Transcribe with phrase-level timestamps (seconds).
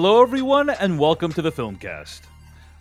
[0.00, 2.20] Hello, everyone, and welcome to the Filmcast,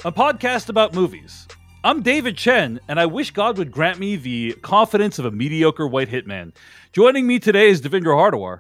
[0.05, 1.47] a podcast about movies.
[1.83, 5.87] I'm David Chen, and I wish God would grant me the confidence of a mediocre
[5.87, 6.53] white hitman.
[6.93, 8.59] Joining me today is Devindra Hardawar.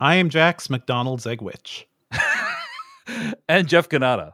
[0.00, 1.86] I am Jax McDonald's Egg Witch.
[3.48, 4.32] and Jeff Cannata.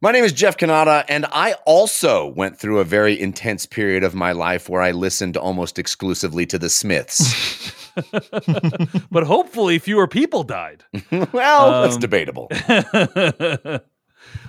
[0.00, 4.16] My name is Jeff Cannata, and I also went through a very intense period of
[4.16, 7.85] my life where I listened almost exclusively to the Smiths.
[9.10, 10.84] but hopefully, fewer people died.
[11.32, 12.48] well, that's Um, debatable.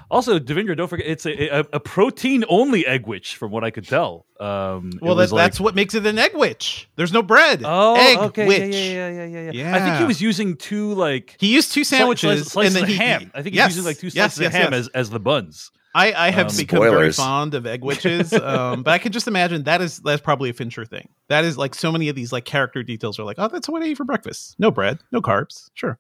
[0.10, 3.72] also, Devindra, don't forget it's a, a, a protein only egg witch, from what I
[3.72, 4.26] could tell.
[4.40, 6.90] Um, Well, that, like- that's what makes it an Egg Witch.
[6.96, 7.62] There's no bread.
[7.66, 8.74] Oh, egg okay, Witch.
[8.74, 11.84] Yeah, yeah, yeah, yeah, yeah, I think he was using two like He used two
[11.84, 13.32] sandwiches slices, slices and then of he, ham.
[13.34, 14.80] I think yes, he's using like two slices yes, of ham yes.
[14.82, 15.72] as, as the buns.
[15.96, 19.28] I, I have Um, become very fond of egg witches, um, but I can just
[19.28, 21.10] imagine that is that's probably a Fincher thing.
[21.30, 23.82] That is like so many of these like character details are like, oh, that's what
[23.82, 24.56] I eat for breakfast.
[24.60, 25.70] No bread, no carbs.
[25.74, 26.00] Sure.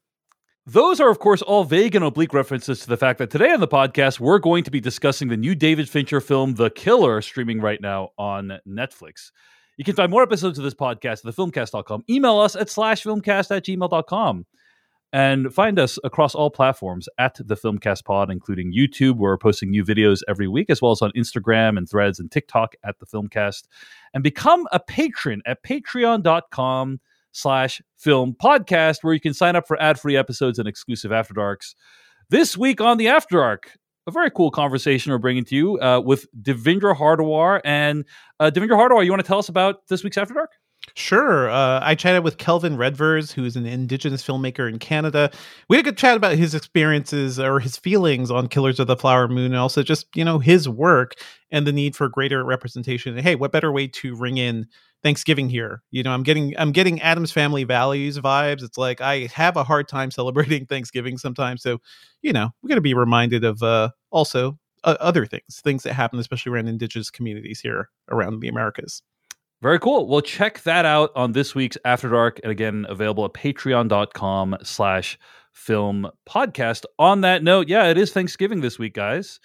[0.69, 3.61] Those are, of course, all vague and oblique references to the fact that today on
[3.61, 7.61] the podcast, we're going to be discussing the new David Fincher film, The Killer, streaming
[7.61, 9.31] right now on Netflix.
[9.77, 12.03] You can find more episodes of this podcast at thefilmcast.com.
[12.09, 14.45] Email us at slash filmcast at gmail.com.
[15.13, 19.15] And find us across all platforms at the Filmcast Pod, including YouTube.
[19.15, 22.29] where We're posting new videos every week, as well as on Instagram and threads and
[22.29, 23.63] TikTok at the Filmcast.
[24.13, 26.99] And become a patron at patreon.com
[27.31, 31.73] slash film podcast, where you can sign up for ad-free episodes and exclusive After Darks.
[32.29, 36.01] This week on the After Dark, a very cool conversation we're bringing to you uh,
[36.01, 37.61] with Devindra Hardawar.
[37.63, 38.05] And
[38.39, 40.51] uh, Devindra Hardawar, you want to tell us about this week's After Dark?
[40.97, 41.47] Sure.
[41.51, 45.29] Uh, I chatted with Kelvin Redvers, who is an Indigenous filmmaker in Canada.
[45.69, 48.95] We had a good chat about his experiences or his feelings on Killers of the
[48.97, 51.13] Flower Moon, and also just you know his work
[51.51, 53.15] and the need for greater representation.
[53.15, 54.65] And hey, what better way to ring in
[55.03, 55.83] Thanksgiving here?
[55.91, 58.63] You know, I'm getting I'm getting Addams Family Values vibes.
[58.63, 61.77] It's like I have a hard time celebrating Thanksgiving sometimes, so
[62.23, 66.17] you know we're to be reminded of uh, also uh, other things, things that happen,
[66.17, 69.03] especially around Indigenous communities here around the Americas.
[69.61, 70.07] Very cool.
[70.07, 72.39] Well, check that out on this week's After Dark.
[72.43, 75.17] And again, available at patreon.com slash
[75.51, 76.85] film podcast.
[76.99, 79.39] On that note, yeah, it is Thanksgiving this week, guys.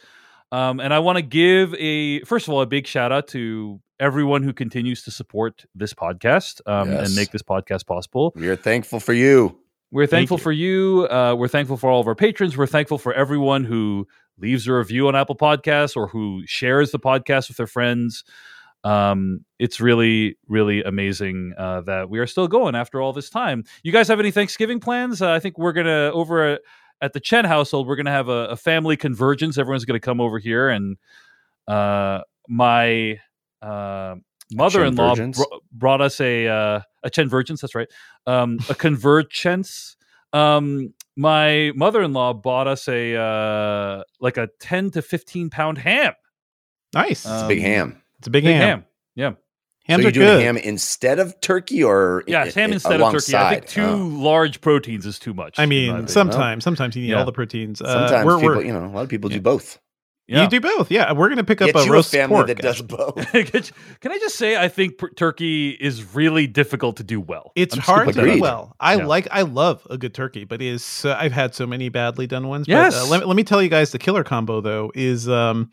[0.51, 3.81] Um, and I want to give a, first of all, a big shout out to
[3.99, 8.35] everyone who continues to support this podcast um, and make this podcast possible.
[8.37, 9.59] We are thankful for you.
[9.93, 10.43] We're Thank thankful you.
[10.43, 11.09] for you.
[11.11, 12.57] Uh, we're thankful for all of our patrons.
[12.57, 14.07] We're thankful for everyone who
[14.39, 18.25] leaves a review on Apple Podcasts or who shares the podcast with their friends.
[18.85, 23.63] Um, it's really, really amazing uh, that we are still going after all this time.
[23.85, 25.23] You guys have any Thanksgiving plans?
[25.23, 26.63] Uh, I think we're gonna over at,
[27.01, 27.87] at the Chen household.
[27.87, 29.57] We're gonna have a, a family convergence.
[29.57, 30.97] Everyone's gonna come over here, and
[31.69, 33.21] uh, my
[33.61, 34.17] uh,
[34.53, 37.61] mother-in-law br- brought us a uh, a Chen virgins.
[37.61, 37.89] That's right,
[38.27, 39.97] um, a convergence.
[40.33, 46.15] Um, my mother-in-law bought us a uh, like a ten to fifteen pound ham.
[46.95, 47.25] Nice.
[47.25, 48.02] Uh, Big Um, ham.
[48.23, 48.63] It's a big, Big ham.
[48.69, 48.85] ham.
[49.15, 49.33] Yeah.
[49.85, 50.43] Hams so you're doing good.
[50.43, 53.35] ham instead of turkey, or Yeah, i- it's ham i- instead of turkey.
[53.37, 53.67] I think alongside?
[53.67, 53.97] two Oh.
[54.23, 55.59] large proteins is too much.
[55.59, 56.09] I mean, opinion.
[56.09, 57.19] sometimes, sometimes you need Yeah.
[57.19, 57.83] all the proteins.
[57.83, 59.39] Uh, Sometimes we're, people, we're, you know, a lot of people Yeah.
[59.39, 59.81] do both.
[60.29, 60.45] yeah.
[60.45, 60.89] You do both.
[60.93, 62.47] Yeah, we're gonna pick up a you roast a family pork.
[62.47, 63.17] that does both.
[64.01, 67.51] Can I just say I think per- turkey is really difficult to do well.
[67.57, 68.77] It's I'm hard gonna to do out well.
[68.79, 69.07] I Yeah.
[69.07, 70.85] like, I love a good turkey, but it is.
[70.85, 72.69] So, I've had so many badly done ones.
[72.69, 72.95] But, Yes.
[72.97, 75.73] uh, let, let me tell you guys, the killer combo though is um,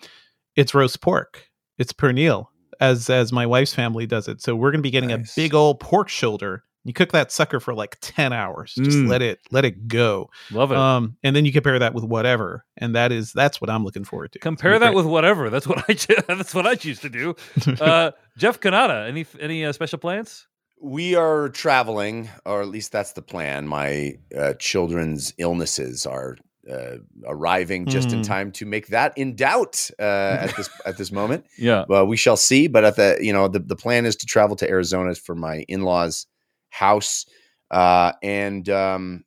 [0.55, 1.43] it's roast pork.
[1.79, 2.45] It's pernil,
[2.79, 4.41] as as my wife's family does it.
[4.41, 5.35] So we're gonna be getting Nice.
[5.35, 6.63] a big old pork shoulder.
[6.85, 8.73] You cook that sucker for like ten hours.
[8.75, 9.09] Just Mm.
[9.09, 10.29] let it let it go.
[10.51, 10.78] Love it.
[10.78, 14.06] Um, and then you compare that with whatever, and that is that's what I'm looking
[14.06, 14.39] forward to.
[14.39, 15.50] Compare that with whatever.
[15.50, 17.35] That's what I cho- that's what I choose to do.
[17.81, 20.47] Uh, Jeff Cannata, any any uh, special plans?
[20.81, 23.68] We are traveling, or at least that's the plan.
[23.68, 26.38] My uh, children's illnesses are
[26.71, 28.24] uh, arriving just in Hmm.
[28.24, 30.04] time to make that in doubt uh,
[30.42, 31.45] at this at this moment.
[31.57, 31.86] Yeah.
[31.89, 32.68] Well, we shall see.
[32.68, 35.66] But at the you know the the plan is to travel to Arizona for my
[35.68, 36.27] in laws'
[36.69, 37.25] house,
[37.71, 39.24] uh, and um,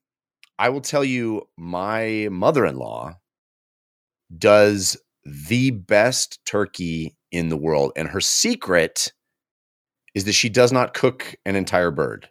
[0.59, 3.17] I will tell you, my mother in law
[4.37, 9.12] does the best turkey in the world, and her secret
[10.15, 12.29] is that she does not cook an entire bird.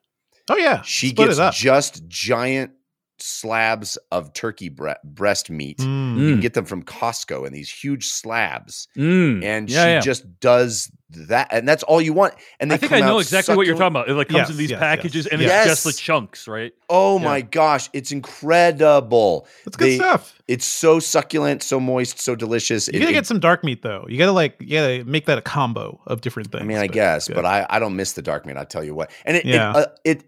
[0.50, 2.72] oh yeah, She split gets just giant
[3.22, 5.78] slabs of turkey bre- breast meat.
[5.80, 6.18] Mm.
[6.20, 9.44] You can get them from Costco in these huge slabs Mm.
[9.44, 10.00] and Yeah, she yeah.
[10.02, 13.18] just does that and that's all you want and they I think come I know
[13.18, 14.08] out exactly what you're talking about.
[14.08, 15.34] It like comes in these yes, packages yes.
[15.34, 16.72] and it's just the chunks, right?
[16.90, 17.26] oh Yeah.
[17.26, 20.34] my gosh it's incredible That's good They- stuff.
[20.48, 23.82] it's so succulent so moist so delicious You It- gotta it- get some dark meat
[23.82, 24.06] though.
[24.08, 26.62] You gotta like, you gotta make that a combo of different things.
[26.62, 27.36] i mean i but guess good.
[27.36, 29.72] but i i don't miss the dark meat i tell you what and it Yeah.
[29.72, 30.24] it, uh, it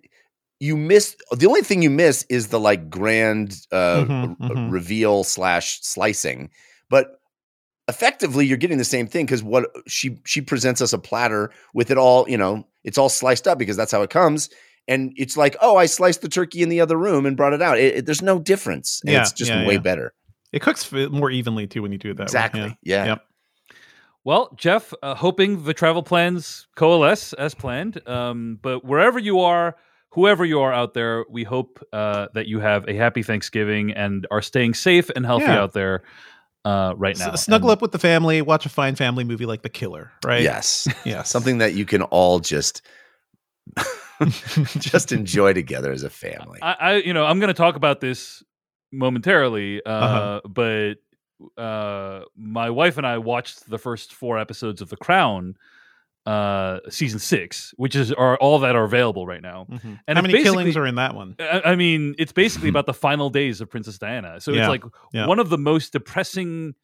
[0.63, 4.71] you miss the only thing you miss is the like grand uh, Mhm, r- mhm.
[4.71, 6.49] reveal slash slicing,
[6.89, 7.19] but
[7.89, 11.91] effectively you're getting the same thing because what she she presents us a platter with
[11.91, 14.49] it all you know it's all sliced up because that's how it comes
[14.87, 17.61] and it's like oh i sliced the turkey in the other room and brought it
[17.61, 19.79] out it, it- there's no difference and Yeah, it's just yeah, way yeah.
[19.81, 20.13] better
[20.53, 22.77] It cooks more evenly too when you do it that exactly way.
[22.83, 23.21] yeah, Yep.
[24.23, 27.99] Well, Jeff, uh, hoping the travel plans coalesce as planned.
[28.07, 29.75] Um, but wherever you are,
[30.13, 34.25] whoever you are out there, we hope uh, that you have a happy Thanksgiving and
[34.31, 35.61] are staying safe and healthy Yeah.
[35.61, 36.03] out there
[36.65, 37.35] uh, right S- now.
[37.35, 40.41] snuggle And- up with the family, watch a fine family movie like The Killer, right?
[40.43, 41.29] yes Yes.
[41.29, 42.81] something that you can all just
[44.79, 47.99] just enjoy together as a family I, I, you know, I'm going to talk about
[47.99, 48.43] this
[48.91, 50.41] momentarily, uh, Uh-huh.
[50.47, 50.93] but
[51.61, 55.57] uh, my wife and I watched the first four episodes of The Crown,
[56.25, 59.67] uh, season six, which is are all that are available right now.
[59.69, 59.99] Mhm.
[60.07, 61.35] And How many killings are in that one?
[61.39, 64.39] I, I mean, it's basically about the final days of Princess Diana.
[64.39, 65.27] So Yeah, it's like yeah.
[65.27, 66.75] one of the most depressing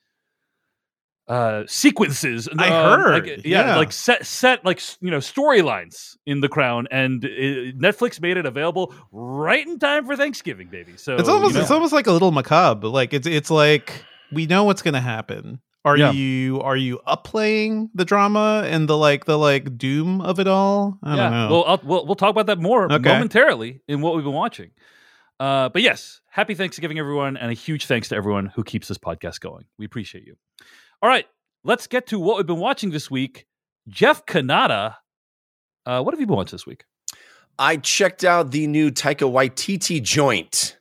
[1.27, 3.75] uh sequences I um, heard, like, yeah, yeah.
[3.75, 8.47] like set set like you know storylines in the crown and it, netflix made it
[8.47, 12.07] available right in time for thanksgiving baby so it's almost you know, it's almost like
[12.07, 12.87] a little macabre.
[12.87, 15.61] Like it's it's like we know what's gonna happen.
[15.85, 16.11] Are Yeah.
[16.11, 20.99] you are you upplaying the drama and the like the like doom of it all?
[21.03, 21.49] I yeah don't know.
[21.51, 22.97] well I'll, we'll we'll talk about that more Okay.
[23.13, 24.71] momentarily in what we've been watching
[25.39, 28.97] uh but yes happy thanksgiving everyone and a huge thanks to everyone who keeps this
[28.97, 30.35] podcast going we appreciate you
[31.01, 31.25] all right
[31.63, 33.45] let's get to what we've been watching this week
[33.87, 34.95] jeff cannata
[35.85, 36.83] uh what have you been watching this week
[37.61, 40.77] I checked out the new Taika Waititi joint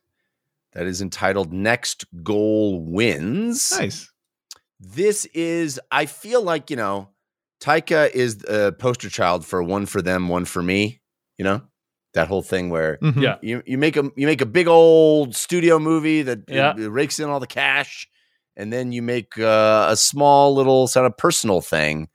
[0.74, 3.76] that is entitled Next Goal Wins.
[3.78, 4.12] nice.
[4.80, 7.08] This is, I feel like, you know,
[7.60, 11.00] Taika is a poster child for one for them, one for me,
[11.36, 11.62] you know?
[12.14, 13.20] That whole thing where Mhm.
[13.22, 13.36] Yeah.
[13.42, 16.74] you, you make a you make a big old studio movie that Yeah.
[16.76, 18.08] it rakes in all the cash,
[18.56, 22.08] and then you make uh, a small little sort of personal thing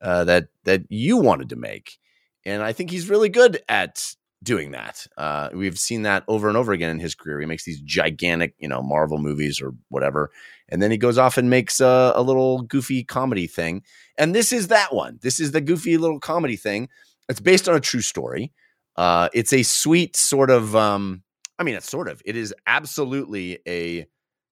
[0.00, 1.98] uh, that that you wanted to make,
[2.46, 5.06] and I think he's really good at doing that.
[5.16, 7.40] Uh, we've seen that over and over again in his career.
[7.40, 10.30] He makes these gigantic, you know, Marvel movies or whatever,
[10.68, 13.82] and then he goes off and makes a, a little goofy comedy thing.
[14.18, 15.18] And this is that one.
[15.22, 16.88] This is the goofy little comedy thing.
[17.28, 18.52] It's based on a true story.
[18.96, 20.74] Uh, it's a sweet sort of.
[20.76, 21.22] Um,
[21.58, 22.22] I mean, it's sort of.
[22.24, 24.06] It is absolutely a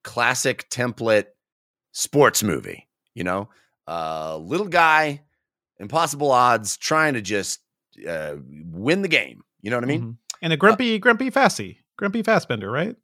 [0.05, 1.27] classic template
[1.93, 2.87] sports movie.
[3.15, 3.49] You know,
[3.89, 5.23] uh, little guy,
[5.79, 7.61] impossible odds, trying to just
[8.09, 9.43] uh, win the game.
[9.63, 10.03] You know what I mean?
[10.03, 10.17] Mhm.
[10.43, 11.79] And a grumpy grumpy Fassy.
[11.99, 12.97] Grumpy Fassbender, right?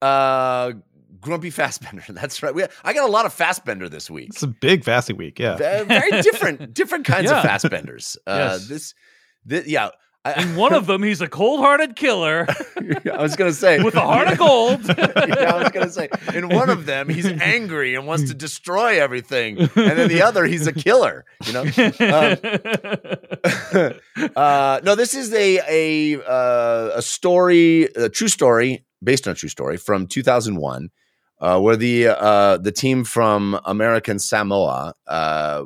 [0.00, 0.72] Uh,
[1.20, 2.04] Grumpy Fassbender.
[2.08, 2.54] That's right.
[2.54, 4.28] We, I got a lot of Fassbender this week.
[4.30, 5.56] It's a big Fassy week, yeah.
[5.56, 7.40] Ve- Very different, different kinds Yeah.
[7.40, 8.16] of Fassbenders.
[8.26, 8.68] Uh, Yes.
[8.68, 8.94] This,
[9.44, 9.88] this, yeah.
[10.24, 12.46] I, in one of them he's a cold-hearted killer
[13.12, 16.48] I was gonna say with a heart of gold yeah, I was gonna say in
[16.48, 20.66] one of them he's angry and wants to destroy everything, and then the other he's
[20.66, 21.24] a killer.
[21.46, 21.62] You know.
[24.36, 29.34] uh, no, this is a a uh, a story, a true story based on a
[29.34, 30.90] true story from 2001,
[31.40, 35.64] uh, where the uh, the team from American Samoa uh,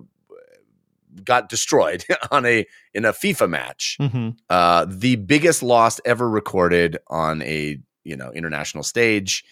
[1.24, 3.96] got destroyed on a in a FIFA match.
[4.00, 9.44] hmm Uh, the biggest loss ever recorded on a you know international stage.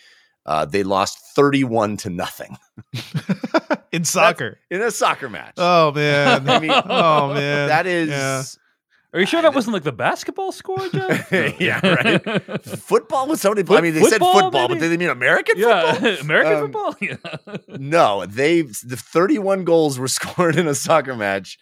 [0.46, 2.56] Uh, they lost 31 to nothing
[3.92, 4.58] In soccer.
[4.70, 5.54] in a soccer match.
[5.58, 6.48] Oh man.
[6.48, 7.68] I mean, oh man.
[7.68, 8.42] that is yeah.
[9.12, 11.32] Are you sure that wasn't like the basketball score, Jeff?
[11.60, 12.64] Yeah, right.
[12.64, 13.66] football with somebody.
[13.74, 14.74] I mean, they football, said football, maybe?
[14.74, 16.20] but did they mean American yeah, football?
[16.20, 16.96] American Um, football.
[17.00, 17.76] Yeah.
[17.78, 21.58] No, they the 31 goals were scored in a soccer match.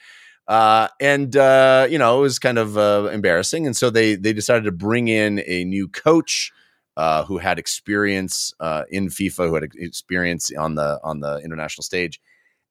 [0.46, 3.66] Uh, and uh, you know, it was kind of uh, embarrassing.
[3.66, 6.52] And so they they decided to bring in a new coach
[6.96, 11.82] uh, who had experience uh, in FIFA, who had experience on the on the international
[11.82, 12.20] stage.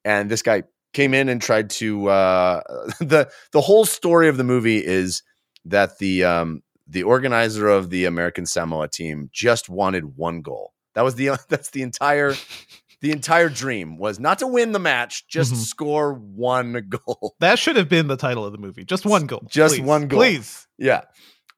[0.04, 0.62] And this guy
[0.98, 2.60] came in and tried to uh,
[3.00, 5.22] the the whole story of the movie is
[5.64, 10.72] that the um, the organizer of the American Samoa team just wanted one goal.
[10.94, 12.34] That was the that's the entire
[13.00, 15.56] the entire dream was not to win the match, just Mhm.
[15.58, 17.36] score one goal.
[17.38, 18.84] That should have been the title of the movie.
[18.84, 19.46] Just one goal.
[19.48, 19.82] Just please.
[19.84, 20.18] one goal.
[20.18, 20.66] Please.
[20.78, 21.02] Yeah.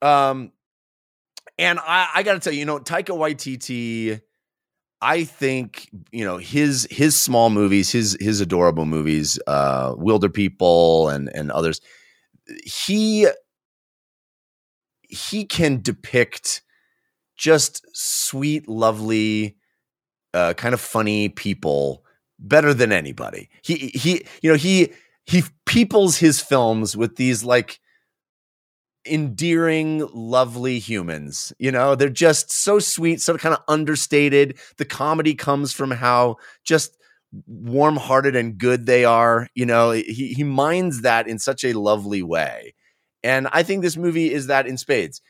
[0.03, 0.53] Um,
[1.59, 4.21] and I, I got to tell you, you know, Taika Waititi,
[5.03, 11.09] I think you know his his small movies, his his adorable movies, uh, Wilder People
[11.09, 11.81] and and others.
[12.65, 13.29] He
[15.09, 16.63] he can depict
[17.37, 19.57] just sweet, lovely,
[20.35, 22.05] uh, kind of funny people
[22.39, 23.49] better than anybody.
[23.63, 24.93] He he you know he
[25.25, 27.81] he peoples his films with these like
[29.07, 31.53] endearing, lovely humans.
[31.59, 34.59] You know, they're just so sweet, so kind of understated.
[34.77, 36.97] The comedy comes from how just
[37.47, 39.49] warm-hearted and good they are.
[39.55, 42.75] You know, he he minds that in such a lovely way.
[43.23, 45.21] And I think this movie is that in spades.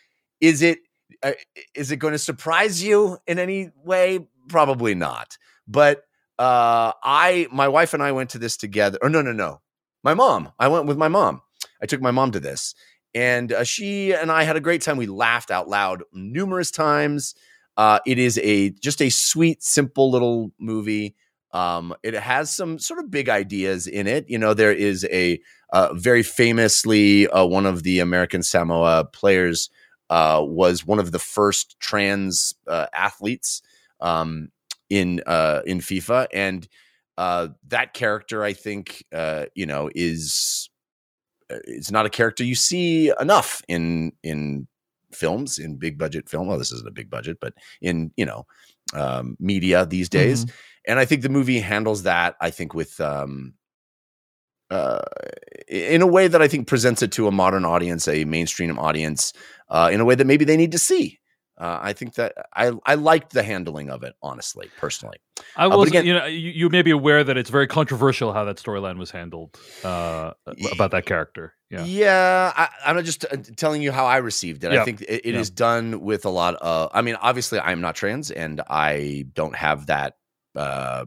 [0.41, 0.79] Is it
[1.23, 1.33] uh,
[1.75, 4.27] is it going to surprise you in any way?
[4.49, 5.37] Probably not.
[5.69, 6.05] But
[6.39, 8.99] uh, I, my wife and I went to this together.
[9.03, 9.61] Or no, no, no.
[10.03, 10.53] My mom.
[10.59, 11.43] I went with my mom.
[11.83, 12.75] I took my mom to this,
[13.14, 14.97] and uh, she and I had a great time.
[14.97, 17.35] We laughed out loud numerous times.
[17.76, 21.14] Uh, it is a just a sweet, simple little movie.
[21.52, 24.26] Um, it has some sort of big ideas in it.
[24.29, 25.40] You know, there is a
[25.73, 29.71] uh, very famously uh, one of the American Samoa players
[30.11, 33.62] uh, was one of the first trans uh, athletes
[34.00, 34.50] um,
[34.88, 35.21] in
[35.67, 36.69] in FIFA, and
[37.17, 39.05] that character, I think,
[39.55, 40.70] you know, is
[41.64, 44.66] it's not a character you see enough in in
[45.12, 46.49] films in big budget film.
[46.49, 48.47] Well, this isn't a big budget, but in you know
[48.95, 50.45] um, media these days.
[50.45, 50.57] Mm-hmm.
[50.88, 52.37] And I think the movie handles that.
[52.40, 53.54] I think with um,
[54.71, 55.02] uh,
[55.69, 59.33] in a way that I think presents it to a modern audience, a mainstream audience,
[59.69, 61.20] uh, in a way that maybe they need to see.
[61.61, 65.19] Uh, I think that I I liked the handling of it, honestly, personally.
[65.57, 68.33] I uh, was, again, you know, you, you, may be aware that it's very controversial
[68.33, 70.33] how that storyline was handled uh,
[70.73, 71.55] about that character.
[71.69, 72.52] Yeah, yeah.
[72.57, 74.73] I, am just uh, telling you how I received it.
[74.73, 76.90] I think it, it is done with a lot of.
[76.95, 80.17] I mean, obviously, I'm not trans, and I don't have that
[80.57, 81.05] uh,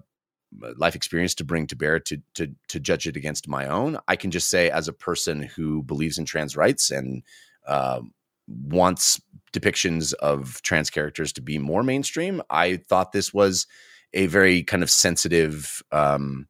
[0.77, 3.97] life experience to bring to bear to to to judge it against my own.
[4.07, 7.23] I can just say, as a person who believes in trans rights and
[7.67, 8.13] um,
[8.47, 9.21] wants
[9.53, 12.41] depictions of trans characters to be more mainstream.
[12.49, 13.67] I thought this was
[14.13, 16.47] a very kind of sensitive, um,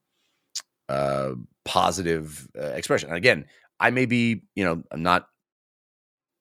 [0.90, 1.32] uh,
[1.66, 3.10] positive uh, expression.
[3.10, 3.46] And again,
[3.80, 5.28] I may be, you know, I'm not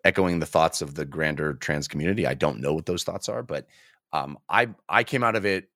[0.05, 2.27] echoing the thoughts of the grander trans community.
[2.27, 3.67] I don't know what those thoughts are, but
[4.13, 5.69] um, I I came out of it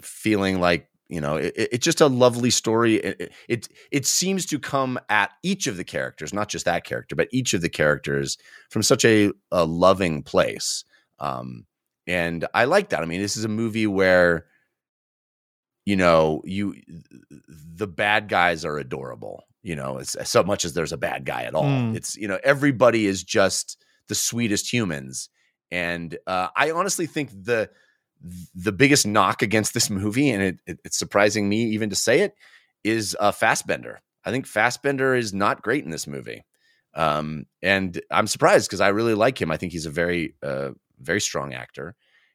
[0.00, 2.96] feeling like you know it, it's just a lovely story.
[2.96, 7.14] It, it, it seems to come at each of the characters not just that character
[7.14, 8.38] but each of the characters
[8.70, 10.84] from such a, a loving place.
[11.18, 11.66] Um,
[12.06, 13.02] and i like that.
[13.02, 14.46] I mean this is a movie where
[15.84, 16.74] you know you
[17.48, 21.42] the bad guys are adorable you know it's so much as there's a bad guy
[21.42, 21.64] at all.
[21.64, 21.96] Mm.
[21.96, 25.28] it's you know everybody is just the sweetest humans.
[25.72, 27.70] And uh, i honestly think the
[28.54, 32.20] the biggest knock against this movie, and it, it, it's surprising me even to say
[32.20, 32.34] it,
[32.84, 34.00] is uh, Fassbender.
[34.24, 36.44] I think Fassbender is not great in this movie,
[36.94, 39.50] um, and I'm surprised because I really like him.
[39.50, 41.94] I think he's a very, uh, very strong actor,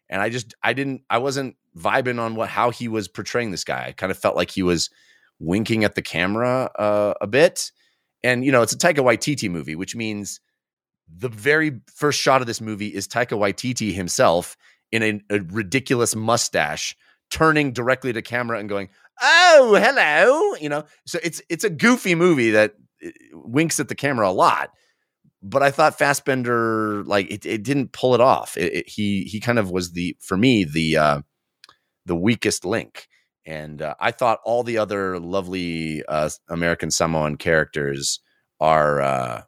[0.10, 3.64] and I just I didn't I wasn't vibing on what how he was portraying this
[3.64, 3.86] guy.
[3.88, 4.90] I kind of felt like he was
[5.40, 7.72] winking at the camera uh, a bit,
[8.24, 10.40] and you know it's a Taika Waititi movie, which means
[11.14, 14.56] the very first shot of this movie is Taika Waititi himself
[14.92, 16.96] in a, a ridiculous mustache
[17.30, 18.90] turning directly to camera and going,
[19.22, 20.84] "Oh, hello," you know.
[21.06, 24.72] So it's it's a goofy movie that uh, winks at the camera a lot.
[25.44, 28.58] But I thought Fassbender like it, it didn't pull it off.
[28.58, 31.22] It, it, he he kind of was the for me the uh,
[32.06, 33.08] the weakest link.
[33.46, 38.20] And uh, I thought all the other lovely uh, American Samoan characters
[38.60, 39.42] are uh,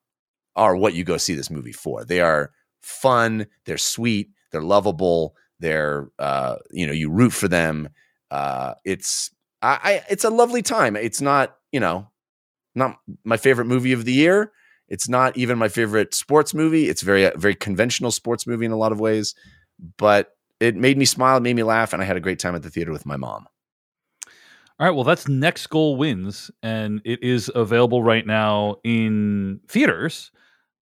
[0.55, 2.03] are what you go see this movie for.
[2.03, 3.47] They are fun.
[3.65, 4.29] They're sweet.
[4.53, 5.35] They're lovable.
[5.59, 7.89] They're uh, you know you root for them.
[8.31, 9.31] Uh, it's
[9.61, 10.95] I, I it's a lovely time.
[10.95, 12.07] It's not you know
[12.75, 14.53] not my favorite movie of the year.
[14.87, 16.87] It's not even my favorite sports movie.
[16.87, 19.35] It's very very conventional sports movie in a lot of ways,
[19.97, 22.55] but it made me smile, it made me laugh, and I had a great time
[22.55, 23.47] at the theater with my mom.
[24.79, 30.31] All right, well, that's Next Goal Wins, and it is available right now in theaters.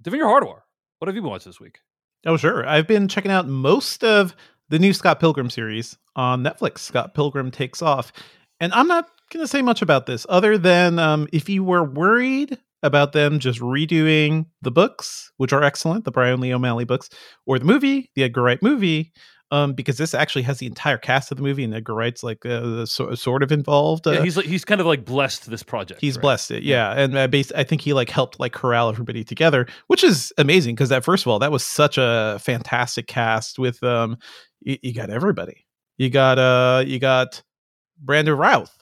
[0.03, 0.61] Devindra Hardawar.
[0.99, 1.79] what have you been watching this week?
[2.25, 2.67] Oh, sure.
[2.67, 4.35] I've been checking out most of
[4.69, 6.79] the new Scott Pilgrim series on Netflix.
[6.79, 8.13] Scott Pilgrim Takes Off.
[8.59, 11.83] And I'm not going to say much about this other than um, if you were
[11.83, 17.09] worried about them just redoing the books, which are excellent, the Brian Lee O'Malley books,
[17.45, 19.11] or the movie, the Edgar Wright movie,
[19.51, 22.45] um, because this actually has the entire cast of the movie, and Edgar Wright's like
[22.45, 24.07] uh, so, sort of involved.
[24.07, 25.99] Uh, yeah, he's he's kind of like blessed this project.
[25.99, 26.21] He's right?
[26.21, 29.67] blessed it, yeah, and uh, bas- I think he like helped like corral everybody together,
[29.87, 33.83] which is amazing because that first of all that was such a fantastic cast with
[33.83, 34.17] um,
[34.61, 35.65] you, you got everybody,
[35.97, 37.43] you got uh, you got
[37.99, 38.80] Brandon Routh,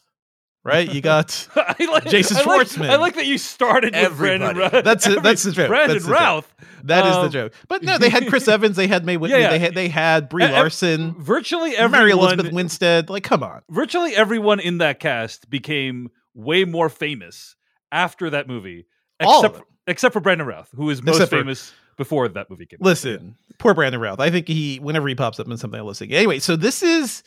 [0.69, 0.91] right?
[0.91, 2.85] You got like, Jason Schwartzman.
[2.85, 4.43] I like, I like, that you started Everybody.
[4.43, 4.83] with Brandon Routh.
[4.85, 5.23] That's it.
[5.23, 5.67] That's the joke.
[5.67, 6.55] Brandon that's the Routh.
[6.59, 6.67] Joke.
[6.85, 7.53] That um, is the joke.
[7.67, 8.75] But no, they had Chris Evans.
[8.77, 9.39] They had Mae Whitman.
[9.41, 9.49] Yeah, yeah.
[9.51, 11.15] They had they had Brie Larson.
[11.19, 11.91] Virtually everyone.
[11.91, 13.09] Mary Elizabeth Winstead.
[13.09, 13.61] Like, come on.
[13.69, 17.55] Virtually everyone in that cast became way more famous
[17.91, 18.85] after that movie.
[19.19, 22.77] Except, except for Brandon Routh, who is most Except for- famous before that movie came.
[22.81, 22.85] out.
[22.85, 24.21] Listen, poor Brandon Routh.
[24.21, 26.09] I think he, whenever he pops up in something, I listen.
[26.09, 27.23] Anyway, so this is,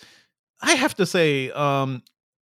[0.63, 2.03] I have to say, um,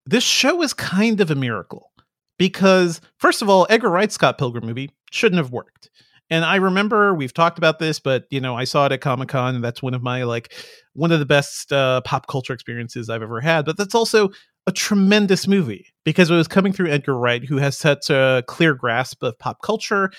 [0.05, 1.91] this show is kind of a miracle
[2.37, 5.89] because, first of all, Edgar Wright's Scott Pilgrim movie shouldn't have worked.
[6.29, 9.29] And I remember we've talked about this, but you know, I saw it at Comic
[9.29, 10.53] Con, and that's one of my like
[10.93, 13.65] one of the best uh, pop culture experiences I've ever had.
[13.65, 14.31] But that's also
[14.67, 18.73] a tremendous movie because it was coming through Edgar Wright, who has such a clear
[18.73, 20.11] grasp of pop culture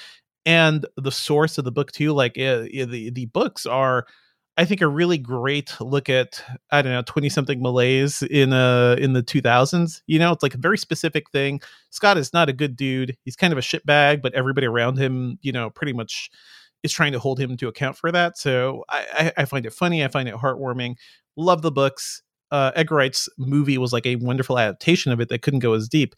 [0.45, 2.12] and the source of the book too.
[2.12, 4.07] Like uh, the the books are,
[4.58, 8.96] I think, a really great look at I don't know twenty something Malays in uh
[8.98, 10.02] in the two thousands.
[10.06, 11.60] You know, it's like a very specific thing.
[11.90, 13.16] Scott is not a good dude.
[13.25, 16.30] He's kind of a shitbag, but everybody around him, you know, pretty much
[16.82, 18.38] is trying to hold him to account for that.
[18.38, 20.04] So I, I, I find it funny.
[20.04, 20.96] I find it heartwarming.
[21.36, 22.22] Love the books.
[22.50, 25.88] Uh, Edgar Wright's movie was like a wonderful adaptation of it that couldn't go as
[25.88, 26.14] deep.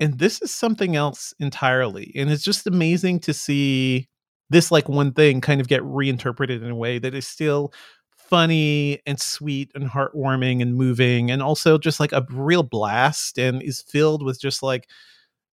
[0.00, 2.12] And this is something else entirely.
[2.16, 4.08] And it's just amazing to see
[4.54, 7.72] this like one thing kind of get reinterpreted in a way that is still
[8.16, 13.62] funny and sweet and heartwarming and moving and also just like a real blast and
[13.62, 14.88] is filled with just like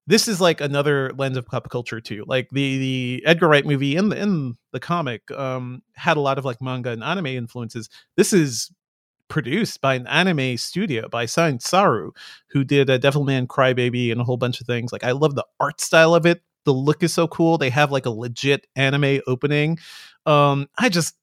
[0.07, 2.25] this is like another lens of pop culture too.
[2.27, 6.39] Like the the Edgar Wright movie in the in the comic um had a lot
[6.39, 7.89] of like manga and anime influences.
[8.17, 8.71] This is
[9.29, 12.13] produced by an anime studio by Science Saru,
[12.51, 14.93] who did a Devilman Crybaby and a whole bunch of things.
[14.93, 16.43] Like I love the art style of it.
[16.65, 17.59] The look is so cool.
[17.59, 19.79] They have like a legit anime opening.
[20.27, 21.15] Um I just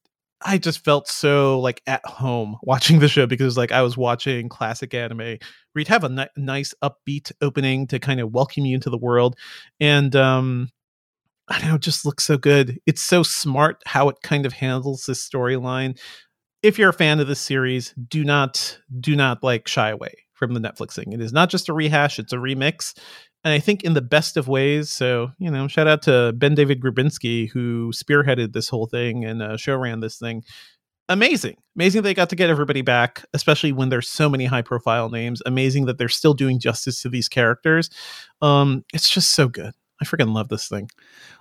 [0.42, 4.48] I just felt so like at home watching the show because like I was watching
[4.48, 5.38] classic anime
[5.78, 9.36] you'd have a ni- nice upbeat opening to kind of welcome you into the world,
[9.80, 10.70] and um,
[11.48, 12.78] I don't know, it just looks so good.
[12.86, 15.98] It's so smart how it kind of handles this storyline.
[16.62, 20.54] If you're a fan of this series, do not do not like shy away from
[20.54, 21.12] the Netflix thing.
[21.12, 22.98] It is not just a rehash; it's a remix.
[23.44, 24.90] And I think in the best of ways.
[24.90, 29.56] So, you know, shout out to BenDavid Grabinski, who spearheaded this whole thing and uh,
[29.56, 30.42] show ran this thing.
[31.08, 31.56] Amazing.
[31.76, 35.40] Amazing they got to get everybody back, especially when there's so many high profile names.
[35.46, 37.88] Amazing that they're still doing justice to these characters.
[38.42, 39.72] Um, it's just so good.
[40.02, 40.90] I freaking love this thing.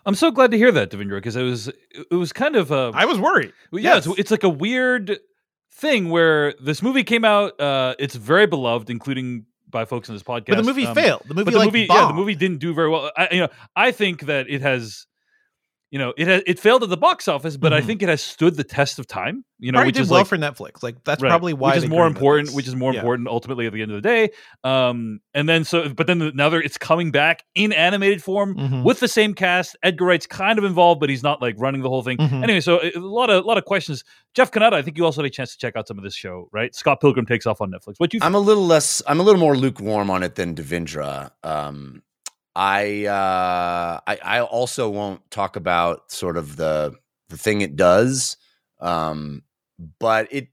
[0.05, 2.91] I'm so glad to hear that, Devindra, because it was it was kind of uh,
[2.95, 3.51] I was worried.
[3.71, 4.07] Well, yeah, Yes.
[4.07, 5.19] it's, it's like a weird
[5.73, 7.60] thing where this movie came out.
[7.60, 10.47] Uh, it's very beloved, including by folks in this podcast.
[10.47, 11.23] But the movie Um, failed.
[11.27, 13.12] The movie, But the like, movie, yeah, the movie didn't do very well.
[13.17, 15.06] I, you know, I think that it has,
[15.91, 17.86] you know, it has, it failed at the box office, but I Mhm.
[17.86, 19.45] think it has stood the test of time.
[19.60, 20.84] You know, Probably which did is well like for Netflix.
[20.84, 21.30] Like that's Right.
[21.30, 23.00] probably why which is more important which is more Yeah.
[23.00, 24.30] important ultimately at the end of the day
[24.63, 28.84] um and then so but then now they're, it's coming back in animated form Mhm.
[28.84, 31.89] with the same cast edgar wright's kind of involved but he's not like running the
[31.89, 32.43] whole thing Mhm.
[32.43, 34.04] anyway so a a lot of a lot of questions
[34.36, 36.13] jeff Cannata, i think you also had a chance to check out some of this
[36.13, 38.65] show right scott pilgrim takes off on netflix what do you think I'm a little
[38.67, 39.02] less.
[39.08, 41.32] I'm a little more lukewarm on it than Devindra.
[41.43, 42.04] Um,
[42.57, 46.95] I, uh, I I also won't talk about sort of the
[47.29, 48.35] the thing it does,
[48.81, 49.43] um,
[49.99, 50.47] but it.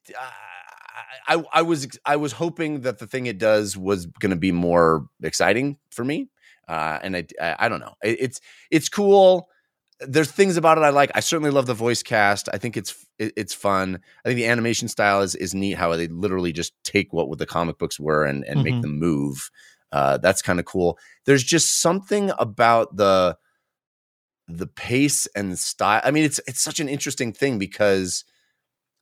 [1.26, 4.36] I, I I was I was hoping that the thing it does was going to
[4.36, 6.28] be more exciting for me,
[6.68, 7.94] uh, and I, I I don't know.
[8.02, 8.40] It, it's
[8.70, 9.48] it's cool.
[10.00, 11.10] There's things about it I like.
[11.14, 12.48] I certainly love the voice cast.
[12.52, 14.00] I think it's it, it's fun.
[14.24, 15.78] I think the animation style is is neat.
[15.78, 18.64] How they literally just take what the comic books were and and Mhm.
[18.64, 19.50] make them move.
[19.94, 20.98] Uh, that's kind of cool.
[21.24, 23.36] There's just something about the
[24.48, 26.00] the pace and style.
[26.04, 28.24] I mean, it's it's such an interesting thing because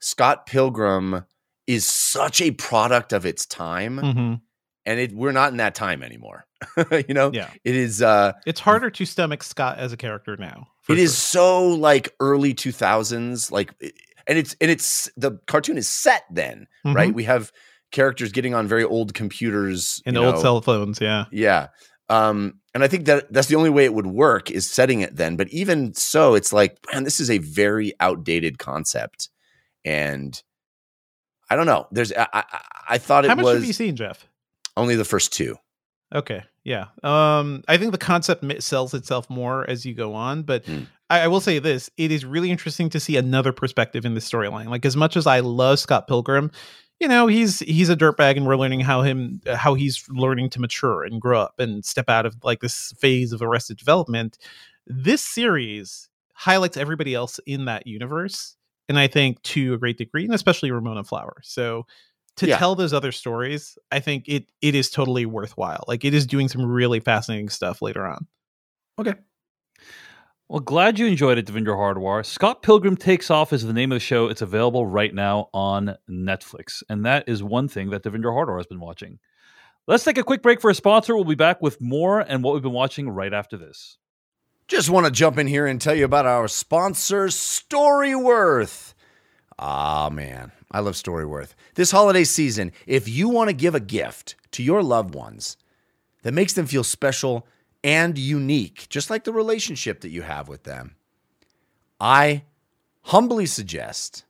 [0.01, 1.25] Scott Pilgrim
[1.67, 4.41] is such a product of its time, Mhm.
[4.85, 6.45] and it we're not in that time anymore.
[7.09, 7.49] you know, Yeah.
[7.65, 8.03] it is.
[8.03, 10.69] uh It's harder to stomach Scott as a character now.
[10.89, 11.41] it is sure.
[11.41, 13.73] so like early 2000s like
[14.27, 17.15] and it's and it's the cartoon is set then right Mhm.
[17.15, 17.51] we have
[17.93, 20.41] characters getting on very old computers and old know.
[20.41, 21.01] cell phones.
[21.01, 21.27] Yeah.
[21.31, 21.69] yeah
[22.09, 25.15] um and i think that that's the only way it would work is setting it
[25.17, 29.29] then but even so it's like man this is a very outdated concept
[29.85, 30.43] and
[31.49, 32.45] i don't know there's i i,
[32.89, 33.31] I thought it was.
[33.31, 34.27] How much was have you seen, Jeff?
[34.77, 35.57] only the first two
[36.15, 36.89] Okay, yeah.
[37.03, 40.81] Um, I think the concept sells itself more as you go on, but Hmm.
[41.09, 44.21] I, I will say this: it is really interesting to see another perspective in the
[44.21, 44.67] storyline.
[44.67, 46.51] Like as much as I love Scott Pilgrim,
[47.03, 50.61] you know, he's he's a dirtbag, and we're learning how him how he's learning to
[50.61, 54.39] mature and grow up and step out of like this phase of arrested development.
[54.87, 58.57] This series highlights everybody else in that universe,
[58.89, 61.41] and I think to a great degree, and especially Ramona Flower.
[61.43, 61.87] So
[62.37, 62.59] to Yeah.
[62.59, 65.85] tell those other stories, I think it it is totally worthwhile.
[65.89, 68.29] Like it is doing some really fascinating stuff later on.
[70.53, 72.27] Well, glad you enjoyed it, Devindra Hardawar.
[72.27, 74.29] Scott Pilgrim Takes Off is the name of the show.
[74.29, 76.83] It's available right now on Netflix.
[76.91, 79.19] And that is one thing that Devindra Hardawar has been watching.
[79.87, 81.15] Let's take a quick break for a sponsor.
[81.15, 83.97] We'll be back with more and what we've been watching right after this.
[84.69, 88.93] Just want to jump in here and tell you about our sponsor, Storyworth.
[89.59, 91.55] Ah, man, I love Storyworth.
[91.77, 95.57] This holiday season, if you want to give a gift to your loved ones
[96.25, 97.47] that makes them feel special
[97.85, 100.97] and unique, just like the relationship that you have with them,
[102.01, 102.45] I
[103.03, 104.25] humbly suggest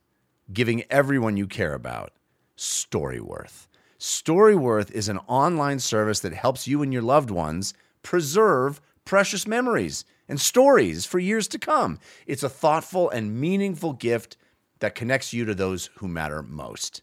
[0.51, 2.11] giving everyone you care about
[2.57, 3.67] Storyworth.
[3.99, 10.05] Storyworth is an online service that helps you and your loved ones preserve precious memories
[10.27, 11.99] and stories for years to come.
[12.25, 14.37] It's a thoughtful and meaningful gift
[14.79, 17.01] that connects you to those who matter most.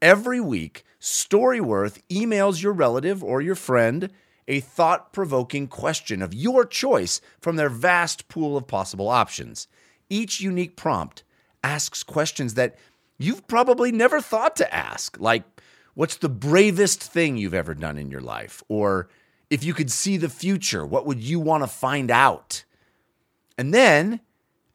[0.00, 4.10] Every week, Storyworth emails your relative or your friend
[4.48, 9.68] a thought provoking question of your choice from their vast pool of possible options.
[10.10, 11.22] Each unique prompt
[11.62, 12.76] asks questions that
[13.18, 15.44] you've probably never thought to ask, like,
[15.94, 18.62] What's the bravest thing you've ever done in your life?
[18.68, 19.08] Or
[19.50, 22.64] if you could see the future, what would you want to find out?
[23.58, 24.20] And then,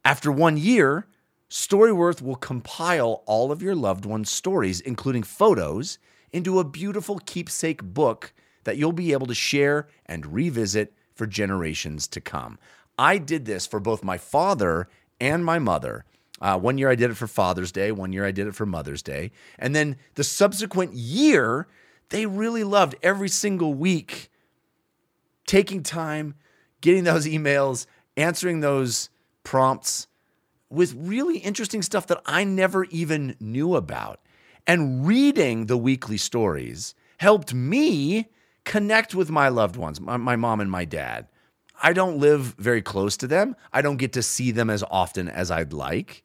[0.04, 1.08] after one year,
[1.50, 5.98] Storyworth will compile all of your loved ones' stories, including photos,
[6.34, 8.34] into a beautiful keepsake book
[8.64, 12.58] that you'll be able to share and revisit for generations to come.
[12.98, 14.88] I did this for both my father
[15.20, 16.06] and my mother.
[16.42, 18.66] Uh, one year I did it for Father's Day, one year I did it for
[18.66, 19.32] Mother's Day.
[19.58, 21.68] And then the subsequent year,
[22.10, 24.30] they really loved every single week
[25.46, 26.36] taking time,
[26.82, 27.86] getting those emails,
[28.18, 29.10] answering those
[29.44, 30.08] prompts
[30.70, 34.20] with really interesting stuff that I never even knew about.
[34.66, 38.30] And reading the weekly stories helped me
[38.66, 41.28] connect with my loved ones, my, my, mom and my dad.
[41.82, 43.56] I don't live very close to them.
[43.72, 46.24] I don't get to see them as often as I'd like.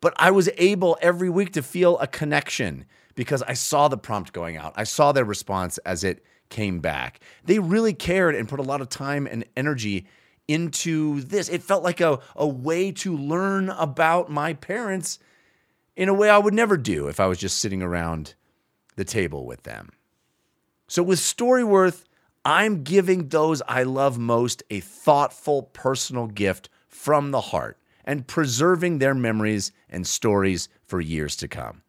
[0.00, 4.32] But I was able every week to feel a connection because I saw the prompt
[4.32, 4.74] going out.
[4.76, 7.20] I saw their response as it came back.
[7.44, 10.06] They really cared and put a lot of time and energy
[10.46, 11.48] into this.
[11.48, 15.18] It felt like a, a way to learn about my parents
[15.96, 18.34] in a way I would never do if I was just sitting around
[18.96, 19.90] the table with them.
[20.88, 22.04] So with Storyworth,
[22.44, 28.98] I'm giving those I love most a thoughtful personal gift from the heart and preserving
[28.98, 31.82] their memories and stories for years to come.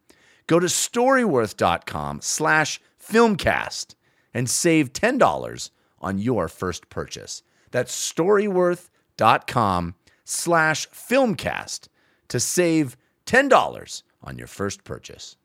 [0.47, 3.95] Go to storyworth.com slash filmcast
[4.33, 7.43] and save $10 on your first purchase.
[7.71, 11.87] That's storyworth.com slash filmcast
[12.29, 15.37] to save $10 on your first purchase.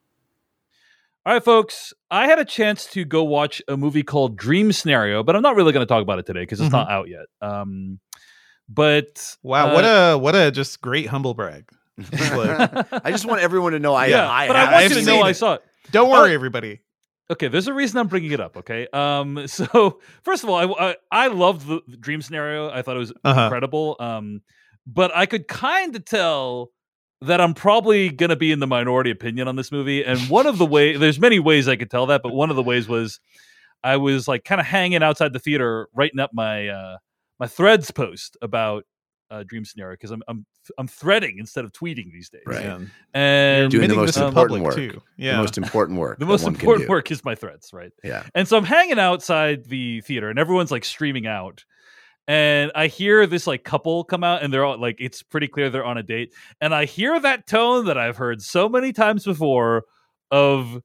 [1.24, 1.94] All right, folks.
[2.11, 5.54] I had a chance to go watch a movie called Dream Scenario, but I'm not
[5.54, 6.76] really going to talk about it today because it's mm-hmm.
[6.76, 7.26] not out yet.
[7.40, 8.00] Um,
[8.68, 11.68] but wow, uh, what a what a just great humble brag.
[12.12, 15.06] I just want everyone to know I yeah, I, but I, I want you to
[15.06, 15.28] know it.
[15.28, 15.62] I saw it.
[15.92, 16.80] Don't worry, everybody.
[17.30, 18.56] Okay, there's a reason I'm bringing it up.
[18.56, 22.68] Okay, um, so first of all, I I, I loved the dream scenario.
[22.68, 23.42] I thought it was uh-huh.
[23.42, 23.96] incredible.
[24.00, 24.42] Um,
[24.88, 26.72] but I could kind of tell
[27.22, 30.04] that I'm probably going to be in the minority opinion on this movie.
[30.04, 32.56] And one of the way, there's many ways I could tell that, but one of
[32.56, 33.20] the ways was
[33.85, 36.96] I was like kind of hanging outside the theater, writing up my uh,
[37.38, 38.85] my threads post about
[39.30, 40.46] uh, dream scenario because I'm I'm
[40.78, 42.42] I'm threading instead of tweeting these days.
[42.46, 42.64] Right.
[42.64, 42.80] Yeah.
[43.14, 44.74] And doing the most important work.
[44.74, 45.00] Too.
[45.16, 45.32] Yeah.
[45.32, 46.18] The most important work.
[46.18, 47.92] the most important work is my threads, right?
[48.04, 48.24] Yeah.
[48.35, 51.64] And so I'm hanging outside the theater and everyone's like streaming out
[52.28, 55.70] and I hear this like couple come out and they're all like it's pretty clear
[55.70, 59.24] they're on a date and I hear that tone that I've heard so many times
[59.24, 59.85] before
[60.30, 60.80] of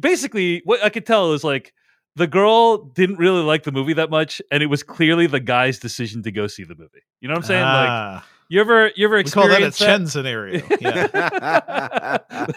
[0.00, 1.72] basically what I could tell is like
[2.14, 5.78] the girl didn't really like the movie that much and it was clearly the guy's
[5.78, 7.02] decision to go see the movie.
[7.20, 7.64] You know what I'm saying?
[7.64, 8.12] Ah.
[8.14, 10.62] Like you ever you ever experienced we call that a Chen scenario?
[10.80, 11.06] Yeah.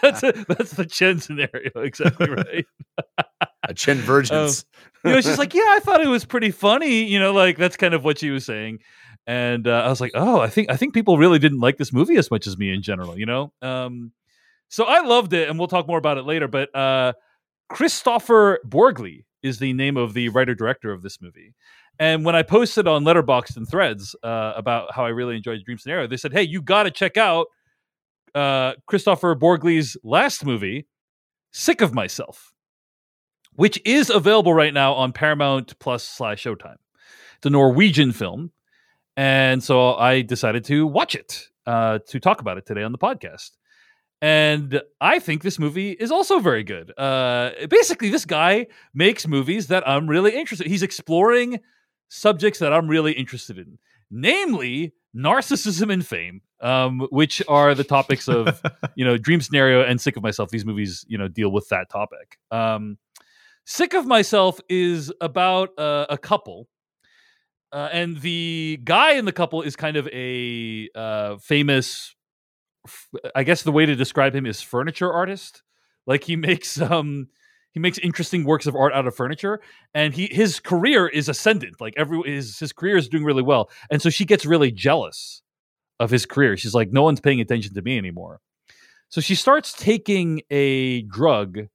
[0.02, 2.66] that's a, that's the Chen scenario exactly right.
[3.70, 4.64] a Chen virgins.
[5.04, 7.04] You know, she's like, yeah, I thought it was pretty funny.
[7.04, 8.80] You know, like that's kind of what she was saying.
[9.26, 11.92] And uh, I was like, oh, I think I think people really didn't like this
[11.92, 13.18] movie as much as me in general.
[13.18, 14.12] You know, um,
[14.68, 16.48] so I loved it, and we'll talk more about it later.
[16.48, 17.12] But uh,
[17.72, 21.54] Kristoffer Borgli is the name of the writer director of this movie.
[21.98, 25.78] And when I posted on Letterboxd and Threads uh, about how I really enjoyed Dream
[25.78, 27.46] Scenario, they said, "Hey, you got to check out
[28.34, 30.86] uh, Kristoffer Borgli's last movie,
[31.52, 32.52] Sick of Myself."
[33.56, 36.76] Which is available right now on Paramount Plus slash Showtime.
[37.36, 38.52] It's a Norwegian film.
[39.16, 42.98] And so I decided to watch it uh, to talk about it today on the
[42.98, 43.50] podcast.
[44.22, 46.92] And I think this movie is also very good.
[46.98, 50.66] Uh, basically, this guy makes movies that I'm really interested.
[50.66, 50.72] In.
[50.72, 51.60] He's exploring
[52.08, 53.78] subjects that I'm really interested in,
[54.10, 58.62] namely narcissism and fame, um, which are the topics of
[58.96, 60.48] you know Dream Scenario and Sick of Myself.
[60.48, 62.38] These movies, you know, deal with that topic.
[62.50, 62.96] Um,
[63.66, 66.68] Sick of Myself is about uh, a couple
[67.72, 72.14] Uh, and the guy in the couple is kind of a uh, famous,
[72.86, 75.62] f- I guess the way to describe him is furniture artist.
[76.06, 77.28] Like he makes um
[77.72, 79.60] he makes interesting works of art out of furniture,
[79.94, 81.80] and he his career is ascendant.
[81.80, 85.42] Like every his his career is doing really well, and so she gets really jealous
[86.00, 86.56] of his career.
[86.56, 88.40] She's like, no one's paying attention to me anymore.
[89.10, 91.68] So she starts taking a drug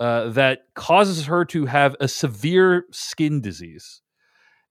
[0.00, 4.00] uh, that causes her to have a severe skin disease.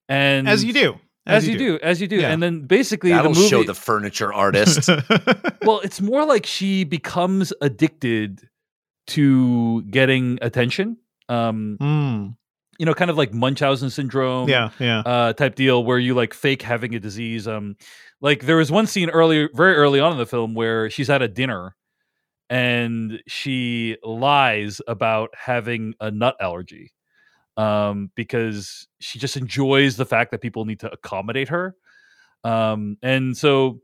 [0.09, 0.95] And as you do,
[1.27, 1.79] as, you do.
[1.83, 2.31] as you do, Yeah.
[2.31, 3.49] and then basically That'll the movie.
[3.49, 4.87] show the furniture artist.
[5.63, 8.41] well, it's more like she becomes addicted
[9.07, 10.97] to getting attention.
[11.27, 12.35] Um, Mm,
[12.79, 14.49] you know, kind of like Munchausen syndrome.
[14.49, 14.99] yeah, yeah.
[14.99, 17.47] uh, type deal where you like fake having a disease.
[17.47, 17.75] Um,
[18.21, 21.21] like there was one scene early, very early on in the film where she's at
[21.21, 21.75] a dinner
[22.49, 26.93] and she lies about having a nut allergy
[27.57, 31.75] um, because she just enjoys the fact that people need to accommodate her.
[32.43, 33.81] Um, and so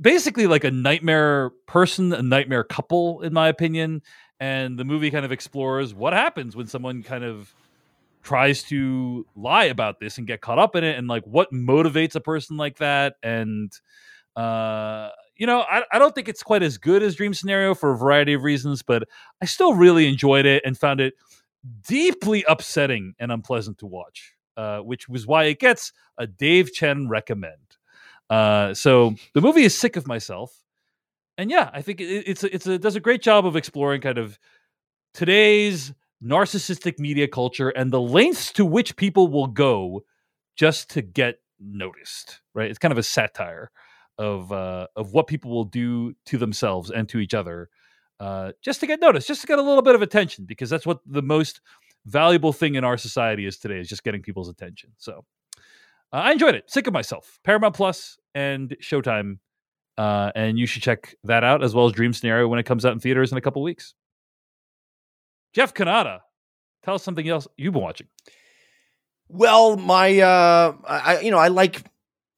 [0.00, 4.02] basically like a nightmare person, a nightmare couple, in my opinion.
[4.40, 7.54] And the movie kind of explores what happens when someone kind of
[8.22, 12.14] tries to lie about this and get caught up in it and like what motivates
[12.14, 13.72] a person like that and
[14.36, 15.10] uh
[15.42, 17.96] you know I, I don't think it's quite as good as dream scenario for a
[17.98, 19.08] variety of reasons but
[19.42, 21.14] i still really enjoyed it and found it
[21.88, 27.08] deeply upsetting and unpleasant to watch uh which was why it gets a dave chen
[27.08, 27.76] recommend.
[28.30, 30.62] Uh so the movie is sick of myself
[31.36, 34.00] and yeah i think it, it's it's a, it does a great job of exploring
[34.00, 34.38] kind of
[35.12, 35.92] today's
[36.24, 40.04] narcissistic media culture and the lengths to which people will go
[40.54, 42.70] just to get noticed right?
[42.70, 43.72] It's kind of a satire
[44.22, 47.68] of uh of what people will do to themselves and to each other
[48.20, 50.86] uh just to get noticed just to get a little bit of attention because that's
[50.86, 51.60] what the most
[52.06, 55.24] valuable thing in our society is today is just getting people's attention so
[56.12, 59.38] uh, i enjoyed it sick of myself paramount plus and showtime
[59.98, 62.84] uh and you should check that out as well as dream scenario when it comes
[62.84, 63.94] out in theaters in a couple weeks
[65.52, 66.20] Jeff Cannata,
[66.82, 68.08] tell us something else you've been watching.
[69.28, 71.84] Well, my uh I you know, I like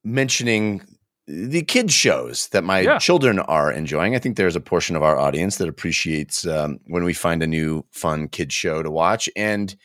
[0.03, 0.81] mentioning
[1.27, 2.99] the kids shows that my Yeah.
[2.99, 4.15] children are enjoying.
[4.15, 7.47] I think there's a portion of our audience that appreciates um, when we find a
[7.47, 9.75] new fun kids show to watch and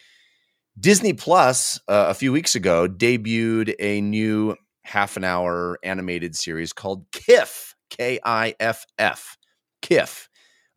[0.79, 6.73] Disney Plus uh, a few weeks ago debuted a new half an hour animated series
[6.73, 9.37] called Kiff, K I F F.
[9.83, 10.29] Kiff.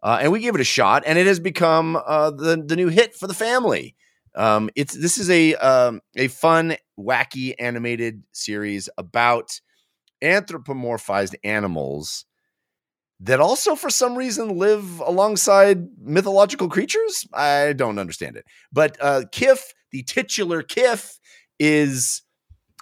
[0.02, 2.90] Uh, and we gave it a shot and it has become uh, the the new
[2.90, 3.96] hit for the family.
[4.36, 9.60] Um, it's this is a um, a fun, wacky animated series about
[10.24, 12.26] anthropomorphized animals
[13.20, 17.26] that also, for some reason, live alongside mythological creatures.
[17.34, 19.60] I don't understand it, but uh, Kiff,
[19.92, 21.20] the titular Kiff,
[21.60, 22.24] is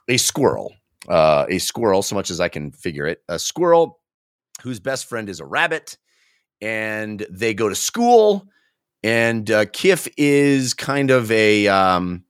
[0.07, 0.73] a squirrel.
[1.07, 3.99] Uh, a squirrel, so much as I can figure it, a squirrel
[4.61, 5.97] whose best friend is a rabbit,
[6.61, 8.47] and they go to school
[9.03, 12.23] and uh, Kiff is kind of a um,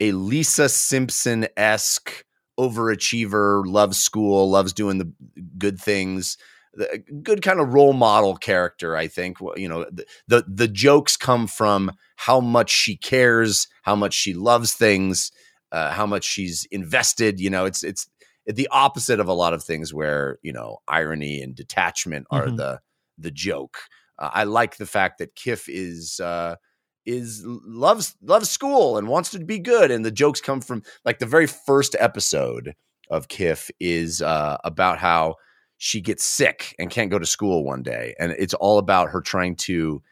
[0.00, 2.24] a Lisa Simpson esque
[2.68, 5.12] overachiever, loves school, loves doing the
[5.58, 6.36] good things,
[6.74, 8.96] the, good kind of role model character.
[8.96, 13.68] I think Well, you know the, the the jokes come from how much she cares,
[13.82, 15.32] how much she loves things,
[15.72, 17.40] uh, how much she's invested.
[17.40, 18.08] You know, it's it's
[18.46, 22.56] the opposite of a lot of things where you know irony and detachment are Mhm.
[22.56, 22.80] the
[23.18, 23.78] the joke.
[24.18, 26.56] Uh, I like the fact that Kiff is uh,
[27.06, 31.18] is loves loves school and wants to be good, and the jokes come from like
[31.18, 32.74] the very first episode
[33.10, 35.36] of Kiff is uh, about how
[35.78, 39.20] she gets sick and can't go to school one day, and it's all about her
[39.20, 40.02] trying to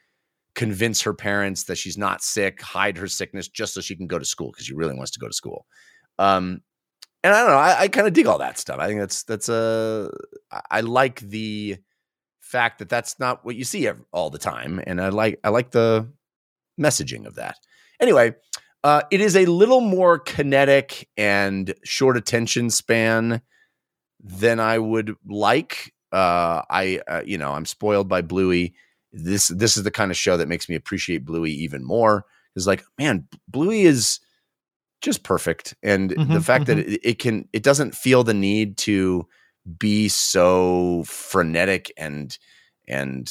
[0.55, 4.19] convince her parents that she's not sick, hide her sickness just so she can go
[4.19, 5.67] to school because she really wants to go to school.
[6.19, 6.63] Um,
[7.23, 8.79] and I don't know, I, I kind of dig all that stuff.
[8.79, 10.11] I think that's that's a
[10.51, 11.79] I I like the
[12.49, 15.71] fact that that's not what you see all the time and i like i like
[15.71, 16.09] the
[16.79, 17.57] messaging of that.
[18.01, 18.35] Anyway
[18.85, 23.43] uh, it is a little more kinetic and short attention span
[24.23, 25.95] than i would like.
[26.13, 28.75] Uh, i uh, you know i'm spoiled by bluey.
[29.13, 32.25] This this is the kind of show that makes me appreciate bluey even more.
[32.57, 34.21] Is like man bluey is
[35.01, 35.75] just perfect.
[35.83, 39.27] And the Mhm, fact that it, it can it doesn't feel the need to
[39.79, 42.37] be so frenetic and
[42.89, 43.31] and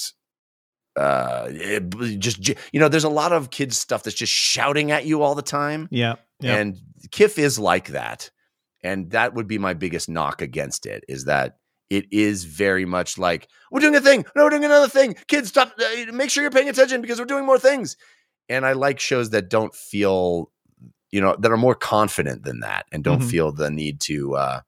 [0.97, 5.05] uh it- just you know there's a lot of kids stuff that's just shouting at
[5.05, 6.15] you all the time Yeah.
[6.39, 6.55] Yeah.
[6.57, 6.77] and
[7.09, 8.31] Kiff is like that.
[8.83, 11.57] And that would be my biggest knock against it is that
[11.89, 14.25] it is very much like, we're doing a thing.
[14.35, 15.15] No, we're doing another thing.
[15.27, 15.73] Kids, stop.
[15.79, 17.95] uh, Make sure you're paying attention because we're doing more things.
[18.49, 20.51] And I like shows that don't feel
[21.11, 23.29] you know that are more confident than that and don't Mhm.
[23.29, 24.59] feel the need to uh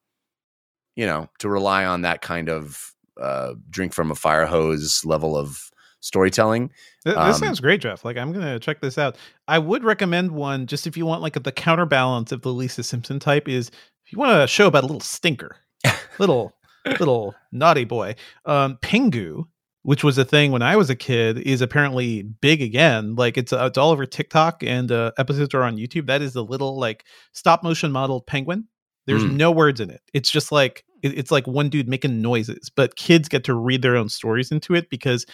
[0.95, 5.35] you know to rely on that kind of uh drink from a fire hose level
[5.37, 5.69] of
[6.01, 6.69] storytelling
[7.03, 8.03] Th- This Um, sounds great, Jeff.
[8.05, 9.17] Like I'm gonna check this out.
[9.47, 13.19] I would recommend one just if you want like the counterbalance of the Lisa Simpson
[13.19, 13.69] type is
[14.05, 15.55] if you want a show about a little stinker,
[16.19, 16.53] little
[16.99, 18.15] little naughty boy.
[18.45, 19.43] Um, Pingu,
[19.83, 23.15] which was a thing when I was a kid, is apparently big again.
[23.15, 26.07] Like it's uh, it's all over TikTok and uh, episodes are on YouTube.
[26.07, 28.67] That is the little like stop motion modeled penguin.
[29.07, 29.38] There's Mm.
[29.38, 30.01] no words in it.
[30.13, 33.95] It's just like it's like one dude making noises, but kids get to read their
[33.95, 35.25] own stories into it because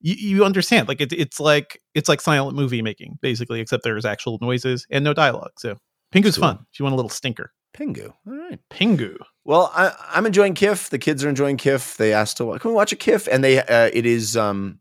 [0.00, 4.04] you, you understand like it, it's like it's like silent movie making basically except there's
[4.04, 5.76] actual noises and no dialogue so
[6.14, 6.48] pingu's Cool.
[6.48, 10.54] fun if you want a little stinker pingu all right pingu Well, I, I'm enjoying
[10.54, 10.90] Kiff.
[10.90, 11.96] The kids are enjoying Kiff.
[11.96, 14.78] They asked to wa- can we watch a Kiff, and they uh, it is um,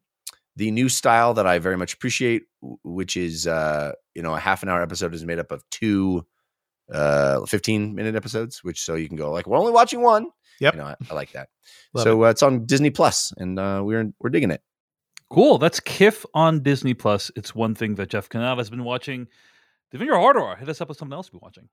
[0.58, 2.44] the new style that I very much appreciate,
[2.84, 6.26] which is uh, you know a half an hour episode is made up of two
[6.94, 10.28] uh 15 minute episodes, which so you can go like we're only watching one.
[10.60, 10.74] Yep.
[10.74, 11.50] you know I, I like that.
[11.94, 14.62] Love so uh, it's on Disney Plus, and uh, we're we're digging it.
[15.30, 15.58] Cool.
[15.58, 17.32] That's Kiff on Disney Plus.
[17.36, 19.28] It's one thing that Jeff Cannata has been watching.
[19.94, 21.70] Devindra Hardawar, hit us up with something else you've been watching.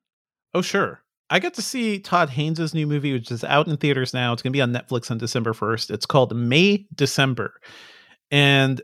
[0.54, 4.12] oh sure i got to see todd haynes' new movie which is out in theaters
[4.14, 7.54] now it's going to be on netflix on december 1st it's called may december
[8.30, 8.82] and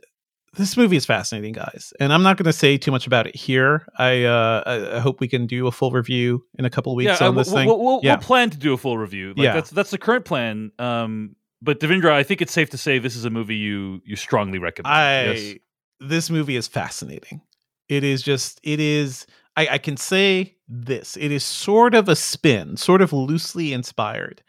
[0.56, 3.36] this movie is fascinating guys and i'm not going to say too much about it
[3.36, 6.96] here i uh I, hope we can do a full review in a couple of
[6.96, 8.14] weeks yeah, on uh, this we'll, thing We'll, we'll, Yeah.
[8.14, 9.28] we'll plan to do a full review.
[9.36, 9.52] Like Yeah.
[9.52, 10.72] that's that's the current plan.
[10.78, 14.16] Um, but Devindra, I think it's safe to say this is a movie you you
[14.16, 14.92] strongly recommend.
[14.94, 15.54] I Yes.
[16.00, 17.40] this movie is fascinating.
[17.88, 21.16] It is just it is I, I can say this.
[21.16, 24.42] It is sort of a spin, sort of loosely inspired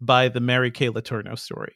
[0.00, 1.74] by the Mary Kay Letourneau story.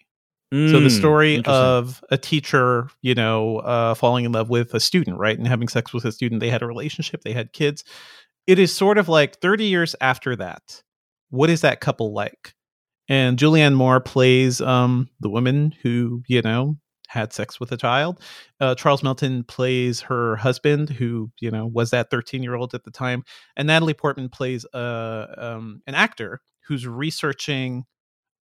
[0.71, 4.81] so the Mm, story of a teacher, you know, uh, falling in love with a
[4.81, 6.41] student, right, and having sex with a student.
[6.41, 7.23] They had a relationship.
[7.23, 7.85] They had kids.
[8.47, 10.83] It is sort of like thirty years after that.
[11.31, 12.55] What is that couple like?
[13.09, 16.77] And Julianne Moore plays um, the woman who, you know,
[17.09, 18.21] had sex with a child.
[18.61, 23.25] Uh, Charles Melton plays her husband, who you know was that thirteen-year-old at the time,
[23.57, 27.85] and Natalie Portman plays uh, um, an actor who's researching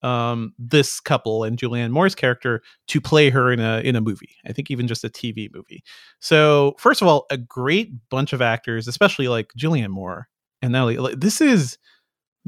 [0.03, 4.35] um, this couple and Julianne Moore's character to play her in a in a movie.
[4.45, 5.83] I think even just a TV movie.
[6.19, 10.27] So first of all, a great bunch of actors, especially like Julianne Moore
[10.61, 11.15] and Natalie.
[11.15, 11.77] This is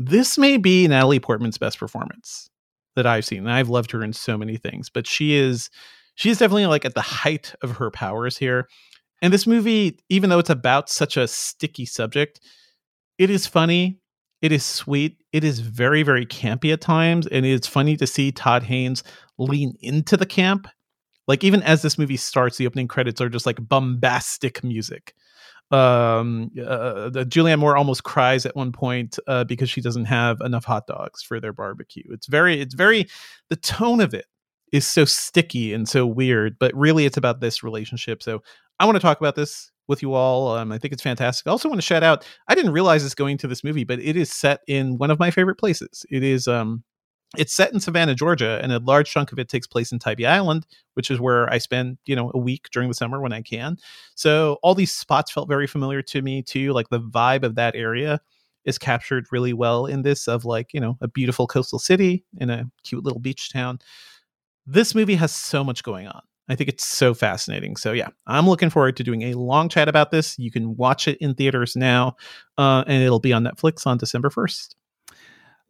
[0.02, 2.50] this may be Natalie Portman's best performance
[2.96, 3.40] that I've seen.
[3.40, 5.70] And I've loved her in so many things, but she is
[6.16, 8.68] she is definitely like at the height of her powers here.
[9.22, 12.40] And this movie, even though it's about such a sticky subject,
[13.18, 14.00] it is funny.
[14.42, 15.18] It is sweet.
[15.34, 17.28] It is very, very campy at times.
[17.28, 19.04] And it's funny to see Todd Haynes
[19.38, 20.68] lean into the camp.
[21.28, 25.14] Like, even as this movie starts, the opening credits are just like bombastic music.
[25.72, 30.42] Um, uh, the Julianne Moore almost cries at one point uh, because she doesn't have
[30.42, 32.04] enough hot dogs for their barbecue.
[32.10, 33.08] It's very, it's very,
[33.50, 34.26] the tone of it
[34.72, 38.24] is so sticky and so weird, but really it's about this relationship.
[38.24, 38.42] So
[38.80, 40.56] I want to talk about this with you all.
[40.56, 41.48] Um, I think it's fantastic.
[41.48, 44.00] I also want to shout out, I didn't realize this going to this movie, but
[44.00, 46.06] it is set in one of my favorite places.
[46.10, 46.84] It is, um,
[47.38, 50.26] it's set in Savannah, Georgia, and a large chunk of it takes place in Tybee
[50.26, 50.66] Island,
[50.96, 53.78] which is where I spend, you know, a week during the summer when I can.
[54.16, 56.74] So all these spots felt very familiar to me too.
[56.74, 58.20] Like the vibe of that area
[58.66, 62.50] is captured really well in this of like, you know, a beautiful coastal city in
[62.50, 63.80] a cute little beach town.
[64.66, 66.22] This movie has so much going on.
[66.50, 67.76] I think it's so fascinating.
[67.76, 70.38] So yeah, I'm looking forward to doing a long chat about this.
[70.40, 72.16] You can watch it in theaters now,
[72.58, 74.74] uh, and it'll be on Netflix on December 1st.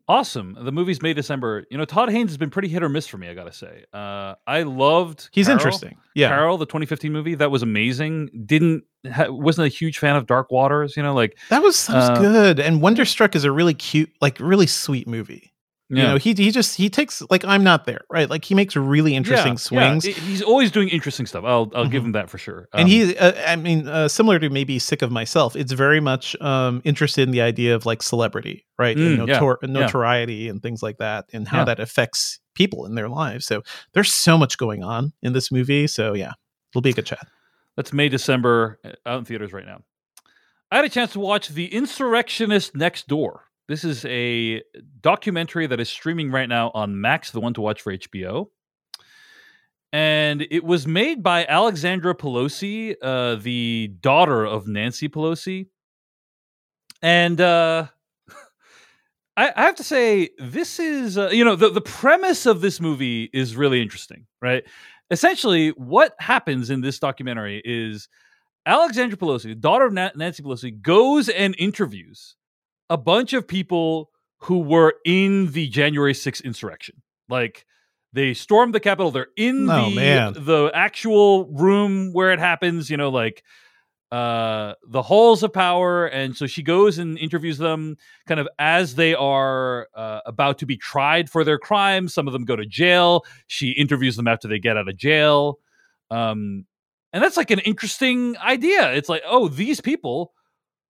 [0.10, 0.58] Awesome.
[0.60, 1.66] The movie's May December.
[1.70, 3.30] You know, Todd Haynes has been pretty hit or miss for me.
[3.30, 3.86] I gotta say.
[3.94, 5.30] Uh, I loved.
[5.32, 5.60] He's Carol.
[5.60, 5.98] interesting.
[6.16, 6.30] Yeah.
[6.30, 8.30] Carol, the 2015 movie, that was amazing.
[8.46, 10.98] Didn't ha- wasn't a huge fan of Dark Waters.
[10.98, 12.60] You know, like That was, that was Uh, good.
[12.60, 15.54] And Wonderstruck is a really cute, like really sweet movie.
[15.90, 16.02] Yeah.
[16.04, 18.30] You know, he he just he takes like I'm not there, right?
[18.30, 20.06] Like he makes really interesting Yeah, swings.
[20.06, 20.14] Yeah.
[20.14, 21.44] He's always doing interesting stuff.
[21.46, 22.08] I'll I'll give Mhm.
[22.08, 22.68] him that for sure.
[22.74, 26.00] and Um, he uh, i mean uh, similar to maybe sick of myself it's very
[26.00, 29.68] much um interested in the idea of like celebrity right and Mm, yeah, notor- yeah.
[29.70, 33.62] notoriety and things like that and how that affects people in their lives so
[33.94, 36.34] there's so much going on in this movie so yeah
[36.72, 37.28] it'll be a good chat
[37.78, 39.80] That's May, December, uh, out in theaters right now.
[40.72, 43.46] I had a chance to watch The Insurrectionist Next Door.
[43.70, 44.62] This is a
[45.00, 48.48] documentary that is streaming right now on Max, the one to watch for HBO.
[49.94, 55.68] And it was made by Alexandra Pelosi, uh, the daughter of Nancy Pelosi.
[57.02, 57.88] And uh,
[59.38, 62.82] I, I have to say, this is, uh, you know, the, the premise of this
[62.82, 64.66] movie is really interesting, right?
[65.12, 68.08] essentially what happens in this documentary is
[68.66, 72.36] Alexandra Pelosi, daughter of Na- Nancy Pelosi, goes and interviews
[72.90, 74.10] a bunch of people
[74.44, 77.02] who were in the January 6th insurrection.
[77.28, 77.66] Like
[78.14, 79.12] they stormed the Capitol.
[79.12, 80.34] They're in Oh, the man.
[80.34, 82.90] the actual room where it happens.
[82.90, 83.44] You know, like
[84.12, 88.96] uh the halls of power and so she goes and interviews them kind of as
[88.96, 92.66] they are uh, about to be tried for their crimes some of them go to
[92.66, 95.60] jail she interviews them after they get out of jail
[96.10, 96.66] um
[97.14, 100.34] and that's like an interesting idea it's like oh these people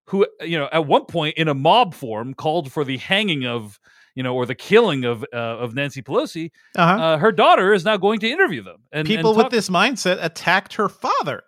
[0.09, 3.79] who you know at one point in a mob form called for the hanging of
[4.15, 7.03] you know or the killing of uh, of Nancy Pelosi Uh-huh.
[7.03, 9.69] uh, her daughter is now going to interview them and People and with talk- this
[9.69, 11.43] mindset attacked her father.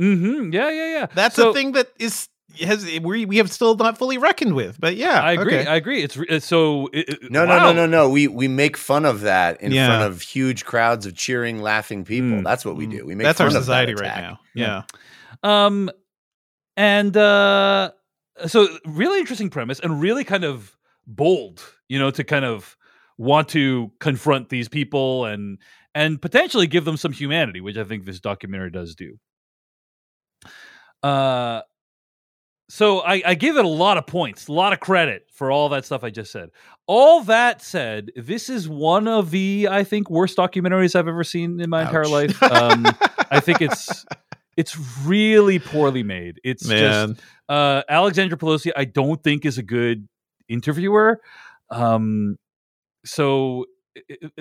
[0.00, 2.28] Mhm, yeah yeah yeah That's So- a thing that is
[2.60, 4.80] has we we have still not fully reckoned with.
[4.80, 5.58] But yeah, I agree.
[5.58, 5.66] okay.
[5.70, 6.02] I agree.
[6.02, 6.88] It's, it's so.
[6.92, 7.58] It, it- No, wow.
[7.58, 8.10] no, no, no, no.
[8.10, 9.86] We we make fun of that in Yeah.
[9.86, 12.40] front of huge crowds of cheering, laughing people.
[12.40, 12.44] Mm.
[12.44, 12.90] That's what we Mm.
[12.90, 13.06] do.
[13.06, 14.40] We make That's fun our of that society right now.
[14.54, 14.82] Yeah.
[15.44, 15.66] Yeah.
[15.66, 15.90] Um,
[16.76, 17.92] and uh,
[18.46, 20.76] so really interesting premise and really kind of
[21.06, 21.62] bold.
[21.88, 22.76] You know, to kind of
[23.18, 25.58] want to confront these people and
[25.94, 29.18] and potentially give them some humanity, which I think this documentary does do.
[31.02, 31.62] Uh.
[32.68, 35.68] So I, I give it a lot of points, a lot of credit for all
[35.70, 36.50] that stuff I just said.
[36.86, 41.60] All that said, this is one of the I think worst documentaries I've ever seen
[41.60, 42.40] in my entire life.
[42.44, 42.86] Um,
[43.28, 44.06] I think it's
[44.56, 46.40] it's really poorly made.
[46.44, 47.14] It's Man.
[47.14, 48.72] just uh, Alexandra Pelosi.
[48.76, 50.08] I don't think is a good
[50.48, 51.20] interviewer.
[51.70, 52.36] Um,
[53.04, 53.66] so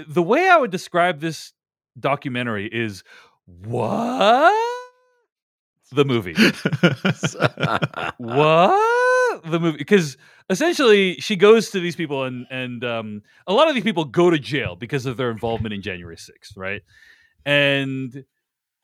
[0.08, 1.54] the way I would describe this
[2.00, 3.04] documentary is
[3.46, 4.54] what
[5.92, 6.34] the movie
[8.18, 10.18] what the movie because
[10.50, 14.30] essentially she goes to these people and and um a lot of these people go
[14.30, 16.84] to jail because of their involvement in january 6th right
[17.44, 18.24] and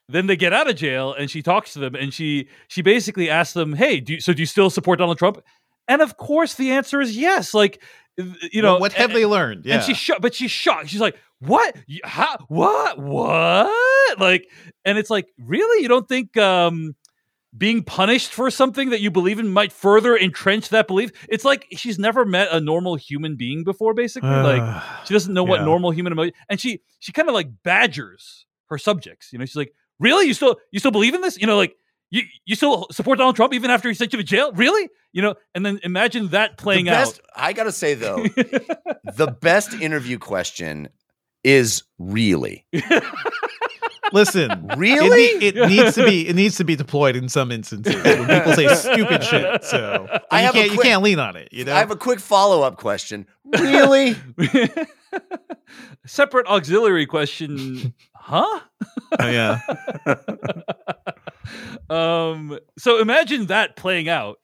[0.10, 3.30] then they get out of jail and she talks to them and she she basically
[3.30, 5.41] asks them hey do you, so do you still support donald trump
[5.88, 7.82] and of course the answer is yes like
[8.18, 9.66] you know Well, what have and- they learned?
[9.66, 9.76] Yeah.
[9.76, 10.88] and she's shocked, but she's shocked.
[10.88, 11.76] She's like, "What?
[12.06, 12.38] How?
[12.47, 12.97] What?
[12.97, 14.49] What?" Like,
[14.86, 15.82] and it's like, really?
[15.84, 16.95] You don't think um,
[17.58, 21.12] being punished for something that you believe in might further entrench that belief?
[21.28, 23.93] It's like she's never met a normal human being before.
[23.93, 27.49] Basically, like she doesn't know what normal human emotion, and she she kind of like
[27.64, 29.34] badgers her subjects.
[29.34, 30.28] You know, she's like, "Really?
[30.28, 31.38] You still you still believe in this?
[31.38, 31.76] You know, like."
[32.12, 34.52] You, you still support Donald Trump even after he sent you to jail?
[34.54, 34.89] Really?
[35.12, 38.24] You know, and then imagine that playing the best, I gotta say though,
[39.16, 40.89] the best interview question
[41.43, 42.68] is really,
[44.14, 45.24] Listen, really.
[45.45, 48.53] It, it needs to be it needs to be deployed in some instances when people
[48.53, 49.64] say stupid shit.
[49.64, 51.49] So I you can't you can't lean on it.
[51.51, 53.28] You know, I have a quick follow up question.
[53.60, 54.16] Really?
[56.06, 58.60] Separate auxiliary question, huh?
[59.20, 59.60] Oh, yeah.
[61.89, 64.39] um so imagine that playing out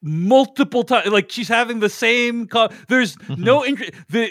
[0.00, 4.30] multiple times like she's having the same co- there's no interest the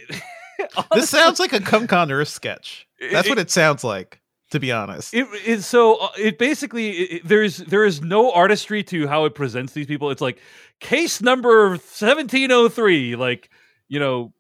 [0.60, 1.00] Mm-hmm.
[1.00, 2.88] This sounds like a Come Con Earth sketch.
[3.12, 4.22] That's what it sounds like,
[4.54, 5.14] to be honest.
[5.14, 9.36] it is so uh, it basically it, there's there is no artistry to how it
[9.36, 10.40] presents these people it's like
[10.80, 13.50] case number 1703 like
[13.88, 14.34] you know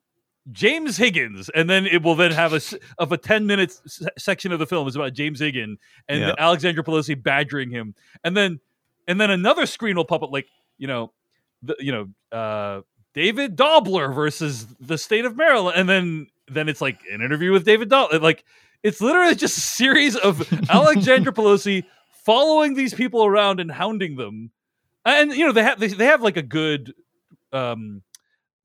[0.51, 2.59] James Higgins, and then it will then have a
[2.97, 6.33] of a ten minute s- section of the film is about James Higgins and Yeah.
[6.37, 7.95] Alexandra Pelosi badgering him,
[8.25, 8.59] and then
[9.07, 10.47] and then another screen will pop up like
[10.77, 11.13] you know,
[11.61, 12.81] the, you know, uh,
[13.13, 17.63] David Dobler versus the state of Maryland, and then then it's like an interview with
[17.63, 18.43] David Dobler, like
[18.83, 21.83] it's literally just a series of Alexandra Pelosi
[22.25, 24.51] following these people around and hounding them,
[25.05, 26.93] and you know they have they, they have like a good
[27.51, 28.01] um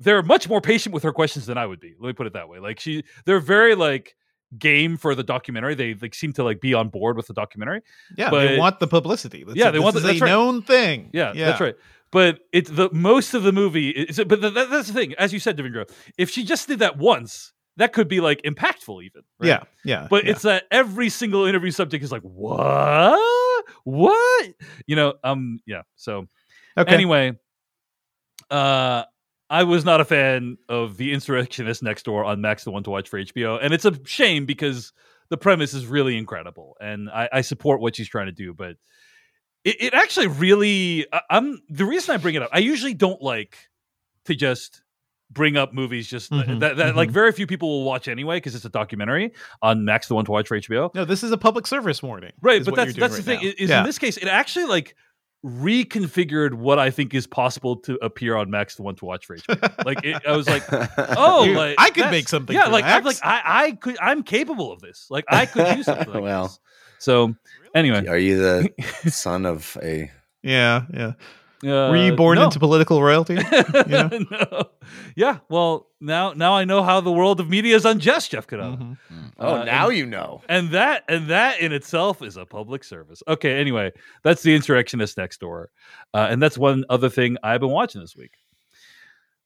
[0.01, 1.95] they're much more patient with her questions than I would be.
[1.99, 2.61] Let me put it that way.
[2.61, 4.14] Like she, they're very like
[4.57, 5.75] game for the documentary.
[5.75, 7.81] They like seem to like be on board with the documentary.
[8.16, 9.43] Yeah, but- they want the publicity.
[9.45, 10.29] That's Yeah, a- they want the- that's a right.
[10.31, 11.11] known thing.
[11.12, 11.75] Yeah, yeah, that's right.
[12.12, 13.91] But it's the most of the movie.
[13.91, 15.91] Is, but th- that, that's the thing, as you said, Devindra.
[16.16, 19.22] If she just did that once, that could be like impactful, even.
[19.41, 19.49] right?
[19.49, 20.07] Yeah, yeah.
[20.11, 20.33] But yeah.
[20.33, 24.49] it's that every single interview subject is like, what, what,
[24.87, 25.14] you know?
[25.24, 25.83] Um, yeah.
[25.97, 26.26] So
[26.76, 26.93] okay.
[26.93, 27.39] Anyway,
[28.51, 29.05] uh,
[29.49, 32.91] I was not a fan of the Insurrectionist Next Door on Max the One to
[32.91, 34.93] Watch for HBO, and it's a shame because
[35.31, 38.55] the premise is really incredible, and I, I support what she's trying to do.
[38.55, 38.76] But
[39.64, 42.51] it, it actually really, I, I'm the reason I bring it up.
[42.53, 43.57] I usually don't like
[44.24, 44.83] to just
[45.31, 47.12] bring up movies just Mhm, that, that like mhm.
[47.12, 50.31] very few people will watch anyway because it's a documentary on Max the One to
[50.31, 50.91] Watch for HBO.
[50.95, 52.33] no, this is a public service warning.
[52.41, 53.47] Right, but what that's you're the doing thing.
[53.49, 53.81] right Is now.
[53.81, 54.95] in this case, it actually like
[55.45, 59.37] reconfigured what I think is possible to appear on Max the one to watch for
[59.37, 59.85] HBO.
[59.85, 60.62] like it, I was like,
[61.16, 63.97] oh, You- like I could make something Yeah, for like I'm like I I could
[64.01, 65.07] I'm capable of this.
[65.11, 66.45] Like I could do something like Well.
[66.45, 66.59] this.
[67.01, 67.35] So
[67.74, 68.70] anyway, Are you the
[69.11, 70.11] son of a?
[70.43, 71.12] Yeah, yeah.
[71.64, 72.44] Uh, Were you born no.
[72.44, 73.34] into political royalty?
[73.88, 74.09] Yeah.
[74.30, 74.64] no.
[75.16, 75.38] Yeah.
[75.48, 78.78] Well, now now I know how the world of media is unjust, Jeff Cannata.
[78.78, 79.32] Mhm.
[79.40, 80.40] Oh, Uh, now you know.
[80.48, 83.22] And that and that in itself is a public service.
[83.26, 83.92] Okay, anyway,
[84.22, 85.70] that's the insurrectionist next door.
[86.14, 88.32] Uh, and that's one other thing I've been watching this week.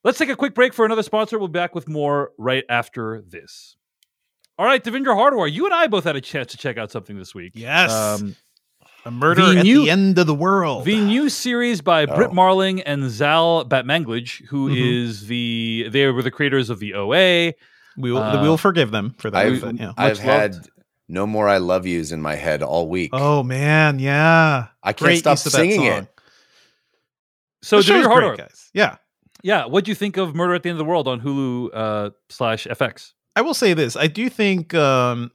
[0.04, 1.38] Let's take a quick break for another sponsor.
[1.38, 3.76] We'll be back with more right after this.
[4.58, 7.16] All right, Devindra Hardawar, you and I both had a chance to check out something
[7.16, 7.52] this week.
[7.54, 7.90] Yes.
[7.92, 8.36] Um,
[9.04, 10.84] A murder the at new- the end of the world.
[10.84, 12.34] the new series by Brit Oh.
[12.34, 15.26] Marling and Zal Batmanglij, who is Mhm.
[15.28, 17.54] the they were the creators of the OA.
[17.96, 19.44] we will uh, we will forgive them for that.
[19.46, 19.92] I've, but, yeah.
[19.98, 20.56] I've had
[21.08, 23.10] no more "I love yous" in my head all week.
[23.12, 24.66] Oh man, yeah.
[24.82, 26.06] I can't Great stop use of singing it.
[27.62, 28.70] So the show's Devindra great, guys.
[28.72, 28.96] Yeah.
[29.42, 31.70] yeah, What do you think of Murder at the End of the World on Hulu
[31.74, 33.12] uh, slash FX?
[33.36, 33.96] I will say this.
[33.96, 35.30] I do think um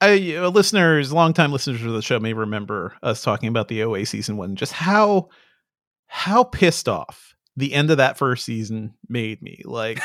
[0.00, 4.04] I uh, listeners, longtime listeners of the show may remember us talking about the OA
[4.06, 5.28] season one, just how
[6.06, 9.62] how pissed off the end of that first season made me.
[9.64, 9.98] Like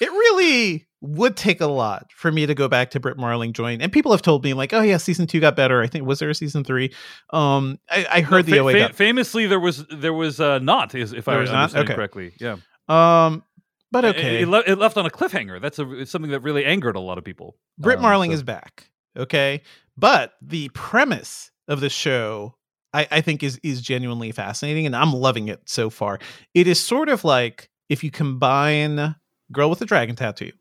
[0.00, 3.80] it really would take a lot for me to go back to Brit Marling join.
[3.80, 5.82] And people have told me like, oh yeah, season two got better.
[5.82, 6.92] I think was there a season three?
[7.30, 10.60] Um I, I heard the Fa- OA fa- got famously, there was there was uh,
[10.60, 11.56] not, is- if There I was not?
[11.74, 11.94] understand Okay.
[11.96, 12.32] correctly.
[12.38, 12.56] Yeah,
[12.88, 13.42] um
[13.90, 14.42] but okay.
[14.42, 15.60] It, le- it left on a cliffhanger.
[15.60, 17.56] That's a, it's something that really angered a lot of people.
[17.78, 18.88] Brit Um, Marling so- is back.
[19.16, 19.62] Okay.
[19.96, 22.54] But the premise of the show,
[22.94, 26.18] I, I think, is is genuinely fascinating, and I'm loving it so far.
[26.54, 29.14] It is sort of like if you combine
[29.52, 30.52] Girl with a Dragon Tattoo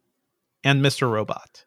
[0.64, 1.10] and Mr.
[1.10, 1.64] Robot.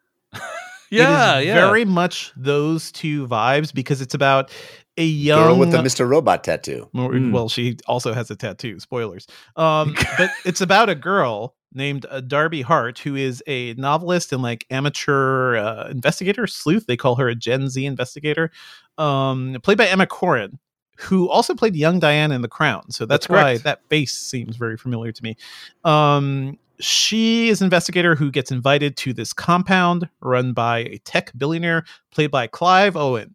[0.91, 1.55] Yeah, it is yeah.
[1.55, 4.51] very much those two vibes because it's about
[4.99, 6.07] a young Girl with a Mr.
[6.09, 6.89] Robot tattoo.
[6.93, 7.51] Well, Mm.
[7.51, 8.79] she also has a tattoo.
[8.79, 9.27] Spoilers.
[9.57, 14.43] Um, but it's about a girl named uh, Darby Hart who is a novelist and
[14.43, 16.87] like amateur uh, investigator sleuth.
[16.87, 18.51] They call her a Gen Z investigator.
[18.97, 20.59] Um, played by Emma Corrin,
[20.99, 22.91] who also played young Diane in The Crown.
[22.91, 23.65] So that's, That's why correct.
[23.65, 25.37] that face seems very familiar to me.
[25.85, 31.33] Um, she is an investigator who gets invited to this compound run by a tech
[31.37, 33.35] billionaire played by Clive Owen.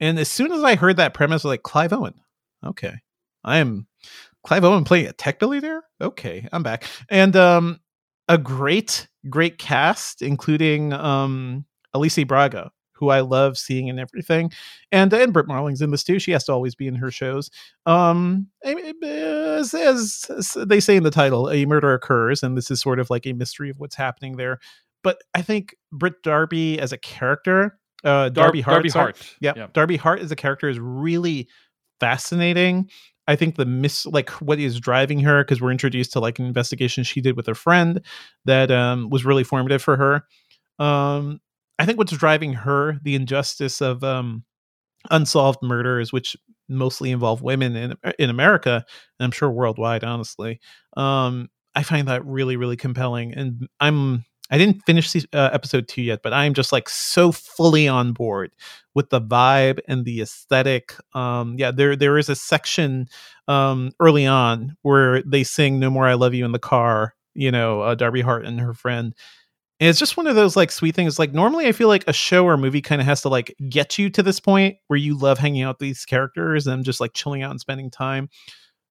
[0.00, 2.14] And as soon as I heard that premise, I was like, Clive Owen.
[2.64, 2.94] Okay.
[3.44, 3.86] I am
[4.44, 5.82] Clive Owen playing a tech billionaire.
[6.00, 6.84] Okay, I'm back.
[7.08, 7.80] And um
[8.28, 11.64] a great, great cast, including um
[11.94, 14.50] Alicia Braga, who I love seeing in everything.
[14.92, 16.18] And and Brit Marling's in this too.
[16.18, 17.50] She has to always be in her shows.
[17.86, 22.80] Um as, as, as they say in the title, a murder occurs, and this is
[22.80, 24.58] sort of like a mystery of what's happening there.
[25.02, 29.36] But I think Brit Darby as a character, uh Dar- Darby Hart, Darby sorry, Hart.
[29.40, 29.66] yeah, Yeah.
[29.72, 31.48] Darby Hart as a character is really
[32.00, 32.88] fascinating.
[33.30, 36.46] I think the miss like what is driving her because we're introduced to like an
[36.46, 38.00] investigation she did with her friend
[38.44, 40.24] that um, was really formative for her.
[40.84, 41.40] Um,
[41.78, 44.42] I think what's driving her the injustice of um,
[45.12, 46.36] unsolved murders, which
[46.68, 48.84] mostly involve women in in America,
[49.20, 50.02] and I'm sure worldwide.
[50.02, 50.58] Honestly,
[50.96, 56.02] um, I find that really really compelling, and I'm I didn't finish uh, episode two
[56.02, 58.52] yet, but I'm just like so fully on board
[58.94, 60.94] with the vibe and the aesthetic.
[61.14, 63.06] Um, yeah, there there is a section
[63.48, 67.14] um, early on where they sing "No More I Love You" in the car.
[67.34, 69.14] You know, uh, Darby Hart and her friend.
[69.80, 71.18] And it's just one of those like sweet things.
[71.18, 73.98] Like normally, I feel like a show or movie kind of has to like get
[73.98, 77.14] you to this point where you love hanging out with these characters and just like
[77.14, 78.28] chilling out and spending time.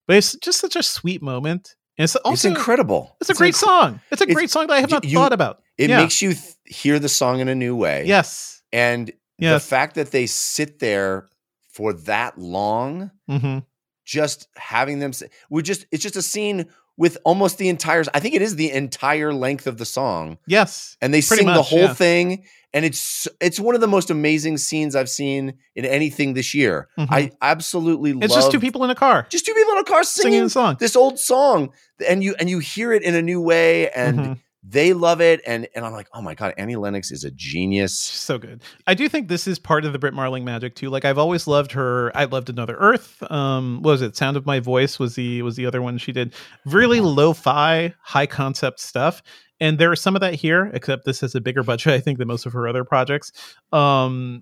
[0.07, 1.75] But it's just such a sweet moment.
[1.99, 3.15] And it's also it's incredible.
[3.19, 3.99] it's a great inc- song.
[4.09, 5.61] It's a it's- great song that I have not you- thought about.
[5.77, 5.97] It Yeah.
[6.01, 8.05] makes you th- hear the song in a new way.
[8.07, 8.61] Yes.
[8.71, 9.61] And Yes.
[9.61, 11.27] the fact that they sit there
[11.71, 13.59] for that long, hmm
[14.05, 15.11] just having them,
[15.51, 16.65] we just, it's just a scene
[16.99, 20.37] with almost the entire, I think it is the entire length of the song.
[20.45, 20.97] Yes.
[21.01, 21.93] And they sing the whole yeah.
[21.93, 22.43] thing.
[22.73, 26.89] And it's, it's one of the most amazing scenes I've seen in anything this year.
[26.99, 27.07] Mhm.
[27.09, 28.25] I absolutely love it.
[28.25, 30.43] It's just two people in a car just two people in a car singing singing
[30.43, 30.77] the song.
[30.77, 31.71] this old song
[32.07, 34.37] and you and you hear it in a new way and Mhm.
[34.63, 37.97] They love it and and I'm like oh my god Annie Lennox is a genius
[37.97, 38.61] so good.
[38.87, 40.89] I do think this is part of the Brit Marling magic too.
[40.89, 42.11] Like I've always loved her.
[42.15, 43.23] I loved Another Earth.
[43.31, 44.17] Um, what was it?
[44.17, 46.33] Sound of My Voice was the was the other one she did.
[46.65, 49.21] Really lo-fi, high concept stuff.
[49.61, 52.17] And there is some of that here, except this has a bigger budget, I think,
[52.17, 53.31] than most of her other projects.
[53.73, 54.41] Um,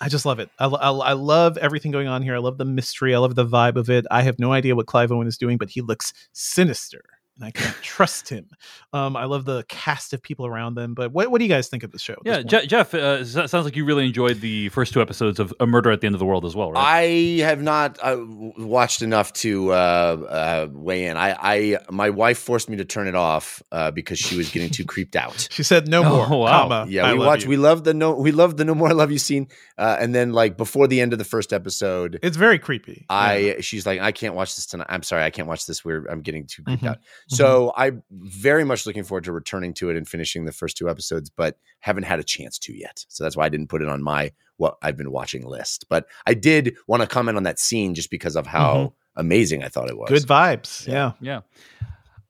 [0.00, 0.48] I just love it.
[0.58, 2.34] I, I, I love everything going on here.
[2.34, 3.14] I love the mystery.
[3.14, 4.06] I love the vibe of it.
[4.10, 7.02] I have no idea what Clive Owen is doing, but he looks sinister
[7.36, 8.48] and I can't trust him.
[8.92, 10.94] Um, I love the cast of people around them.
[10.94, 12.14] But what, what do you guys think of the show?
[12.24, 12.42] Yeah.
[12.42, 15.90] Je- Jeff, uh, sounds like you really enjoyed the first two episodes of A Murder
[15.90, 16.80] at the End of the World as well, right?
[16.80, 18.18] I have not uh,
[18.58, 21.16] watched enough to uh, uh, weigh in.
[21.16, 24.70] I, I, my wife forced me to turn it off uh, because she was getting
[24.70, 25.48] too creeped out.
[25.50, 26.40] she said no Oh, more.
[26.42, 26.62] wow.
[26.68, 27.42] Comma, Yeah, we love watched.
[27.44, 27.48] you.
[27.50, 28.12] We loved the no.
[28.14, 31.00] We loved the no more I love you scene, uh, and then like before the
[31.00, 33.06] end of the first episode, It's very creepy.
[33.10, 33.54] I Yeah.
[33.60, 34.86] she's like, I can't watch this tonight.
[34.88, 35.84] I'm sorry, I can't watch this.
[35.84, 36.88] We're I'm getting too creeped Mhm.
[36.90, 36.98] out.
[37.28, 40.88] So I'm very much looking forward to returning to it and finishing the first two
[40.88, 43.04] episodes, but haven't had a chance to yet.
[43.08, 45.86] So that's why I didn't put it on my what I've been watching list.
[45.88, 49.68] But I did want to comment on that scene just because of how amazing I
[49.68, 50.08] thought it was.
[50.08, 50.86] good vibes.
[50.86, 51.12] Yeah.
[51.20, 51.34] Yeah.
[51.34, 51.40] Yeah,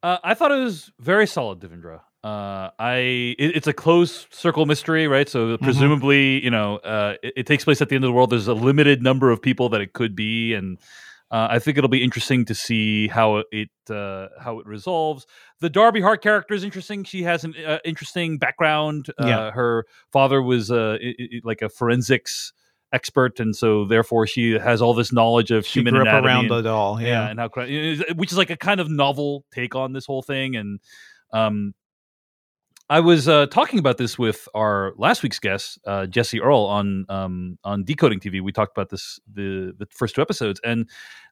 [0.02, 2.00] uh, I thought it was very solid, Devindra.
[2.22, 5.28] Uh, I it, it's a closed circle mystery, right?
[5.28, 8.30] So presumably, you know, uh, it, it takes place at the end of the world.
[8.30, 10.78] There's a limited number of people that it could be, and
[11.34, 15.26] uh, I think it'll be interesting to see how it uh, how it resolves.
[15.60, 17.04] The Darby Hart character is interesting.
[17.04, 19.02] She has an uh, interesting background.
[19.20, 19.50] Uh, Yeah.
[19.50, 22.52] Her father was uh, i- i- like a forensics
[22.92, 26.28] expert, and so therefore she has all this knowledge of She human grew up anatomy
[26.28, 27.00] around and- it all.
[27.00, 27.30] yeah, Yeah.
[27.30, 27.48] and how
[28.20, 30.78] which is like a kind of novel take on this whole thing and
[31.32, 31.74] um
[32.90, 37.06] I was uh, talking about this with our last week's guest, uh, Jesse Earl, on
[37.08, 38.42] um, on Decoding TV.
[38.42, 40.88] We talked about this the the first two episodes, and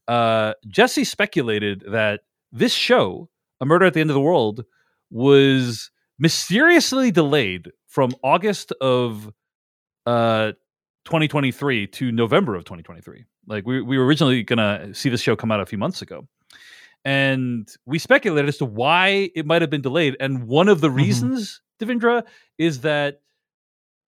[0.08, 2.20] uh, Jesse speculated that
[2.52, 3.28] this show,
[3.60, 4.64] A Murder at the End of the World,
[5.10, 9.30] was mysteriously delayed from August of
[10.06, 10.52] uh,
[11.04, 13.26] 2023 to November of 2023.
[13.46, 16.26] Like we we were originally gonna see this show come out a few months ago,
[17.04, 20.16] and we speculated as to why it might have been delayed.
[20.20, 20.94] And one of the Mhm.
[20.96, 22.24] reasons, Devindra,
[22.58, 23.20] is that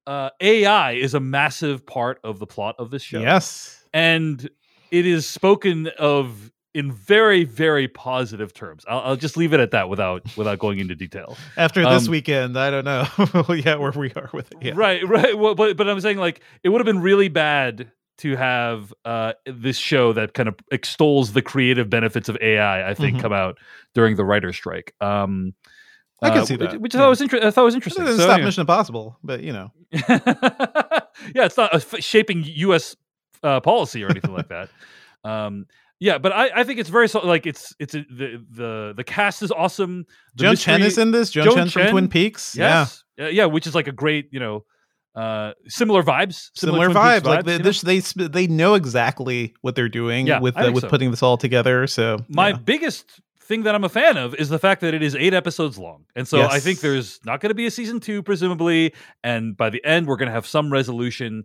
[0.07, 3.83] uh, AI is a massive part of the plot of this show Yes.
[3.95, 4.49] and
[4.91, 9.71] it is spoken of in very very positive terms i'll, I'll just leave it at
[9.71, 13.07] that without without going into detail After this Um, weekend, I don't know.
[13.55, 14.59] yeah, where we are with it.
[14.61, 14.73] Yeah.
[14.75, 18.37] right right well, but but i'm saying like it would have been really bad to
[18.37, 23.17] have uh this show that kind of extols the creative benefits of ai i think
[23.17, 23.21] Mhm.
[23.21, 23.59] come out
[23.95, 25.53] during the writer's strike um
[26.23, 27.03] I can uh, see that, which I yeah.
[27.05, 28.05] thought was inter- I thought was interesting.
[28.05, 28.47] doesn't So stop anyway.
[28.47, 29.73] Mission Impossible, but you know.
[29.93, 32.97] yeah, it's not uh, f- shaping U.S.
[33.43, 34.71] Uh, policy or anything like that.
[35.25, 35.65] Um,
[36.01, 39.43] yeah, but I, I think it's very like it's it's a, the the the cast
[39.43, 40.05] is awesome.
[40.35, 41.31] The Joan Chen is in this.
[41.31, 42.55] Joan, Joan Chen, from Twin Peaks.
[42.55, 44.67] Yes, yeah, yeah, which is like a great you know
[45.15, 47.25] uh similar vibes, Similar, Peaks vibes.
[47.25, 50.89] Like they, this, they they know exactly what they're doing Yeah, with uh, with so.
[50.89, 51.87] putting this all together.
[51.87, 52.57] So my yeah.
[52.57, 55.79] biggest thing that I'm a fan of is the fact that it is eight episodes
[55.79, 56.05] long.
[56.17, 58.95] And so I think there's not going to be a season two, presumably.
[59.23, 61.45] And by the end, we're going to have some resolution,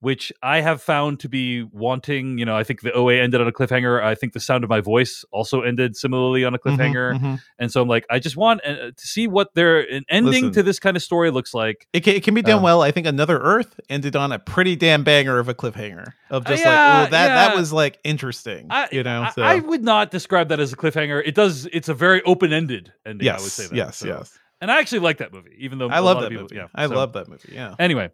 [0.00, 2.38] which I have found to be wanting.
[2.38, 4.02] You know, I think the OA ended on a cliffhanger.
[4.02, 7.18] I think The Sound of My Voice also ended similarly on a Mhm, cliffhanger.
[7.20, 7.40] mhm.
[7.58, 10.52] And so I'm like, I just want uh, to see what their an ending Listen.
[10.52, 11.88] to this kind of story looks like.
[11.92, 12.82] It can, it can be done Um, well.
[12.82, 16.62] I think Another Earth ended on a pretty damn banger of a cliffhanger of just
[16.64, 19.22] yeah, like, oh, that that was like interesting, I, you know.
[19.22, 21.22] I, so I would not describe that as a cliffhanger.
[21.26, 21.66] It does.
[21.72, 23.24] It's a very open ended ending.
[23.24, 23.74] yes, I would say that.
[23.74, 24.38] yes, So- yes.
[24.60, 26.42] And I actually like that movie, even though I a love lot that of people,
[26.44, 26.56] movie.
[26.56, 27.50] Yeah, I so- love that movie.
[27.52, 27.76] Yeah.
[27.78, 28.10] Anyway,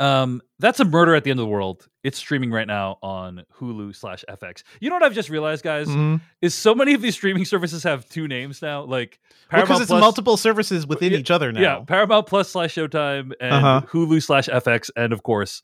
[0.00, 1.86] um, that's a murder at the end of the world.
[2.02, 4.62] It's streaming right now on Hulu slash FX.
[4.80, 6.20] You know what I've just realized, guys, Mhm.
[6.42, 9.20] is so many of these streaming services have two names now, like
[9.50, 11.60] Paramount because it's Plus- multiple services within Yeah, each other now.
[11.60, 13.82] Yeah, Paramount Plus slash Showtime and Uh-huh.
[13.92, 15.62] Hulu slash FX, and of course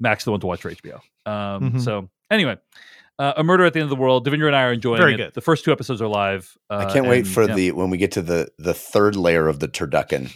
[0.00, 1.00] Max, the one to watch for HBO.
[1.26, 1.80] Um, Mhm.
[1.80, 2.56] So anyway.
[3.22, 4.26] Uh, a murder at the end of the world.
[4.26, 5.16] Devindra and I are enjoying Very it.
[5.18, 5.34] good.
[5.34, 6.58] The first two episodes are live.
[6.68, 7.54] Uh, I can't wait and, for yeah.
[7.54, 10.32] the when we get to the the third layer of the turducken.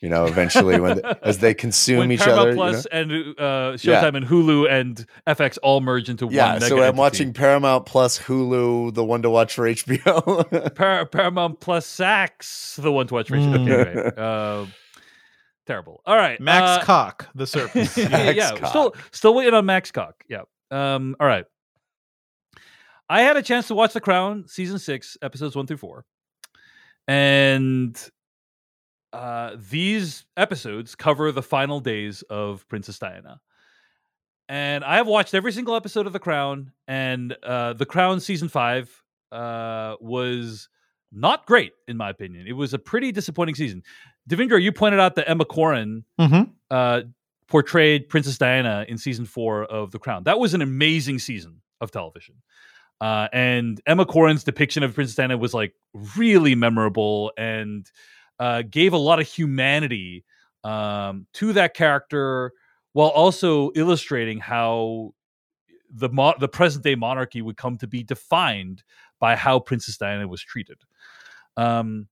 [0.00, 2.50] You know, eventually when as they consume when each Paramount other.
[2.50, 2.98] you Plus know?
[3.00, 3.42] and uh,
[3.78, 4.16] Showtime Yeah.
[4.16, 6.60] and Hulu and FX all merge into Yeah, one.
[6.62, 6.98] so mega I'm entity.
[6.98, 10.74] watching Paramount Plus, Hulu, the one to watch for HBO.
[10.74, 13.28] Par- Paramount Plus Sax, the one to watch.
[13.28, 13.54] for Mm.
[13.68, 14.66] Okay, anyway, uh,
[15.66, 16.00] terrible.
[16.06, 17.96] All right, Max uh, Cock, the service.
[17.96, 18.70] yeah, yeah, Cock.
[18.70, 20.24] still still waiting on Max Cock.
[20.28, 20.42] Yeah.
[20.70, 21.14] Um.
[21.20, 21.44] All right.
[23.08, 26.04] I had a chance to watch The Crown season six, episodes one through four,
[27.06, 27.98] and
[29.12, 33.40] uh, these episodes cover the final days of Princess Diana.
[34.48, 38.48] And I have watched every single episode of The Crown, and uh, The Crown season
[38.48, 38.90] five
[39.32, 40.68] uh, was
[41.12, 42.46] not great in my opinion.
[42.46, 43.82] It was a pretty disappointing season.
[44.28, 46.50] Devindra, you pointed out that Emma Corrin Mhm.
[46.70, 47.02] uh,
[47.46, 50.24] portrayed Princess Diana in season four of The Crown.
[50.24, 52.36] That was an amazing season of television.
[53.00, 55.74] Uh, and Emma Corrin's depiction of Princess Diana was like
[56.16, 57.90] really memorable and
[58.38, 60.24] uh, gave a lot of humanity
[60.62, 62.52] um, to that character
[62.92, 65.12] while also illustrating how
[65.90, 68.82] the mo- the present day monarchy would come to be defined
[69.20, 70.78] by how Princess Diana was treated.
[71.56, 72.08] Um,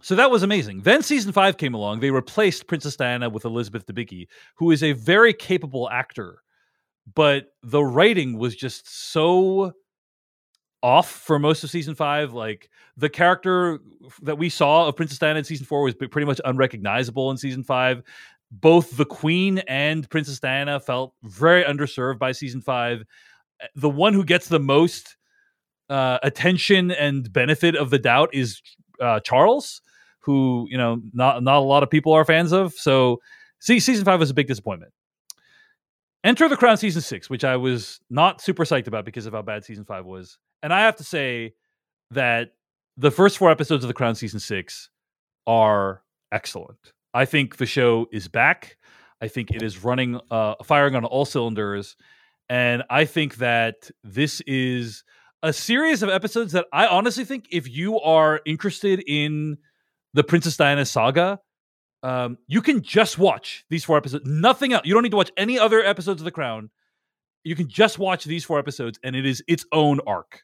[0.00, 0.82] so that was amazing.
[0.82, 2.00] Then season five came along.
[2.00, 6.42] They replaced Princess Diana with Elizabeth Debicki, who is a very capable actor,
[7.14, 9.72] but the writing was just so
[10.82, 12.32] off for most of season five.
[12.32, 13.80] Like the character
[14.22, 17.62] that we saw of Princess Diana in season four was pretty much unrecognizable in season
[17.62, 18.02] five.
[18.50, 23.04] Both the Queen and Princess Diana felt very underserved by season five.
[23.74, 25.16] The one who gets the most
[25.90, 28.62] uh, attention and benefit of the doubt is
[29.00, 29.82] uh, Charles,
[30.20, 32.72] who you know not not a lot of people are fans of.
[32.74, 33.20] So,
[33.58, 34.92] see, season five was a big disappointment.
[36.24, 39.42] Enter the Crown season six, which I was not super psyched about because of how
[39.42, 40.38] bad season five was.
[40.62, 41.54] And I have to say
[42.10, 42.50] that
[42.96, 44.90] the first four episodes of the Crown season six
[45.46, 46.02] are
[46.32, 46.92] excellent.
[47.14, 48.76] I think the show is back.
[49.20, 51.96] I think it is running, uh, firing on all cylinders.
[52.48, 55.04] And I think that this is
[55.42, 59.58] a series of episodes that I honestly think if you are interested in
[60.14, 61.40] the Princess Diana saga,
[62.02, 64.24] um, you can just watch these four episodes.
[64.26, 64.82] Nothing else.
[64.84, 66.70] You don't need to watch any other episodes of The Crown.
[67.44, 70.42] You can just watch these four episodes, and it is its own arc,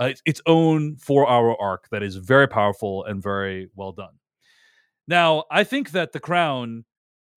[0.00, 4.18] uh, it's its own four-hour arc that is very powerful and very well done.
[5.06, 6.84] Now, I think that The Crown,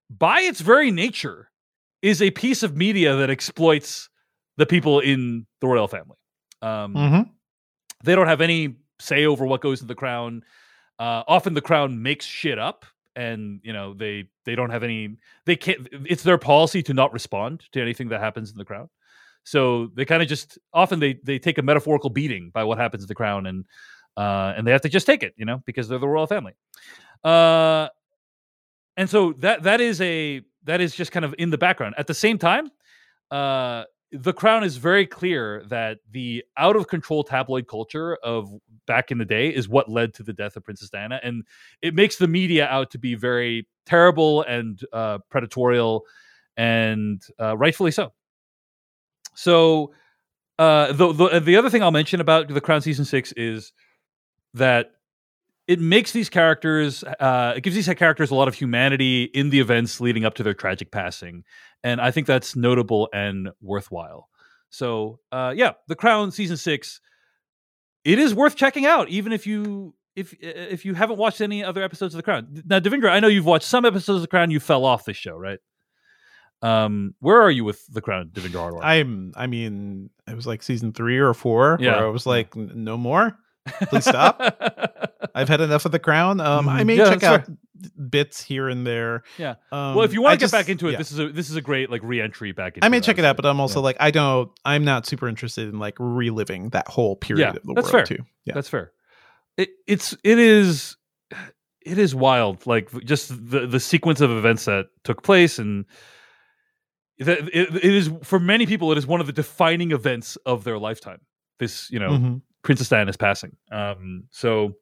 [0.09, 1.49] by its very nature,
[2.01, 4.09] is a piece of media that exploits
[4.57, 6.17] the people in the royal family.
[6.61, 7.21] Um, Mm-hmm.
[8.03, 10.43] They don't have any say over what goes in the crown.
[10.99, 12.85] Uh, often the crown makes shit up,
[13.15, 15.17] and you know they they don't have any.
[15.45, 15.87] They can't.
[16.05, 18.89] It's their policy to not respond to anything that happens in the crown.
[19.43, 23.03] So they kind of just often they they take a metaphorical beating by what happens
[23.03, 23.65] in the crown, and
[24.17, 26.53] uh, and they have to just take it, you know, because they're the royal family.
[27.23, 27.87] Uh,
[28.97, 31.95] and so that that is a that is just kind of in the background.
[31.97, 32.69] At the same time,
[33.31, 33.83] uh,
[34.13, 38.49] the crown is very clear that the out of control tabloid culture of
[38.85, 41.43] back in the day is what led to the death of princess diana and
[41.81, 46.01] it makes the media out to be very terrible and uh, predatorial
[46.57, 48.13] and uh, rightfully so.
[49.35, 49.93] So
[50.59, 53.73] uh, the, the the other thing i'll mention about the crown season six is
[54.53, 54.91] that
[55.67, 59.59] it makes these characters uh, it gives these characters a lot of humanity in the
[59.59, 61.43] events leading up to their tragic passing
[61.83, 64.29] and i think that's notable and worthwhile
[64.69, 66.99] so uh, yeah the crown season six
[68.03, 71.81] it is worth checking out even if you if if you haven't watched any other
[71.83, 74.51] episodes of the crown now devindra i know you've watched some episodes of the crown
[74.51, 75.59] you fell off this show right
[76.61, 78.79] um where are you with the crown devindra Hardawar?
[78.83, 79.33] I'm.
[79.35, 81.97] I mean, it was like season three or four Yeah.
[81.97, 83.37] where I was like, no more.
[83.89, 84.39] Please stop.
[85.35, 86.39] I've had enough of the crown.
[86.41, 86.85] Um, I Mhm.
[86.87, 87.45] may Yeah, check out
[88.09, 89.23] bits here and there.
[89.37, 89.55] Yeah.
[89.71, 90.97] Um, well if you want to get just- back into it yeah.
[90.97, 93.25] this is a this is a great like re-entry back into I may check it
[93.25, 93.83] out, but I'm also Yeah.
[93.85, 94.49] like, I don't.
[94.65, 98.07] I'm not super interested in like reliving that whole period Yeah, of the that's world
[98.07, 98.17] fair.
[98.17, 98.23] too.
[98.45, 98.53] Yeah.
[98.53, 98.91] That's fair.
[99.57, 100.97] It, it's it is
[101.85, 102.65] it is wild.
[102.65, 105.85] Like just the the sequence of events that took place, and
[107.19, 110.63] that it, it is for many people, it is one of the defining events of
[110.63, 111.19] their lifetime.
[111.59, 112.41] This you know Mhm.
[112.63, 113.55] Princess Diana's passing.
[113.71, 114.73] Um, so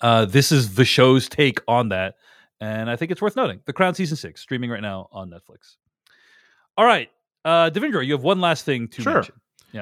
[0.00, 2.14] uh, this is the show's take on that,
[2.60, 3.60] and I think it's worth noting.
[3.66, 5.76] The Crown season six streaming right now on Netflix.
[6.76, 7.10] All right,
[7.44, 9.14] uh, Devindra, you have one last thing to Sure.
[9.14, 9.34] mention.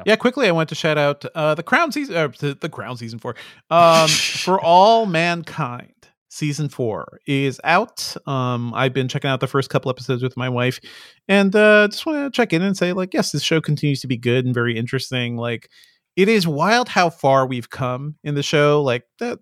[0.05, 2.99] Yeah, quickly, I want to shout out uh, the Crown season, uh, the, the Crown
[2.99, 3.37] season four,
[3.71, 5.93] um, for all mankind.
[6.31, 8.14] Season four is out.
[8.27, 10.79] Um, I've been checking out the first couple episodes with my wife,
[11.27, 14.07] and uh, just want to check in and say, like, yes, this show continues to
[14.07, 15.39] be good and very interesting.
[15.39, 15.71] Like,
[16.16, 18.83] it is wild how far we've come in the show.
[18.83, 19.39] Like that,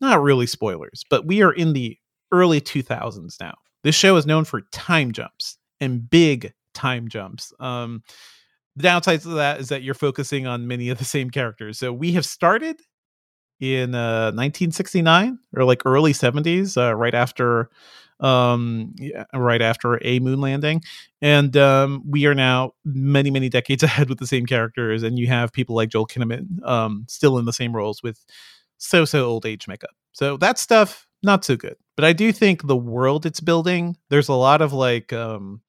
[0.00, 1.96] not really spoilers, but we are in the
[2.32, 3.54] early 2000s now.
[3.82, 7.52] This show is known for time jumps and big time jumps.
[7.60, 8.02] Um,
[8.74, 11.78] the downsides of that is that you're focusing on many of the same characters.
[11.78, 12.80] So we have started
[13.60, 17.70] in uh, 1969 or like early 70s, uh, right after,
[18.20, 20.82] um, yeah, right after a moon landing,
[21.22, 25.02] and um, we are now many many decades ahead with the same characters.
[25.02, 28.24] And you have people like Joel Kinnaman um, still in the same roles with
[28.78, 29.90] so so old age makeup.
[30.12, 31.76] So that stuff not so good.
[31.96, 35.60] But I do think the world it's building, there's a lot of like um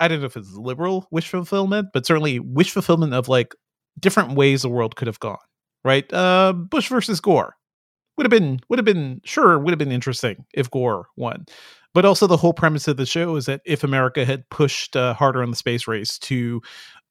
[0.00, 3.54] I don't know if it's liberal wish fulfillment, but certainly wish fulfillment of like
[3.98, 5.38] different ways the world could have gone.
[5.84, 6.10] Right?
[6.12, 7.54] Uh Bush versus Gore.
[8.16, 11.46] Would have been would have been sure would have been interesting if Gore won.
[11.92, 15.14] But also the whole premise of the show is that if America had pushed uh,
[15.14, 16.62] harder on the space race to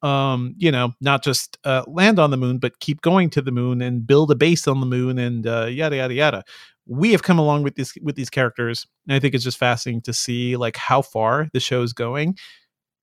[0.02, 3.52] um you know not just uh, land on the moon but keep going to the
[3.52, 6.44] moon and build a base on the moon and uh, yada yada yada
[6.86, 10.00] we have come along with these with these characters and i think it's just fascinating
[10.00, 12.34] to see like how far the show is going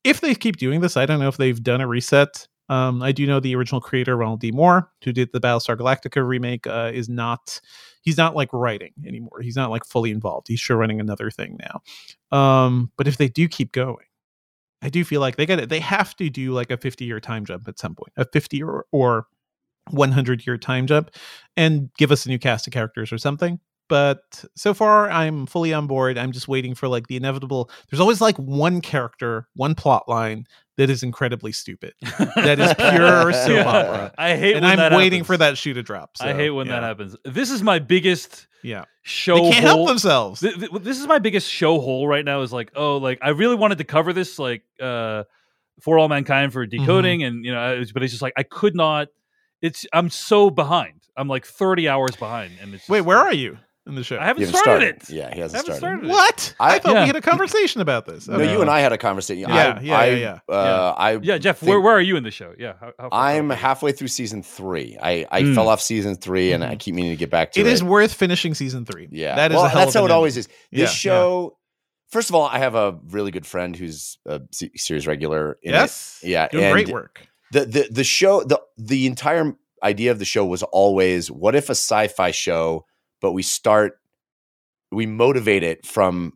[0.08, 2.48] if they keep doing this, I don't know if they've done a reset.
[2.70, 4.52] Um, I do know the original creator Ronald D.
[4.52, 7.60] Moore, who did the Battlestar Galactica remake, uh, is not
[8.02, 9.42] he's not like writing anymore.
[9.42, 10.48] He's not like fully involved.
[10.48, 12.38] He's sure running another thing now.
[12.38, 14.06] Um, but if they do keep going,
[14.82, 15.70] I do feel like they got it.
[15.70, 18.64] they have to do like a 50 year time jump at some point, a 50
[18.64, 19.28] or, or
[19.90, 21.12] 100 year time jump,
[21.56, 23.60] and give us a new cast of characters or something.
[23.90, 26.18] But so far, I'm fully on board.
[26.18, 27.70] I'm just waiting for like the inevitable.
[27.90, 30.46] There's always like one character, one plot line
[30.78, 31.94] that is incredibly stupid.
[32.36, 33.66] That is pure soap Yeah.
[33.68, 34.14] opera.
[34.18, 35.28] I hate and I'm waiting happens.
[35.28, 36.12] for that shoe to drop.
[36.22, 36.74] I hate when yeah.
[36.80, 37.16] that happens.
[37.26, 39.36] This is my biggest Yeah, show.
[39.36, 39.76] they can't hole.
[39.78, 40.40] help themselves.
[40.42, 42.42] Th- th- this is my biggest show hole right now.
[42.42, 45.24] Is like, oh, like I really wanted to cover this, like, uh,
[45.82, 46.80] for all mankind for Mm-hmm.
[46.86, 49.08] decoding, and you know, but it's just like I could not.
[49.62, 51.02] It's I'm so behind.
[51.16, 53.58] I'm like 30 hours behind, and it's Wait, where like- are you
[53.88, 54.18] in the show?
[54.20, 55.10] I haven't haven't started, it.
[55.10, 55.80] Yeah, he hasn't started.
[55.80, 56.06] started.
[56.06, 56.10] it.
[56.10, 56.56] What?
[56.60, 57.02] I, I- thought Yeah.
[57.02, 58.28] we had a conversation about this.
[58.28, 59.50] No, you and I had a conversation.
[59.50, 60.54] Yeah, I, yeah, I, yeah, yeah.
[60.56, 62.54] Uh, I Yeah, Jeff, think- where where are you in the show?
[62.58, 64.98] Yeah, how, how I'm halfway through season three.
[65.02, 65.56] I, I Mm.
[65.56, 66.80] fell off season 3 and I Mhm.
[66.80, 67.74] keep meaning to get back to It it.
[67.74, 69.08] is worth finishing season three.
[69.12, 69.56] Yeah, that is.
[69.56, 70.48] well, a hell that's of how an it always is.
[70.48, 70.90] This Yeah, yeah.
[70.90, 71.58] show.
[72.10, 74.42] First of all, I have a really good friend who's a
[74.76, 75.58] series regular.
[75.62, 76.20] In Yes.
[76.24, 76.30] it.
[76.30, 77.28] yeah, Doing and great work.
[77.52, 81.68] the the the show the the entire idea of the show was always what if
[81.70, 82.86] a sci-fi show,
[83.22, 84.00] but we start
[84.92, 86.34] we motivate it from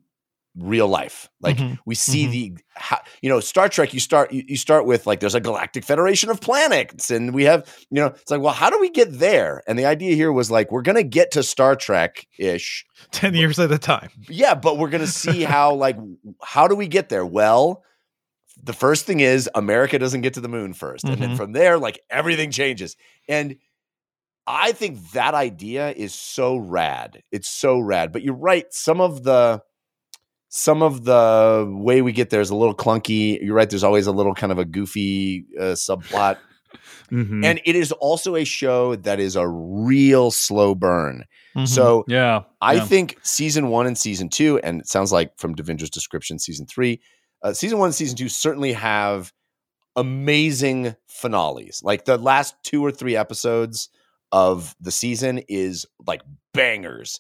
[0.58, 1.80] real life like Mhm.
[1.86, 2.32] we see Mhm.
[2.32, 5.40] the how, you know star trek you start you, you start with like there's a
[5.40, 8.90] galactic federation of planets and we have you know it's like well how do we
[8.90, 12.86] get there and the idea here was like we're gonna get to star trek ish
[13.12, 14.10] Ten years at a time.
[14.28, 15.96] yeah but we're gonna see how like
[16.44, 17.82] how do we get there well
[18.62, 21.38] the first thing is america doesn't get to the moon 1st and then Mhm.
[21.38, 22.98] from there like everything changes
[23.30, 23.56] and
[24.48, 29.24] i think that idea is so rad it's so rad but you're right some of
[29.24, 29.62] the
[30.50, 34.08] some of the way we get there is a little clunky you're right there's always
[34.08, 36.38] a little kind of a goofy uh, subplot
[37.12, 37.44] Mhm.
[37.44, 41.26] and it is also a show that is a real slow burn
[41.58, 41.68] Mhm.
[41.68, 42.86] so yeah, I yeah.
[42.86, 47.02] think season one and season two, and it sounds like from Devindra's description, season three,
[47.44, 49.34] uh, season one and season two certainly have
[49.98, 51.82] amazing finales.
[51.84, 53.90] Like the last two or three episodes
[54.32, 56.22] of the season is like
[56.54, 57.20] bangers.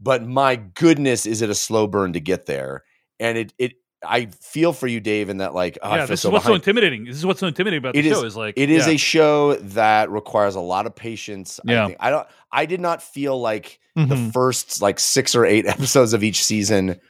[0.00, 2.84] But my goodness, is it a slow burn to get there?
[3.20, 3.72] And it it
[4.06, 6.06] I feel for you, Dave, in that like oh, yeah.
[6.06, 7.04] This so is what's so intimidating.
[7.04, 8.24] This is what's so intimidating about the It is- show.
[8.24, 8.92] Is like It is yeah.
[8.92, 11.58] a show that requires a lot of patience.
[11.64, 11.82] Yeah.
[11.82, 11.96] I, think.
[12.00, 12.28] I don't.
[12.52, 14.32] I did not feel like the Mhm.
[14.32, 17.00] first like six or eight episodes of each season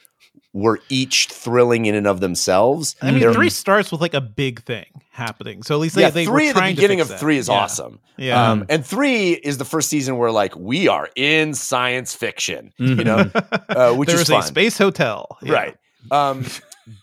[0.54, 2.96] were each thrilling in and of themselves.
[3.02, 5.62] I mean, They're- three starts with like a big thing happening.
[5.62, 7.20] So at least they, yeah, they three were at the beginning of that.
[7.20, 7.54] three is Yeah.
[7.54, 8.00] awesome.
[8.16, 8.50] Yeah.
[8.50, 12.96] Um, and three is the first season where like we are in science fiction, you
[12.96, 13.04] Mhm.
[13.04, 13.30] know,
[13.68, 15.36] uh, which There's is a space hotel.
[15.42, 15.52] Yeah.
[15.52, 15.76] right?
[16.10, 16.46] Um,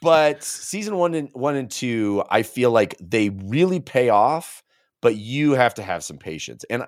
[0.02, 4.64] but season one and one and two, I feel like they really pay off,
[5.02, 6.66] but you have to have some patience.
[6.70, 6.86] And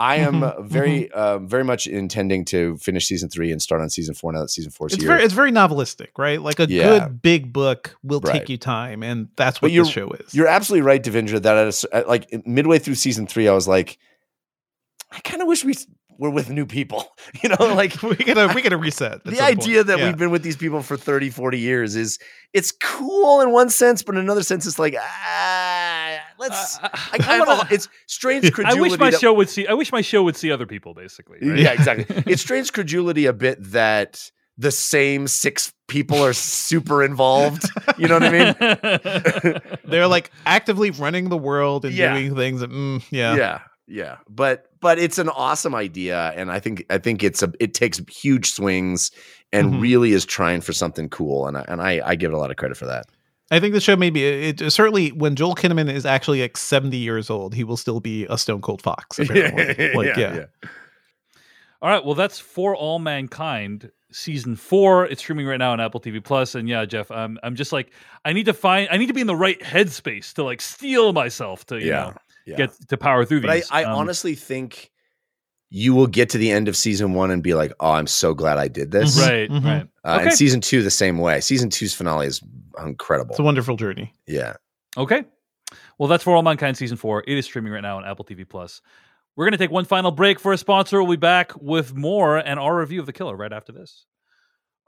[0.00, 3.90] I am Mhm, very, um, very much intending to finish season three and start on
[3.90, 5.08] season four now that season four is It's here.
[5.12, 6.40] very it's very novelistic, right?
[6.40, 7.00] Like a Yeah.
[7.00, 8.32] good big book will Right.
[8.40, 10.34] take you time, and that's what you're- show is.
[10.34, 11.42] You're absolutely right, Devindra.
[11.42, 13.98] That at a at like midway through season three, I was like,
[15.12, 15.74] I kind of wish we
[16.18, 17.06] were with new people.
[17.42, 19.22] You know, like we gotta we gotta reset.
[19.24, 19.58] the some point.
[19.60, 20.06] idea that Yeah.
[20.06, 22.18] we've been with these people for 30, 40 years is
[22.52, 25.79] it's cool in one sense, but in another sense, it's like, ah,
[26.40, 26.78] let's.
[26.78, 29.66] Uh, I, I wanna- of, it's strange I wish my that- show would see.
[29.68, 30.94] I wish my show would see other people.
[30.94, 31.58] Basically, right?
[31.58, 32.06] Yeah, exactly.
[32.32, 37.64] it's strange credulity a bit that the same six people are super involved.
[37.96, 39.80] You know what I mean?
[39.84, 42.12] They're like actively running the world and Yeah.
[42.14, 42.60] doing things.
[42.60, 43.36] That, mm, yeah.
[43.36, 43.60] yeah
[43.92, 47.74] yeah but but it's an awesome idea and i think i think it's a it
[47.74, 49.10] takes huge swings
[49.52, 49.80] and Mhm.
[49.80, 52.52] really is trying for something cool and I, and I i give it a lot
[52.52, 53.06] of credit for that
[53.50, 56.98] I think the show maybe it, it certainly when Joel Kinnaman is actually like seventy
[56.98, 59.18] years old, he will still be a stone cold fox.
[59.20, 59.92] Apparently.
[59.94, 60.46] like yeah.
[61.82, 62.04] All right.
[62.04, 63.90] Well, that's for all mankind.
[64.12, 65.06] Season four.
[65.06, 66.54] It's streaming right now on Apple TV Plus.
[66.54, 67.92] And yeah, Jeff, I'm I'm just like
[68.24, 68.88] I need to find.
[68.90, 72.00] I need to be in the right headspace to like steel myself to you Yeah,
[72.00, 72.14] know
[72.46, 72.56] yeah.
[72.56, 73.62] get to power through but i.
[73.70, 74.90] I Um, honestly think
[75.70, 78.34] you will get to the end of season one and be like oh i'm so
[78.34, 79.28] glad i did this Mhm.
[79.28, 79.64] right, Mhm.
[79.64, 79.88] right.
[80.04, 80.24] uh, Okay.
[80.24, 82.40] and season two the same way season two's finale is
[82.84, 84.12] incredible It's a wonderful journey.
[84.26, 84.54] yeah
[84.96, 85.24] Okay.
[85.98, 87.22] Well, that's for all mankind season four.
[87.28, 88.80] It is streaming right now on Apple TV Plus.
[89.36, 91.00] We're going to take one final break for a sponsor.
[91.00, 94.04] We'll be back with more and our review of the killer right after this.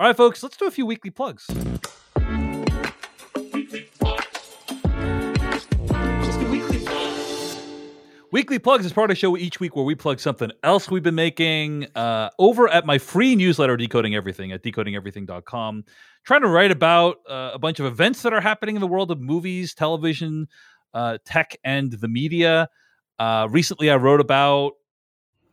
[0.01, 1.47] All right, folks, let's do a few weekly plugs.
[8.33, 11.03] Weekly plugs is part of the show each week where we plug something else we've
[11.03, 15.85] been making uh, over at my free newsletter, Decoding Everything, at decodingeverything.com.
[16.25, 19.11] Trying to write about uh, a bunch of events that are happening in the world
[19.11, 20.49] of movies, television,
[20.95, 22.71] uh, tech, and the media.
[23.19, 24.73] Uh, recently, I wrote about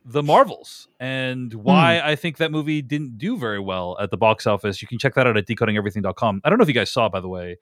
[0.06, 2.06] the Marvels and why Hmm.
[2.06, 4.80] I think that movie didn't do very well at the box office.
[4.80, 6.40] You can check that out at decodingeverything.com.
[6.44, 7.58] I don't know if you guys saw, by the way,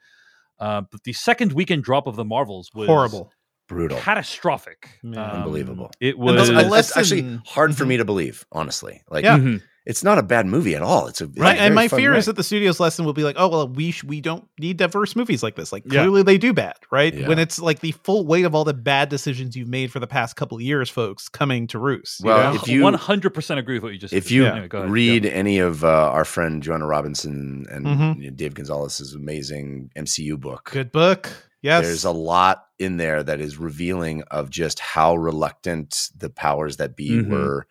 [0.60, 3.32] uh, but the second weekend drop of the Marvels was Horrible.
[3.68, 3.98] Brutal.
[3.98, 4.88] catastrophic.
[5.02, 5.20] Yeah.
[5.22, 5.90] Unbelievable.
[6.00, 9.02] It And was the It's- it's actually hard for me to believe, honestly.
[9.10, 9.38] Like, Yeah.
[9.38, 9.62] Mhm.
[9.86, 11.06] it's not a bad movie at all.
[11.06, 13.14] It's a it's a Right, and my fun fear is that the studio's lesson will
[13.14, 15.72] be like, oh well, we sh- we don't need diverse movies like this.
[15.72, 16.02] Like Yeah.
[16.02, 17.14] clearly they do bad, right?
[17.14, 17.26] Yeah.
[17.28, 20.06] When it's like the full weight of all the bad decisions you've made for the
[20.06, 22.20] past couple of years, folks, coming to roost.
[22.20, 22.60] you Well, know?
[22.60, 24.18] if you- 100% agree with what you just said.
[24.18, 24.32] if said.
[24.32, 24.90] you Anyway, ahead.
[24.90, 28.36] read any of uh, our friend Joanna Robinson and Mhm.
[28.36, 31.30] Dave Gonzales's amazing MCU book, good book,
[31.62, 31.84] yes.
[31.84, 36.96] there's a lot in there that is revealing of just how reluctant the powers that
[36.96, 37.28] be Mhm.
[37.28, 37.66] were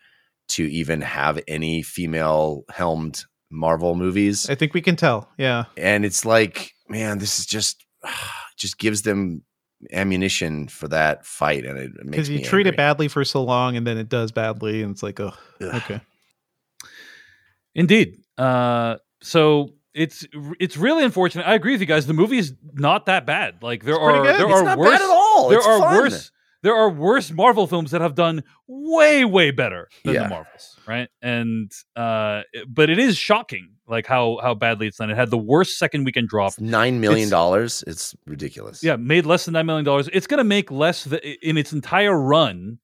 [0.48, 4.48] to even have any female helmed Marvel movies.
[4.50, 5.30] I think we can tell.
[5.38, 7.84] Yeah, and it's like, man, this is just
[8.56, 9.42] just gives them
[9.92, 13.24] ammunition for that fight, and it, it makes because you me treat it badly for
[13.24, 15.74] so long, and then it does badly, and it's like, oh, Ugh.
[15.82, 16.00] okay.
[17.74, 18.16] Indeed.
[18.36, 20.26] Uh, so it's
[20.60, 21.46] it's really unfortunate.
[21.46, 22.06] I agree with you guys.
[22.06, 23.62] The movie is not that bad.
[23.62, 24.26] Like there It's are good.
[24.26, 25.48] there It's are not worse bad at all.
[25.48, 25.96] there It's are fun.
[25.96, 26.30] worse
[26.62, 30.22] there are worse Marvel films that have done way way better than Yeah.
[30.24, 31.08] the Marvels, right?
[31.22, 35.08] And uh, but it is shocking, like how how badly it's done.
[35.10, 36.48] It had the worst second weekend drop.
[36.52, 37.84] It's nine million It's- dollars.
[37.86, 38.82] It's ridiculous.
[38.82, 40.08] Yeah, made less than nine million dollars.
[40.12, 42.78] It's going to make less th- in its entire run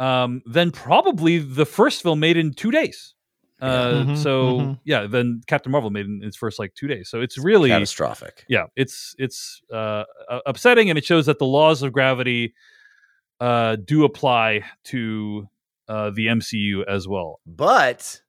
[0.00, 3.14] um, than probably the first film made in two days.
[3.60, 4.78] Uh, Mhm, so mhm.
[4.84, 7.08] yeah, then Captain Marvel made in its first like two days.
[7.08, 8.44] So it's really catastrophic.
[8.48, 12.54] yeah, it's it's uh, uh, upsetting, and it shows that the laws of gravity
[13.40, 15.48] uh, do apply to
[15.88, 17.40] uh, the MCU as well.
[17.46, 18.20] But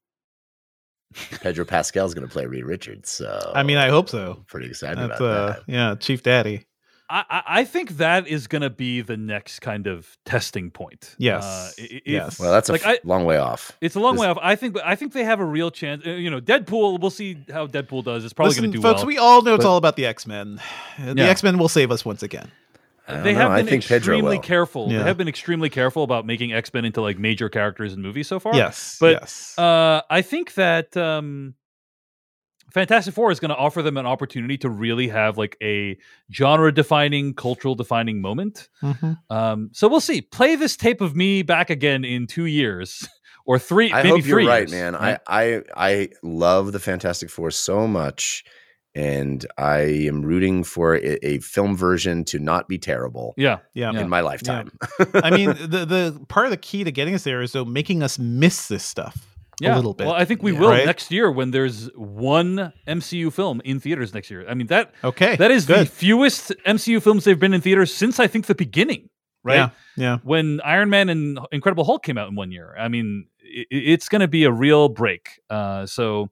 [1.41, 3.09] Pedro Pascal's going to play Reed Richards.
[3.09, 4.35] So I mean, I hope so.
[4.37, 5.63] I'm pretty excited That's about uh, that.
[5.67, 6.65] yeah, Chief Daddy.
[7.09, 11.15] I, I I think that is going to be the next kind of testing point.
[11.17, 12.39] Yes, Uh, i- i- yes.
[12.39, 13.71] Well, that's a like, f- I- long way off.
[13.81, 14.37] It's a long This- way off.
[14.41, 16.05] I think, I think they have a real chance.
[16.05, 16.99] uh, You know, Deadpool.
[16.99, 18.23] We'll see how Deadpool does.
[18.25, 18.93] It's probably going to do well.
[18.93, 19.07] folks, well.
[19.07, 20.61] we all know it's But- all about the X Men.
[20.99, 21.25] The Yeah.
[21.29, 22.51] X Men will save us once again.
[23.07, 23.39] I don't they know.
[23.39, 24.91] have I been think extremely careful.
[24.91, 24.99] Yeah.
[24.99, 28.27] They have been extremely careful about making X Men into like major characters in movies
[28.27, 28.53] so far.
[28.55, 29.55] Yes, But, yes.
[29.57, 31.55] Uh, I think that um,
[32.73, 35.97] Fantastic Four is going to offer them an opportunity to really have like a
[36.31, 38.69] genre-defining, cultural-defining moment.
[38.83, 39.17] Mhm.
[39.29, 40.21] Um, so we'll see.
[40.21, 43.07] Play this tape of me back again in two years
[43.45, 43.91] or three.
[43.91, 44.93] I maybe hope you're three right, years, man.
[44.93, 45.19] right?
[45.27, 48.43] I, I I love the Fantastic Four so much,
[48.95, 53.59] and I am rooting for a, a film version to not be terrible yeah.
[53.73, 53.91] Yeah.
[53.93, 54.01] Yeah.
[54.01, 54.71] in my lifetime.
[55.13, 58.03] I mean, the the part of the key to getting us there is though making
[58.03, 59.25] us miss this stuff
[59.61, 59.75] Yeah.
[59.75, 60.07] a little bit.
[60.07, 60.59] Well, I think we Yeah.
[60.59, 60.85] will Right?
[60.85, 64.47] next year when there's one MCU film in theaters next year.
[64.47, 68.19] I mean that okay, that is the fewest MCU films they've been in theaters since
[68.19, 69.09] I think the beginning,
[69.43, 69.55] right?
[69.55, 70.17] Yeah, yeah.
[70.23, 72.75] When Iron Man and Incredible Hulk came out in one year.
[72.77, 75.39] I mean, i it's going to be a real break.
[75.49, 76.29] Uh, so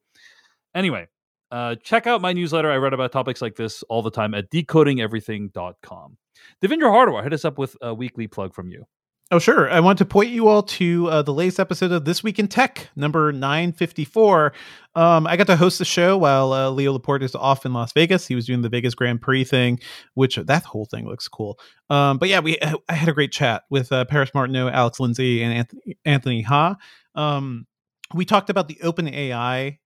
[0.75, 1.07] anyway,
[1.51, 2.69] uh, check out my newsletter.
[2.69, 6.17] I write about topics like this all the time at decodingeverything.com.
[6.63, 8.85] Devindra Hardawar, hit us up with a weekly plug from you.
[9.29, 9.69] Oh, sure.
[9.69, 12.47] I want to point you all to uh, the latest episode of This Week in
[12.47, 14.53] Tech, number 954.
[14.95, 17.91] Um, I got to host the show while uh, Leo Laporte is off in Las
[17.91, 18.25] Vegas.
[18.25, 19.81] He was doing the Vegas Grand Prix thing,
[20.13, 21.59] which that whole thing looks cool.
[21.89, 22.57] Um, but yeah, we
[22.87, 26.77] I had a great chat with uh, Paris Martineau, Alex Lindsay, and Anthony, Anthony Ha.
[27.13, 27.67] Um,
[28.13, 29.77] we talked about the Open AI.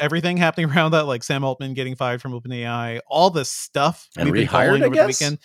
[0.00, 4.30] Everything happening around that, like Sam Altman getting fired from OpenAI, all the stuff And
[4.30, 5.38] we've been rehired, over the weekend,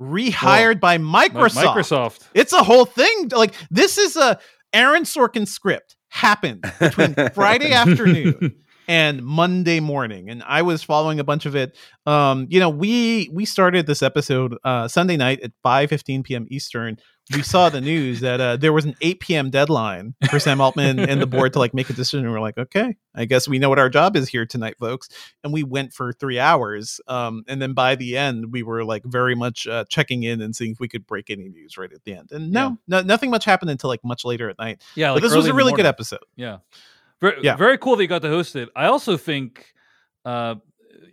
[0.00, 1.74] rehired by Microsoft.
[1.74, 2.28] Microsoft.
[2.34, 3.28] It's a whole thing.
[3.34, 4.38] Like this is a
[4.72, 8.56] Aaron Sorkin script happened between Friday afternoon
[8.88, 11.76] and Monday morning, and I was following a bunch of it.
[12.06, 16.46] Um, you know, we we started this episode uh, Sunday night at five fifteen p.m.
[16.50, 16.96] Eastern.
[17.32, 19.48] We saw the news that uh, there was an eight p.m.
[19.48, 22.30] deadline for Sam Altman and the board to like make a decision.
[22.30, 25.08] we're like, okay, I guess we know what our job is here tonight, folks.
[25.42, 29.04] And we went for three hours, um, and then by the end, we were like
[29.06, 32.04] very much uh, checking in and seeing if we could break any news right at
[32.04, 32.30] the end.
[32.30, 34.82] And no, no nothing much happened until like much later at night.
[34.94, 36.20] Yeah, But this was a really good episode.
[36.36, 36.58] Yeah.
[37.22, 37.56] Very, Yeah.
[37.56, 38.68] very cool that you got to host it.
[38.76, 39.72] I also think,
[40.26, 40.56] uh,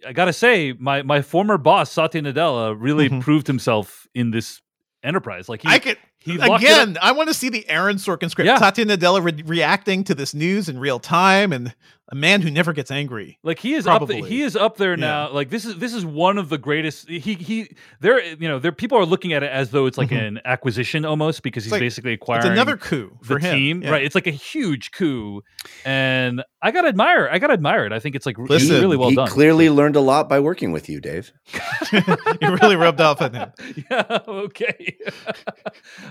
[0.05, 3.21] I got to say, my, my former boss, Satya Nadella, really Mhm.
[3.21, 4.61] proved himself in this
[5.03, 5.49] enterprise.
[5.49, 7.97] Like, he, I could he locked it up- Again, I want to see the Aaron
[7.97, 8.47] Sorkin script.
[8.47, 8.57] Yeah.
[8.57, 11.73] Satya Nadella re- reacting to this news in real time, and
[12.11, 13.39] a man who never gets angry.
[13.43, 13.99] Like he is up.
[13.99, 14.21] Probably.
[14.21, 15.05] he is up there Yeah.
[15.05, 15.31] now.
[15.31, 17.07] Like this is this is one of the greatest.
[17.09, 17.75] He he.
[18.01, 20.27] There you know there people are looking at it as though it's like Mhm.
[20.27, 23.55] an acquisition almost because he's like- basically It's acquiring another coup the for him.
[23.55, 23.81] team.
[23.83, 23.91] Yeah.
[23.91, 24.03] Right.
[24.03, 25.41] It's like a huge coup,
[25.85, 27.29] and I gotta admire.
[27.31, 27.93] I gotta admire it.
[27.93, 29.27] I think it's like really, Listen, really well he done.
[29.27, 31.31] clearly learned a lot by working with you, Dave.
[31.91, 33.51] you really rubbed off on him.
[33.89, 34.19] yeah.
[34.27, 34.97] Okay.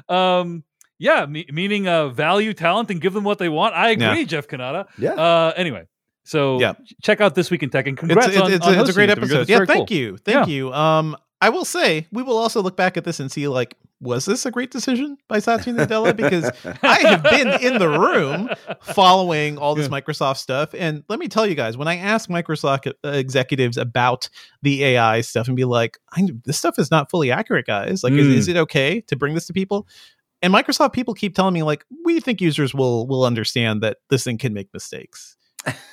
[0.08, 0.64] um.
[1.00, 1.26] Yeah.
[1.26, 3.74] Me- meaning uh, value talent and give them what they want.
[3.74, 4.24] I agree, Yeah.
[4.24, 4.86] Jeff Cannata.
[4.98, 5.14] Yeah.
[5.14, 5.52] Uh.
[5.56, 5.88] Anyway.
[6.24, 6.74] So Yeah.
[7.02, 8.90] check out this week in tech and It's, congrats it's, on, it's, on a, it's
[8.90, 9.48] a great episode.
[9.48, 9.96] Yeah, thank cool.
[9.96, 10.72] you, thank you.
[10.72, 14.26] Um, I will say we will also look back at this and see like, was
[14.26, 16.14] this a great decision by Satya Nadella?
[16.16, 16.50] Because
[16.82, 18.48] I have been in the room
[18.82, 20.74] following all this Microsoft stuff.
[20.74, 24.28] And let me tell you guys, when I ask Microsoft uh, executives about
[24.62, 28.04] the AI stuff and be like, I, this stuff is not fully accurate, guys.
[28.04, 28.18] Like, Mm.
[28.20, 29.86] is, is it okay to bring this to people?
[30.42, 34.24] And Microsoft people keep telling me like, we think users will will understand that this
[34.24, 35.36] thing can make mistakes.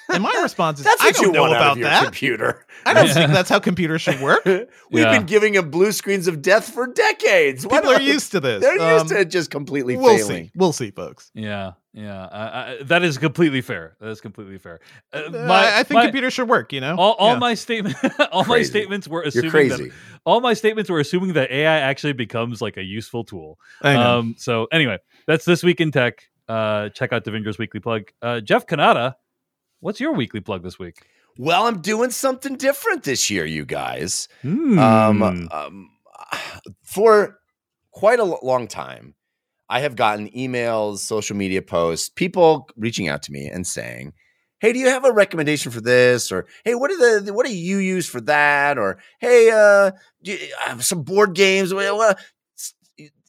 [0.09, 2.03] And my response is, That's I don't you know want out about of your that.
[2.05, 2.65] computer.
[2.85, 4.45] I don't think that's how computers should work.
[4.45, 5.17] We've Yeah.
[5.17, 7.67] been giving them blue screens of death for decades.
[7.67, 8.61] Why People are not- used to this.
[8.63, 10.45] They're used Um, to it just completely We'll failing.
[10.45, 10.51] see.
[10.55, 11.29] We'll see, folks.
[11.33, 12.41] Yeah, yeah, I,
[12.73, 13.95] I, that is completely fair.
[13.99, 14.79] That is completely fair.
[15.11, 16.71] Uh, Uh, my- I think my- computers should work.
[16.71, 17.39] You know, all, all Yeah.
[17.39, 17.95] my statement,
[18.31, 19.85] all my statements were You're assuming crazy.
[19.89, 19.93] that
[20.25, 23.57] all my statements were assuming that AI actually becomes like a useful tool.
[23.81, 26.23] Um, so anyway, that's this week in tech.
[26.47, 28.03] Uh, check out Devindra's weekly plug.
[28.21, 29.15] Uh, Jeff Cannata,
[29.81, 31.05] what's your weekly plug this week?
[31.37, 34.27] Well, I'm doing something different this year, you guys.
[34.43, 34.79] Hmm.
[34.79, 35.21] Um,
[35.51, 35.89] um,
[36.83, 37.39] for
[37.91, 39.13] quite a long time,
[39.69, 44.13] I have gotten emails, social media posts, people reaching out to me and saying,
[44.59, 47.55] "Hey, do you have a recommendation for this?" Or "Hey, what are the what do
[47.55, 49.91] you use for that?" Or "Hey, uh,
[50.21, 51.71] you, I have some board games."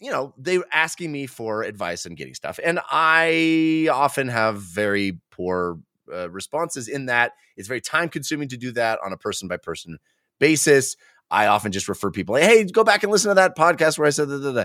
[0.00, 4.62] You know, they were asking me for advice and getting stuff, and I often have
[4.62, 5.78] very poor
[6.12, 9.56] uh, responses in that it's very time consuming to do that on a person by
[9.56, 9.98] person
[10.38, 10.96] basis.
[11.30, 14.10] I often just refer people, hey, go back and listen to that podcast where I
[14.10, 14.64] said, da.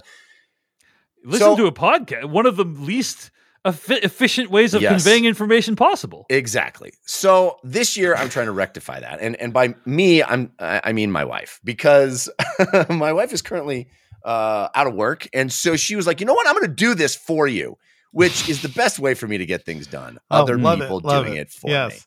[1.24, 2.26] Listen so- to a podcast.
[2.26, 3.32] One of the least
[3.65, 4.91] effi- efficient ways of Yes.
[5.03, 6.26] conveying information possible.
[6.30, 6.91] Exactly.
[7.05, 9.19] So this year I'm trying to rectify that.
[9.21, 12.30] And and by me, I'm I I mean my wife, because
[12.89, 13.88] my wife is currently
[14.26, 15.28] uh, out of work.
[15.34, 16.47] And so she was like, you know what?
[16.47, 17.78] I'm gonna do this for you,
[18.11, 20.17] which is the best way for me to get things done.
[20.32, 21.41] Oh, Other love it, people love doing it.
[21.47, 21.91] it, for Yes.
[21.93, 21.99] me.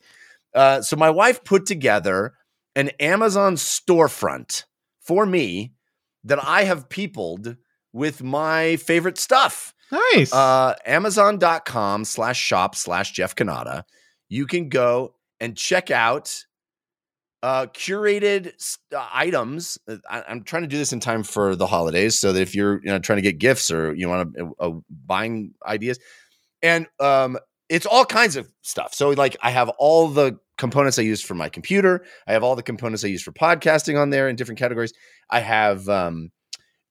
[0.54, 2.32] Uh, so my wife put together
[2.74, 4.64] an Amazon storefront
[5.00, 5.74] for me
[6.24, 7.56] that I have peopled
[7.96, 9.74] with my favorite stuff.
[9.90, 10.32] nice.
[10.32, 13.84] Uh, Amazon.com slash shop slash Jeff Cannata.
[14.28, 16.44] You can go and check out
[17.42, 18.52] uh, curated
[18.94, 19.78] uh, items.
[19.88, 22.54] Uh, I, I'm trying to do this in time for the holidays so that if
[22.54, 24.72] you're you know trying to get gifts or you want to uh,
[25.06, 25.98] buying ideas,
[26.62, 27.38] and um,
[27.70, 28.92] it's all kinds of stuff.
[28.92, 32.04] So like I have all the components I use for my computer.
[32.26, 34.92] I have all the components I use for podcasting on there in different categories.
[35.30, 36.30] I have um,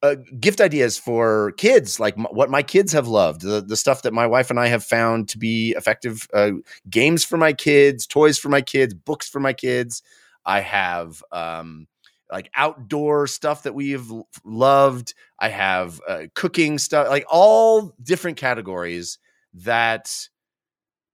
[0.05, 4.01] uh, gift ideas for kids, like m- what my kids have loved, the, the stuff
[4.03, 6.51] that my wife and I have found to be effective uh,
[6.89, 10.03] games for my kids, toys for my kids, books for my kids.
[10.45, 11.87] I have um,
[12.31, 14.11] like outdoor stuff that we have
[14.43, 15.13] loved.
[15.39, 19.17] I have uh, cooking stuff, like all different categories
[19.53, 20.27] that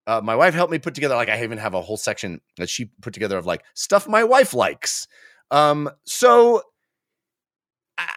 [0.08, 1.16] uh, my wife helped me put together.
[1.16, 4.24] Like I even have a whole section that she put together of like stuff my
[4.24, 5.08] wife likes.
[5.52, 6.64] Um, so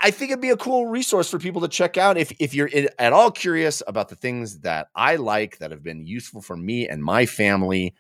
[0.03, 2.71] I think it'd be a cool resource for people to check out if if you're
[2.99, 6.89] at all curious about the things that I like that have been useful for me
[6.89, 7.95] and my family.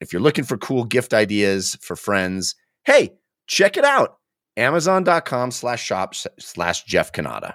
[0.00, 3.12] If you're looking for cool gift ideas for friends, hey,
[3.46, 4.16] check it out.
[4.56, 7.54] Amazon.com slash shop slash Jeff Cannata.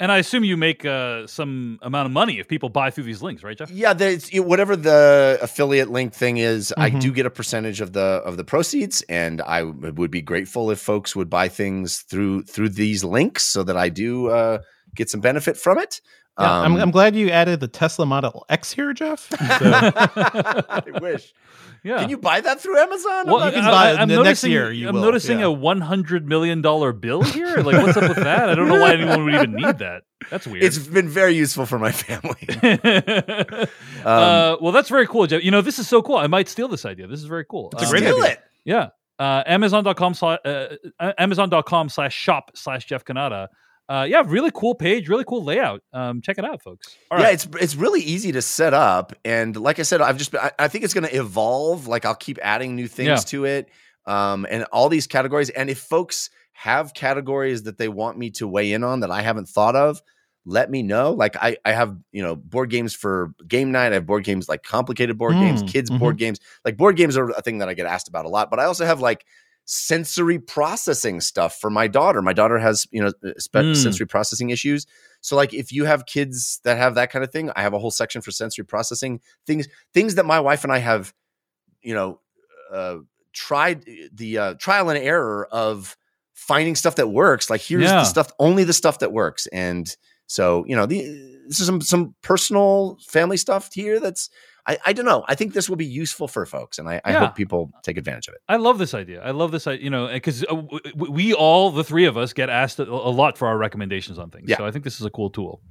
[0.00, 3.20] And I assume you make uh, some amount of money if people buy through these
[3.20, 3.68] links, right, Jeff?
[3.70, 7.00] Yeah, there's you- whatever the affiliate link thing is, I Mhm.
[7.00, 10.70] do get a percentage of the of the proceeds, and I w- would be grateful
[10.70, 14.58] if folks would buy things through through these links so that I do uh,
[14.94, 16.00] get some benefit from it.
[16.38, 19.28] Yeah, I'm, Um, I'm glad you added the Tesla Model X here, Jeff.
[19.58, 19.72] So-
[20.68, 21.32] I wish.
[21.84, 22.00] Yeah.
[22.00, 23.26] Can you buy that through Amazon?
[23.28, 25.02] Well, You can I- buy I, it am the next noticing, year, you I'm will,
[25.02, 25.46] noticing yeah.
[25.46, 27.56] a 100 million dollar bill here.
[27.58, 28.48] Like, what's up with that?
[28.48, 30.02] I don't know why anyone would even need that.
[30.30, 30.64] That's weird.
[30.64, 32.48] it's been very useful for my family.
[34.04, 35.42] uh, well, that's very cool, Jeff.
[35.42, 36.16] You know, this is so cool.
[36.16, 37.06] I might steal this idea.
[37.06, 37.70] This is very cool.
[37.72, 38.32] It's a Um, great Steal idea.
[38.32, 38.40] it.
[38.64, 38.88] Yeah.
[39.18, 40.66] Uh, Amazon.com slash uh,
[41.00, 43.48] uh, Amazon.com slash shop slash Jeff Cannata.
[43.88, 45.82] Uh, yeah, really cool page, really cool layout.
[45.94, 46.96] Um, check it out, folks.
[47.10, 47.34] All yeah, right.
[47.34, 50.50] it's it's really easy to set up, and like I said, I've just been, I,
[50.58, 51.86] I think it's going to evolve.
[51.86, 53.16] Like I'll keep adding new things Yeah.
[53.16, 53.68] to it,
[54.06, 55.48] um, and all these categories.
[55.50, 59.22] And if folks have categories that they want me to weigh in on that I
[59.22, 60.02] haven't thought of,
[60.44, 61.12] let me know.
[61.12, 63.92] Like I, I have, you know, board games for game night.
[63.92, 65.98] I have board games like complicated board games, Mm, kids mhm.
[65.98, 66.40] board games.
[66.64, 68.50] Like board games are a thing that I get asked about a lot.
[68.50, 69.24] But I also have like
[69.70, 72.22] sensory processing stuff for my daughter.
[72.22, 73.76] My daughter has, you know, spe- Mm.
[73.76, 74.86] sensory processing issues.
[75.20, 77.78] So like if you have kids that have that kind of thing, I have a
[77.78, 81.12] whole section for sensory processing things, things that my wife and I have,
[81.82, 82.20] you know,
[82.72, 82.96] uh,
[83.34, 85.98] tried the uh, trial and error of
[86.32, 87.50] finding stuff that works.
[87.50, 87.96] Like here's Yeah.
[87.96, 89.46] the stuff, only the stuff that works.
[89.48, 89.94] And
[90.28, 91.02] so, you know, the,
[91.46, 94.00] this is some some personal family stuff here.
[94.00, 94.30] That's
[94.68, 95.24] I, I don't know.
[95.26, 97.18] I think this will be useful for folks, and I, I Yeah.
[97.20, 98.42] hope people take advantage of it.
[98.48, 99.22] I love this idea.
[99.22, 100.62] I love this, i- you know, because uh,
[100.94, 104.50] we all, the three of us, get asked a, lot for our recommendations on things.
[104.50, 104.58] Yeah.
[104.58, 105.62] So I think this is a cool tool.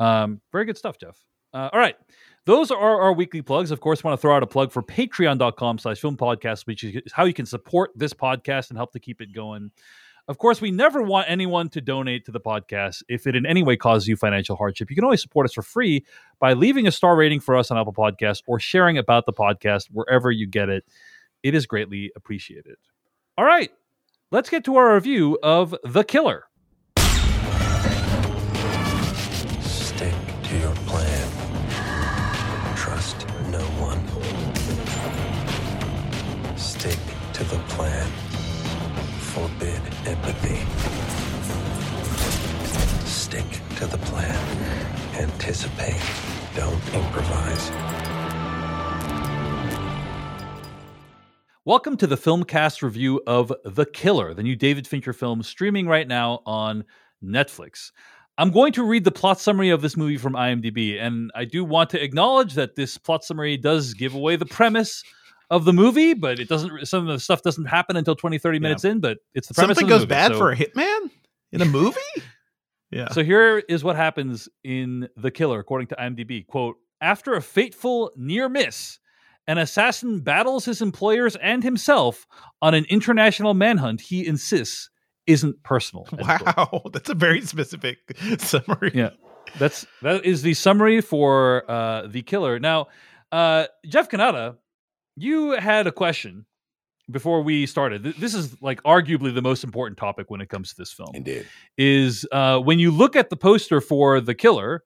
[0.00, 1.16] Um, very good stuff, Jeff.
[1.54, 1.94] Uh, all right.
[2.44, 3.70] Those are our weekly plugs.
[3.70, 7.12] Of course, want to throw out a plug for patreon.com slash film podcast, which is
[7.12, 9.70] how you can support this podcast and help to keep it going.
[10.28, 13.62] Of course, we never want anyone to donate to the podcast if it in any
[13.62, 14.88] way causes you financial hardship.
[14.88, 16.06] You can always support us for free
[16.38, 19.88] by leaving a star rating for us on Apple Podcasts or sharing about the podcast
[19.90, 20.84] wherever you get it.
[21.42, 22.76] It is greatly appreciated.
[23.36, 23.70] All right,
[24.30, 26.44] let's get to our review of The Killer.
[29.60, 31.28] Stick to your plan.
[32.76, 33.98] Trust no one.
[36.56, 36.98] Stick
[37.32, 38.08] to the plan.
[43.04, 43.44] Stick
[43.76, 44.36] to the plan.
[45.16, 46.00] Anticipate.
[46.54, 47.70] Don't improvise.
[51.64, 56.06] Welcome to the Filmcast review of The Killer, the new David Fincher film streaming right
[56.06, 56.84] now on
[57.24, 57.90] Netflix.
[58.38, 61.64] I'm going to read the plot summary of this movie from IMDb, and I do
[61.64, 65.02] want to acknowledge that this plot summary does give away the premise
[65.52, 66.86] of the movie, but it doesn't.
[66.88, 69.76] Some of the stuff doesn't happen until 20, 30 minutes in, but it's the premise.
[69.76, 71.10] Something of the goes movie, bad so- for a hitman
[71.52, 72.00] in a movie.
[72.90, 73.10] yeah.
[73.12, 76.46] So here is what happens in The Killer, according to IMDb.
[76.46, 78.98] Quote, after a fateful near miss,
[79.46, 82.26] an assassin battles his employers and himself
[82.62, 84.88] on an international manhunt he insists
[85.26, 86.06] isn't personal.
[86.12, 86.56] end quote.
[86.56, 87.98] wow, that's a very specific
[88.38, 88.92] summary.
[88.94, 89.10] Yeah.
[89.58, 92.58] That's that is the summary for uh The Killer.
[92.58, 92.86] Now,
[93.32, 94.56] uh Jeff Cannata,
[95.16, 96.46] you had a question
[97.10, 98.02] before we started.
[98.04, 101.10] This is like arguably the most important topic when it comes to this film.
[101.14, 101.46] Indeed.
[101.76, 104.84] is uh, when you look at the poster for the killer,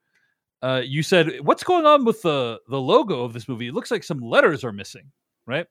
[0.63, 3.69] uh, you said, "What's going on with the the logo of this movie?
[3.69, 5.13] It looks like some letters are missing,
[5.47, 5.67] right?"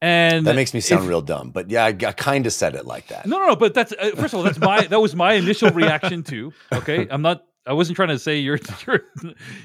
[0.00, 2.76] And That makes me sound if- real dumb, but yeah, I, I kind of said
[2.76, 3.26] it like that.
[3.26, 3.56] No, no, no.
[3.56, 6.52] But that's uh, first of all, that's my that was my initial reaction too.
[6.72, 7.42] Okay, I'm not.
[7.66, 9.00] I wasn't trying to say you're you're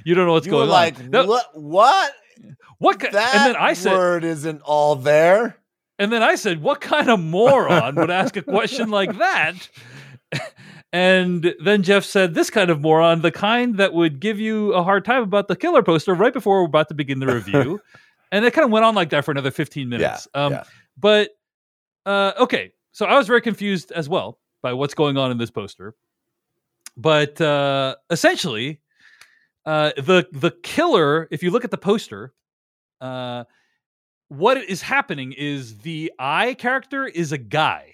[0.04, 1.12] you don't know what's you were going like, on.
[1.12, 1.46] like what?
[1.54, 2.14] What?
[2.80, 3.00] what?
[3.00, 5.58] ki- That and then I said, word isn't all there.
[6.00, 9.70] And then I said, "What kind of moron would ask a question like that?"
[10.92, 14.84] And then Jeff said, "This kind of moron, the kind that would give you a
[14.84, 17.82] hard time about the killer poster right before we're about to begin the review."
[18.32, 20.28] and it kind of went on like that for another 15 minutes.
[20.36, 20.64] um, yeah.
[20.98, 21.32] But
[22.06, 25.50] uh, okay, so I was very confused as well by what's going on in this
[25.50, 25.96] poster.
[26.96, 28.80] But uh, essentially,
[29.66, 32.34] uh, the the killer, if you look at the poster,
[33.02, 33.44] uh,
[34.30, 37.94] what is happening is the eye character is a guy,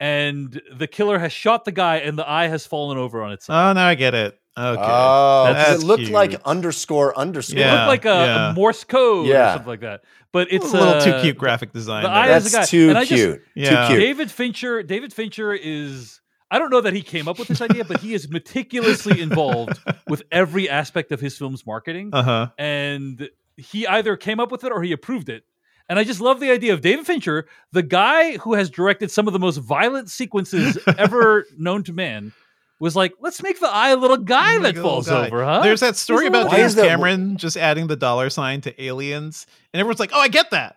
[0.00, 3.46] and the killer has shot the guy, and the eye has fallen over on its
[3.46, 3.70] side.
[3.70, 4.38] Oh, now I get it.
[4.56, 4.82] Okay.
[4.84, 6.42] Oh, That's it looked like cute.
[6.44, 7.58] underscore underscore.
[7.58, 8.52] it Yeah, looked like a, a.
[8.54, 10.02] Morse code or something like that.
[10.32, 12.02] But it's a little uh, too cute graphic design.
[12.02, 12.16] the there.
[12.18, 12.64] eye is a guy.
[12.64, 13.42] Too And I just- cute.
[13.54, 13.82] Yeah.
[13.86, 14.00] Too cute.
[14.00, 14.82] David Fincher.
[14.82, 16.20] David Fincher is.
[16.50, 19.78] I don't know that he came up with this idea, but he is meticulously involved
[20.06, 22.46] with every aspect of his film's marketing, Uh huh.
[22.58, 25.44] and he either came up with it or he approved it.
[25.90, 29.26] And I just love the idea of David Fincher, the guy who has directed some
[29.26, 32.32] of the most violent sequences ever known to man,
[32.80, 35.26] was like, "Let's make the eye a little guy that a little falls guy.
[35.26, 38.30] over, huh?" There's that story a about James is that- Cameron just adding the dollar
[38.30, 40.76] sign to aliens, and everyone's like, "Oh, I get that."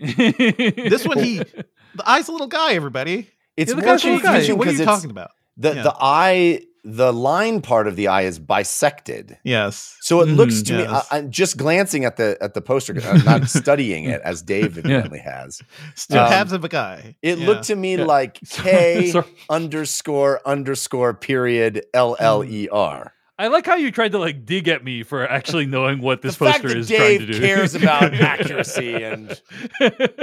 [0.00, 1.64] This one, he the
[2.04, 2.74] eye's a little guy.
[2.74, 3.28] Everybody,
[3.58, 4.28] It's Yeah, more guy's a little guy.
[4.32, 5.30] confusing what are you because talking about?
[5.56, 5.82] the Yeah.
[5.82, 9.36] the eye, the line part of the eye is bisected.
[9.42, 9.96] Yes.
[10.00, 11.06] So it looks Mhm, to me, yes.
[11.10, 14.40] I, I'm just glancing at the at the poster, 'cause I'm not studying it as
[14.42, 15.60] Dave evidently has.
[15.96, 17.16] Still Um, halves of a guy.
[17.20, 17.46] It Yeah.
[17.48, 18.04] looked to me Yeah.
[18.04, 19.12] like K
[19.50, 23.12] underscore underscore period L L E R.
[23.40, 26.36] I like how you tried to like dig at me for actually knowing what this
[26.36, 27.38] The fact poster that is trying to do.
[27.40, 29.40] cares about accuracy and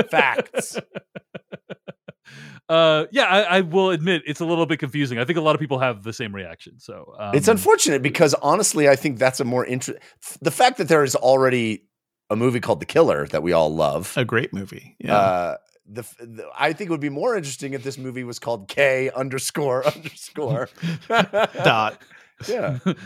[0.10, 0.78] facts.
[2.68, 5.20] Uh, yeah, I, I will admit it's a little bit confusing.
[5.20, 6.80] I think a lot of people have the same reaction.
[6.80, 10.00] So um, it's unfortunate because honestly, I think that's a more interest.
[10.42, 11.84] The fact that there is already
[12.30, 14.14] a movie called The Killer that we all love.
[14.18, 14.96] A great movie.
[15.00, 15.16] Yeah.
[15.16, 15.58] Uh,
[15.88, 19.12] the, the I think it would be more interesting if this movie was called K
[19.16, 20.70] underscore underscore
[21.08, 22.02] Dot.
[22.50, 22.80] Yeah.
[22.86, 22.98] would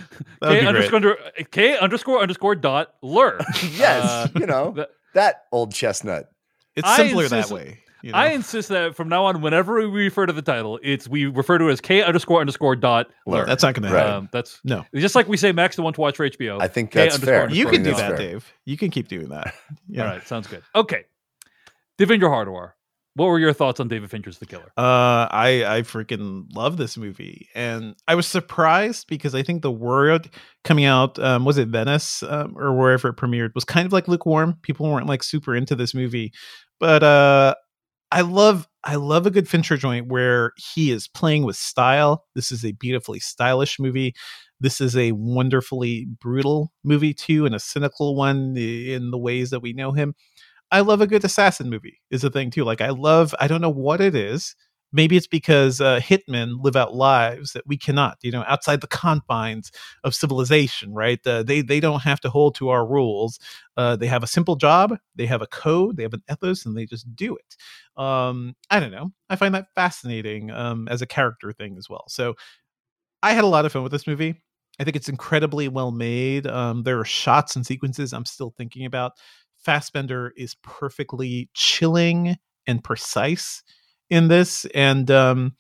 [0.42, 1.18] K underscore under,
[1.52, 3.38] K underscore underscore dot lur.
[3.78, 4.04] yes.
[4.04, 6.30] Uh, you know that- that old chestnut.
[6.76, 7.80] It's I simpler that way.
[8.02, 8.18] You know?
[8.18, 11.58] I insist that from now on, whenever we refer to the title, it's we refer
[11.58, 13.46] to it as K underscore underscore dot lur.
[13.46, 14.14] That's not going to happen.
[14.14, 14.86] Um, that's No.
[14.96, 16.62] just like we say Max the one to watch for HBO.
[16.62, 17.42] I think K that's underscore fair.
[17.44, 18.18] underscore You can do that, fair.
[18.18, 18.54] Dave.
[18.66, 19.54] You can keep doing that.
[19.88, 20.04] Yeah.
[20.04, 20.62] All right, sounds good.
[20.76, 21.06] Okay,
[21.98, 22.72] Devindra Hardawar,
[23.16, 24.72] what were your thoughts on David Fincher's The Killer?
[24.78, 29.72] Uh, I I freaking love this movie, and I was surprised because I think the
[29.72, 30.30] word
[30.64, 34.08] coming out um, was it Venice um, or wherever it premiered was kind of like
[34.08, 34.58] lukewarm.
[34.62, 36.32] People weren't like super into this movie,
[36.80, 37.56] but uh,
[38.12, 42.26] I love I love a good Fincher joint where he is playing with style.
[42.36, 44.16] This is a beautifully stylish movie.
[44.60, 49.62] This is a wonderfully brutal movie too, and a cynical one in the ways that
[49.62, 50.16] we know him.
[50.72, 52.66] I love a good assassin movie is a thing too.
[52.66, 54.56] Like I love I don't know what it is.
[54.92, 58.88] Maybe it's because uh, hitmen live out lives that we cannot, you know, outside the
[58.88, 59.72] confines
[60.04, 61.20] of civilization, right?
[61.28, 63.40] Uh, they they don't have to hold to our rules.
[63.78, 66.76] Uh, they have a simple job, they have a code, they have an ethos, and
[66.76, 68.02] they just do it.
[68.02, 69.12] Um, I don't know.
[69.30, 72.06] I find that fascinating um, as a character thing as well.
[72.08, 72.36] So
[73.24, 74.36] I had a lot of fun with this movie.
[74.80, 76.48] I think it's incredibly well made.
[76.48, 79.14] Um, there are shots and sequences I'm still thinking about.
[79.58, 83.62] Fassbender is perfectly chilling and precise
[84.10, 85.56] in this, and um,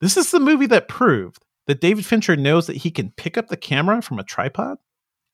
[0.00, 3.48] this is the movie that proved that David Fincher knows that he can pick up
[3.48, 4.78] the camera from a tripod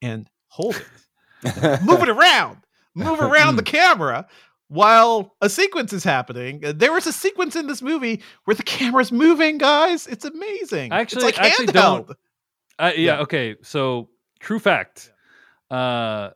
[0.03, 2.59] and hold it, move it around,
[2.95, 4.27] move around the camera
[4.69, 6.61] while a sequence is happening.
[6.62, 10.07] There was a sequence in this movie where the camera's moving, guys.
[10.07, 10.93] It's amazing.
[10.93, 11.73] Actually- it's like actually handheld.
[12.07, 12.11] don't-
[12.78, 13.20] Uh, yeah, Yeah.
[13.20, 13.57] Okay.
[13.62, 15.11] So, true fact.
[15.70, 16.31] Uh,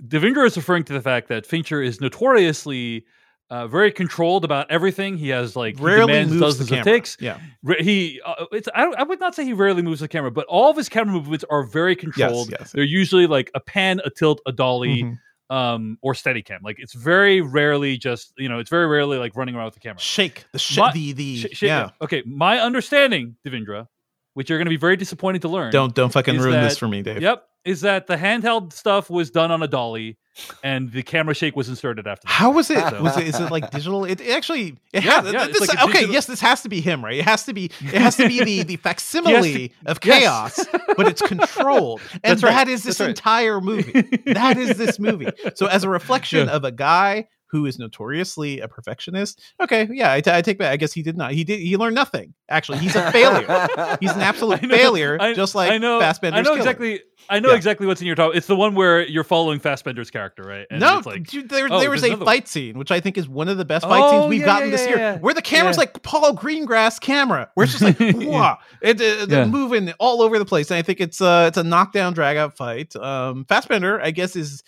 [0.00, 3.04] Devindra is referring to the fact that Fincher is notoriously
[3.50, 5.16] uh, very controlled about everything.
[5.16, 6.84] He has like he Rarely demands moves the dozens of camera.
[6.84, 7.16] takes.
[7.20, 7.38] Yeah.
[7.80, 10.46] He, uh, it's, I, don't, I would not say he rarely moves the camera, but
[10.46, 12.50] all of his camera movements are very controlled.
[12.50, 12.58] yes.
[12.60, 12.72] yes.
[12.72, 15.18] They're usually like a pan, a tilt, a dolly, Mhm.
[15.54, 16.60] um, or steady cam.
[16.64, 19.80] Like it's very rarely just you know, it's very rarely like running around with the
[19.80, 20.00] camera.
[20.00, 21.90] Shake the sh- My- the the Sh- sh- yeah.
[22.00, 23.86] Okay, my understanding, Devindra,
[24.34, 25.70] which you're going to be very disappointed to learn.
[25.70, 27.22] Don't don't fucking ruin this for me, Dave.
[27.22, 30.18] Yep, is that the handheld stuff was done on a dolly,
[30.62, 32.26] and the camera shake was inserted after.
[32.26, 32.32] that.
[32.32, 32.78] How was it?
[32.88, 33.26] So- Was it?
[33.28, 34.04] Is it like digital?
[34.04, 34.76] It, it actually.
[34.92, 37.16] It Yeah, has, yeah, this- like okay, digital- yes, this has to be him, right?
[37.18, 37.66] It has to be.
[37.80, 40.66] It has to be the the facsimile of chaos, yes.
[40.96, 43.08] but it's controlled, and right, that is this right.
[43.10, 44.02] entire movie.
[44.26, 45.28] That is this movie.
[45.54, 46.54] So, as a reflection Yeah.
[46.54, 50.72] of a guy who is notoriously a perfectionist, okay, yeah, I, take back.
[50.72, 51.32] I guess he did not.
[51.32, 51.60] He did.
[51.60, 52.34] He learned nothing.
[52.48, 53.96] Actually, he's a failure.
[54.00, 56.58] He's an absolute I know- failure, I- just like I know, Fassbender's I know Killer.
[56.58, 57.00] exactly.
[57.28, 57.56] I know Yeah.
[57.56, 58.36] exactly what's in your top.
[58.36, 60.66] It's the one where you're following Fassbender's character, right?
[60.70, 63.18] And no, it's like, dude, there, oh, there was a fight scene, which I think
[63.18, 65.34] is one of the best fight Oh, scenes we've yeah, gotten yeah, this year, where
[65.34, 69.46] the camera's like Paul Greengrass camera, where it's just like, wow, it, uh, they're Yeah.
[69.46, 70.70] moving all over the place.
[70.70, 72.94] And I think it's uh, it's a knockdown, drag out fight.
[72.94, 74.62] Um, Fassbender, I guess, is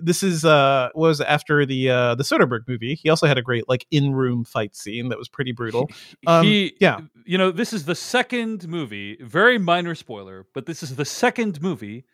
[0.00, 2.94] this is uh was after the uh the Soderbergh movie.
[2.94, 5.90] He also had a great like in room fight scene that was pretty brutal.
[6.26, 7.00] Um, he, yeah.
[7.24, 9.16] you know, this is the second movie.
[9.20, 12.04] Very minor spoiler, but this is the second movie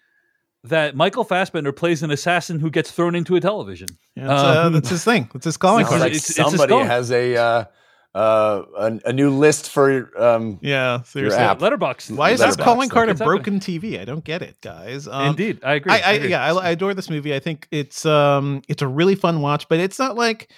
[0.65, 3.89] that Michael Fassbender plays an assassin who gets thrown into a television.
[4.17, 5.31] That's, uh, Um, that's his thing.
[5.33, 6.11] That's his calling Sounds Sounds card.
[6.11, 6.85] like it's- it's a somebody skull.
[6.85, 7.65] has a uh,
[8.15, 11.39] uh, a, a new list for um, yeah, seriously.
[11.39, 11.59] app.
[11.59, 12.17] Letterboxd.
[12.17, 14.01] Why is this calling card a broken TV?
[14.01, 15.07] I don't get it, guys.
[15.07, 15.93] Um, Indeed, I agree.
[15.93, 16.31] I, I agree.
[16.31, 17.35] yeah, I, I adore this movie.
[17.35, 20.51] I think it's um it's a really fun watch, but it's not like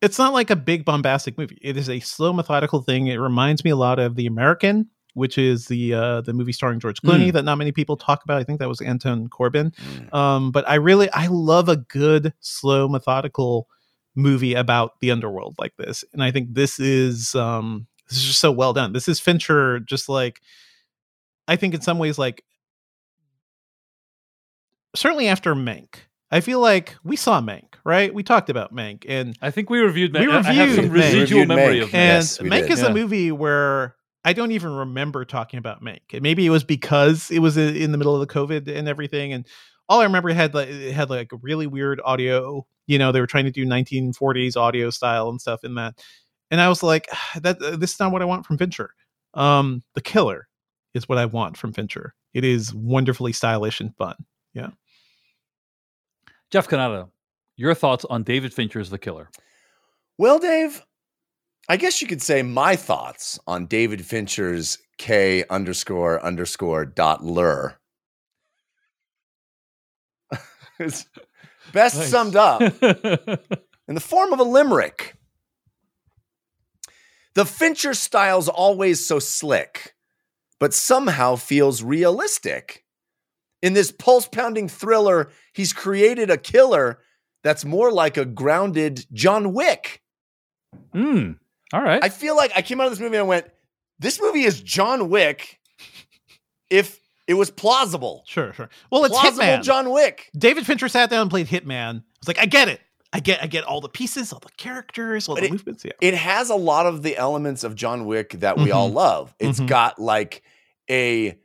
[0.00, 1.58] it's not like a big bombastic movie.
[1.62, 3.08] It is a slow, methodical thing.
[3.08, 6.80] It reminds me a lot of The American, which is the uh the movie starring
[6.80, 8.38] George Clooney that not many people talk about.
[8.38, 9.74] I think that was Anton Corbijn.
[9.74, 10.14] Mm.
[10.14, 13.68] Um, but I really I love a good, slow, methodical
[14.16, 18.40] movie about the underworld like this, and I think this is um this is just
[18.40, 18.92] so well done.
[18.92, 20.40] This is Fincher, just like
[21.46, 22.42] I think in some ways like
[24.94, 25.96] certainly after Mank.
[26.30, 28.12] I feel like we saw Mank, right?
[28.12, 30.12] We talked about Mank, and I think we reviewed.
[30.12, 30.92] We I- I have some reviewed Mank.
[30.94, 31.82] residual Reviewed memory Mank.
[31.84, 31.96] of that.
[31.98, 32.70] and Yes, Mank did.
[32.72, 32.86] is Yeah.
[32.86, 33.94] a movie where
[34.24, 36.00] I don't even remember talking about Mank.
[36.12, 39.32] And Maybe it was because it was in the middle of the COVID and everything,
[39.32, 39.46] and
[39.88, 42.66] all I remember had like it had like a really weird audio.
[42.86, 46.00] You know, they were trying to do 1940s audio style and stuff in that,
[46.50, 47.08] and I was like,
[47.40, 48.90] that uh, this is not what I want from Fincher.
[49.34, 50.48] Um, The Killer
[50.94, 52.14] is what I want from Fincher.
[52.32, 54.16] It is wonderfully stylish and fun.
[54.54, 54.70] Yeah.
[56.50, 57.08] Jeff Cannata,
[57.56, 59.30] your thoughts on David Fincher's The Killer?
[60.18, 60.84] Well, Dave,
[61.68, 67.76] I guess you could say my thoughts on David Fincher's K underscore underscore dot lur.
[70.78, 71.06] It's
[71.72, 72.08] best Nice.
[72.10, 75.16] summed up in the form of a limerick.
[77.34, 79.94] The Fincher style's always so slick,
[80.58, 82.84] but somehow feels realistic.
[83.62, 86.98] In this pulse pounding thriller, he's created a killer
[87.42, 90.02] that's more like a grounded John Wick.
[90.92, 91.32] Hmm.
[91.72, 92.02] All right.
[92.02, 93.46] I feel like I came out of this movie and I went,
[93.98, 95.58] this movie is John Wick
[96.70, 98.22] if it was plausible.
[98.26, 98.68] Sure, sure.
[98.90, 99.62] Well, it's plausible Hitman.
[99.62, 100.30] John Wick.
[100.36, 101.96] David Fincher sat down and played Hitman.
[102.00, 102.80] I was like, I get it.
[103.12, 105.84] I get, I get all the pieces, all the characters, all But the it- movements.
[105.84, 105.92] Yeah.
[106.00, 108.94] It has a lot of the elements of John Wick that we all Mhm.
[108.94, 109.34] love.
[109.38, 109.68] It's Mhm.
[109.68, 110.42] got like
[110.90, 111.38] a,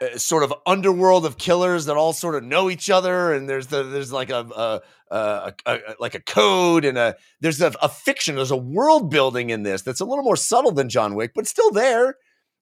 [0.00, 3.68] a sort of underworld of killers that all sort of know each other, and there's
[3.68, 8.34] the there's like a, a, a, like a code and a there's a fiction.
[8.36, 11.46] There's a world building in this that's a little more subtle than John Wick, but
[11.46, 12.16] still there.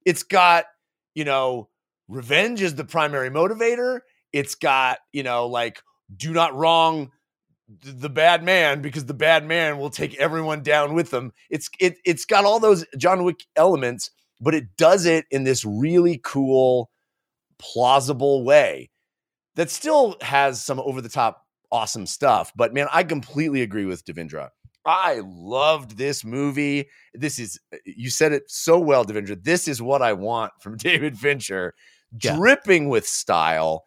[0.06, 0.66] It's got
[1.14, 1.68] you know
[2.09, 4.01] revenge is the primary motivator.
[4.32, 5.82] It's got you know like
[6.16, 7.10] do not wrong
[7.82, 11.32] the bad man because the bad man will take everyone down with them.
[11.51, 14.10] It's it it's got all those John Wick elements,
[14.40, 16.90] but it does it in this really cool,
[17.59, 18.90] plausible way
[19.56, 22.52] that still has some over the top awesome stuff.
[22.55, 24.51] But man, I completely agree with Devindra.
[24.86, 26.89] I loved this movie.
[27.14, 29.43] This is you said it so well, Devindra.
[29.43, 31.74] This is what I want from David Fincher,
[32.23, 32.36] Yeah.
[32.36, 33.85] dripping with style.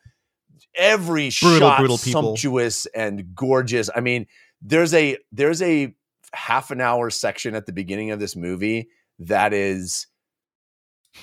[0.76, 3.90] Every Brutal, shot brutal sumptuous and gorgeous.
[3.96, 4.28] I mean,
[4.62, 5.94] there's a there's a
[6.34, 8.90] half an hour section at the beginning of this movie
[9.20, 10.08] that is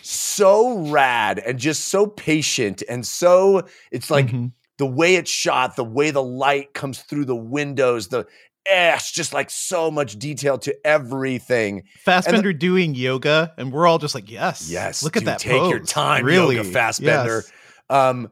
[0.02, 4.52] so rad and just so patient and so it's like Mhm.
[4.78, 8.26] the way it's shot, the way the light comes through the windows, the
[8.66, 11.84] it's just like so much detail to everything.
[12.04, 15.38] Fassbender doing yoga, and we're all just like, yes, Yes, Look at that.
[15.38, 15.90] Take your pose.
[15.90, 17.42] time, really, yoga Fassbender.
[17.44, 17.52] Yes.
[17.90, 18.30] Um,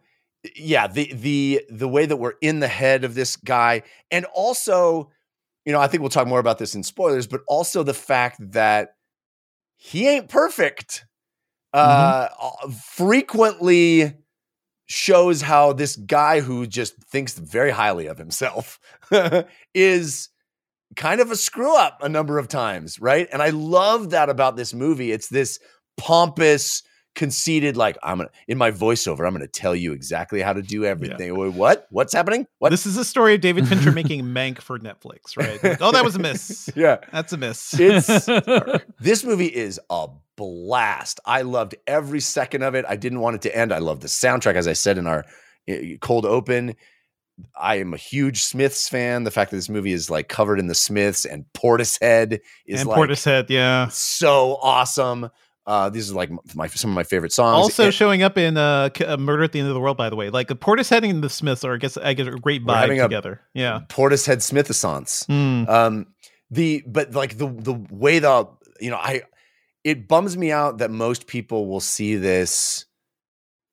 [0.57, 5.11] yeah, the the the way that we're in the head of this guy, and also,
[5.65, 8.39] you know, I think we'll talk more about this in spoilers, but also the fact
[8.53, 8.95] that
[9.77, 11.05] he ain't perfect.
[11.75, 12.29] Uh,
[12.97, 14.13] frequently
[14.93, 18.79] shows how this guy who just thinks very highly of himself
[19.75, 20.29] is
[20.97, 23.27] kind of a screw up a number of times, right?
[23.33, 25.11] And I love that about this movie.
[25.11, 25.59] It's this
[25.97, 26.83] pompous,
[27.15, 30.85] conceited, like I'm gonna in my voiceover, I'm gonna tell you exactly how to do
[30.85, 31.37] everything.
[31.37, 31.87] Wait, What?
[31.91, 32.47] What's happening?
[32.59, 32.71] What?
[32.71, 35.63] This is a story of David Fincher making Mank for Netflix, right?
[35.63, 36.71] Like, oh, that was a miss.
[36.77, 36.99] yeah.
[37.13, 37.79] That's a miss.
[37.79, 38.27] It's
[39.01, 41.21] this movie is a blast.
[41.27, 42.85] I loved every second of it.
[42.89, 43.73] I didn't want it to end.
[43.73, 45.25] I love the soundtrack, as I said in our
[45.71, 46.75] uh, cold open.
[47.57, 49.25] I am a huge Smiths fan.
[49.25, 52.89] The fact that this movie is like covered in the Smiths and Portishead is and
[52.89, 53.89] like Portishead, yeah.
[53.89, 55.31] so awesome.
[55.67, 57.55] Uh, these are like my some of my favorite songs.
[57.63, 60.11] Also And showing up in uh, uh, Murder at the End of the World, by
[60.11, 60.29] the way.
[60.31, 63.41] Like the Portishead and the Smiths are, I guess, I get a great vibe together.
[63.55, 63.81] yeah.
[63.89, 65.27] Portishead Smithissance.
[65.29, 65.69] Mm.
[65.69, 66.07] Um,
[66.51, 68.49] the but like the the way the
[68.81, 69.23] you know I
[69.85, 72.85] it bums me out that most people will see this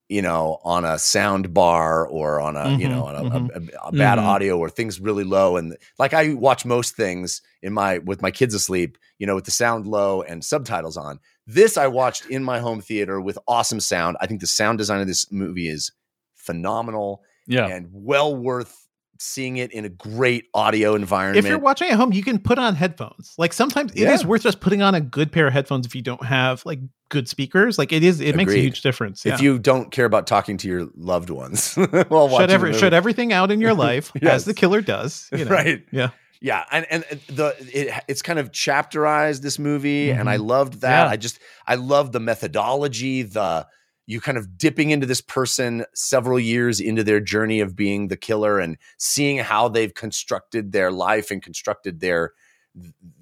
[0.08, 3.50] you know on a sound bar or on a you Mhm, know on a, mhm.
[3.74, 4.24] a, a bad Mhm.
[4.24, 8.32] audio or things really low and like I watch most things in my with my
[8.32, 11.20] kids asleep you know with the sound low and subtitles on
[11.54, 15.02] this I watched in my home theater with awesome sound I think the sound design
[15.02, 15.92] of this movie is
[16.36, 17.68] phenomenal yeah.
[17.68, 18.76] and well worth
[19.22, 22.58] seeing it in a great audio environment If you're watching at home, you can put
[22.58, 23.34] on headphones.
[23.38, 24.28] Like sometimes it is Yeah.
[24.28, 27.28] worth just putting on a good pair of headphones if you don't have like good
[27.28, 27.78] speakers.
[27.78, 29.26] Like it is, it makes a huge difference.
[29.26, 31.76] if you don't care about talking to your loved ones
[32.08, 32.80] while watching shut the every movie.
[32.80, 34.34] shut everything out in your life Yes.
[34.36, 35.28] as the killer does.
[35.34, 35.52] You know?
[35.52, 36.12] right Yeah.
[36.42, 40.48] Yeah and and the it, it's kind of chapterized this movie and i Mhm.
[40.48, 41.10] loved that Yeah.
[41.12, 43.68] i just i love the methodology the
[44.08, 48.18] you kind of dipping into this person several years into their journey of being the
[48.18, 52.32] killer and seeing how they've constructed their life and constructed their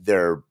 [0.01, 0.41] their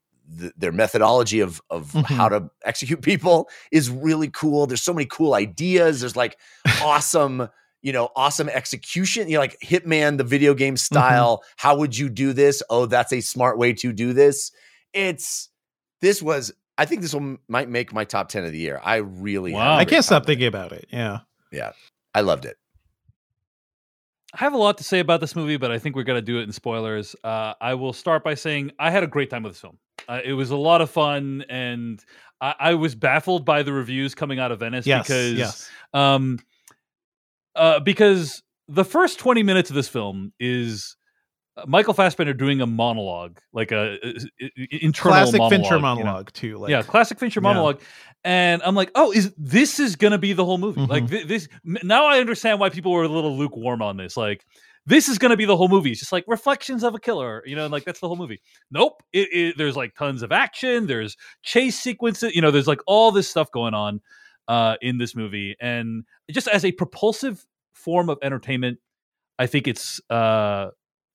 [0.58, 2.04] their methodology of of Mhm.
[2.04, 4.66] how to execute people is really cool.
[4.66, 6.00] There's so many cool ideas.
[6.00, 6.36] There's like
[6.82, 7.48] awesome,
[7.82, 9.28] you know, awesome execution.
[9.28, 11.42] You know, like Hitman, the video game style.
[11.56, 12.62] How would you do this?
[12.70, 14.50] Oh, that's a smart way to do this.
[14.92, 15.48] It's
[16.00, 16.52] this was.
[16.78, 18.80] I think this will m- might make my top ten of the year.
[18.84, 19.76] I really, Wow.
[19.76, 20.86] I can't stop thinking about it.
[20.92, 21.20] Yeah.
[21.50, 21.72] Yeah.
[22.14, 22.56] I loved it.
[24.34, 26.24] I have a lot to say about this movie, but I think we're going to
[26.24, 27.16] do it in spoilers.
[27.24, 29.78] Uh, I will start by saying I had a great time with this film.
[30.08, 32.04] Uh, it was a lot of fun, and
[32.40, 35.06] I, I was baffled by the reviews coming out of Venice Yes.
[35.06, 35.70] because, yes.
[35.94, 36.38] um,
[37.56, 40.96] uh, because the first twenty minutes of this film is
[41.66, 44.08] Michael Fassbender doing a monologue, like a, a-
[44.40, 45.94] a- internal Classic monologue, Fincher you know?
[45.94, 46.58] monologue too.
[46.58, 47.48] Like yeah, classic Fincher yeah.
[47.48, 47.80] monologue.
[48.24, 50.80] And I'm like, oh, is this is gonna be the whole movie?
[50.84, 51.10] Like Mhm.
[51.10, 54.16] thi- this now I understand why people were a little lukewarm on this.
[54.16, 54.44] Like
[54.84, 55.92] this is gonna be the whole movie.
[55.92, 58.40] It's just like reflections of a killer, you know, and, like that's the whole movie.
[58.70, 59.02] Nope.
[59.12, 60.86] It, it, there's like tons of action.
[60.86, 62.34] There's chase sequences.
[62.34, 64.00] You know, there's like all this stuff going on.
[64.48, 67.44] Uh, in this movie, and just as a propulsive
[67.74, 68.78] form of entertainment,
[69.38, 70.70] I think it's uh,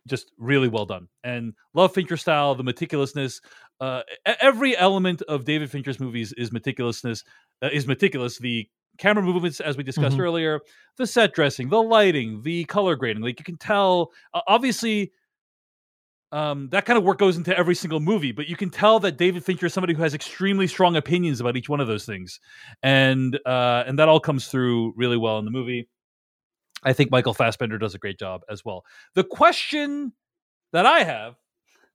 [0.07, 1.07] just really well done.
[1.23, 3.41] And love Fincher style, the meticulousness.
[3.79, 7.23] Uh, every element of David Fincher's movies is meticulousness.
[7.61, 8.37] Uh, is meticulous.
[8.37, 8.67] The
[8.97, 10.21] camera movements, as we discussed Mhm.
[10.21, 10.59] earlier,
[10.97, 13.23] the set dressing, the lighting, the color grading.
[13.23, 14.11] Like you can tell,
[14.47, 15.11] obviously.
[16.33, 19.17] Um, that kind of work goes into every single movie, but you can tell that
[19.17, 22.39] David Fincher is somebody who has extremely strong opinions about each one of those things,
[22.81, 25.89] and uh, and that all comes through really well in the movie.
[26.83, 28.85] I think Michael Fassbender does a great job as well.
[29.13, 30.13] The question
[30.71, 31.35] that I have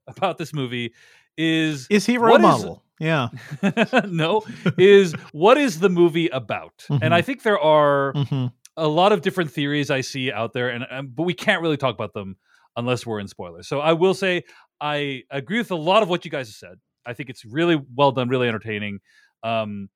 [0.06, 0.92] about this movie
[1.38, 2.82] is Is he role is- model?
[3.00, 3.28] Yeah.
[4.06, 4.42] no
[4.78, 6.84] is what is the movie about?
[6.88, 7.00] Mhm.
[7.02, 8.46] And I think there are hmm
[8.78, 11.78] a lot of different theories I see out there, and um, but we can't really
[11.78, 12.36] talk about them
[12.76, 13.68] unless we're in spoilers.
[13.68, 14.44] So I will say
[14.80, 16.78] I agree with a lot of what you guys have said.
[17.06, 19.00] I think it's really well done, really entertaining.
[19.42, 19.88] Um,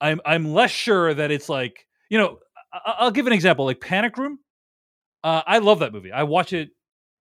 [0.00, 2.38] I'm I'm less sure that it's like you know
[2.72, 4.38] I- I'll give an example like Panic Room.
[5.24, 6.12] Uh, I love that movie.
[6.12, 6.70] I watch it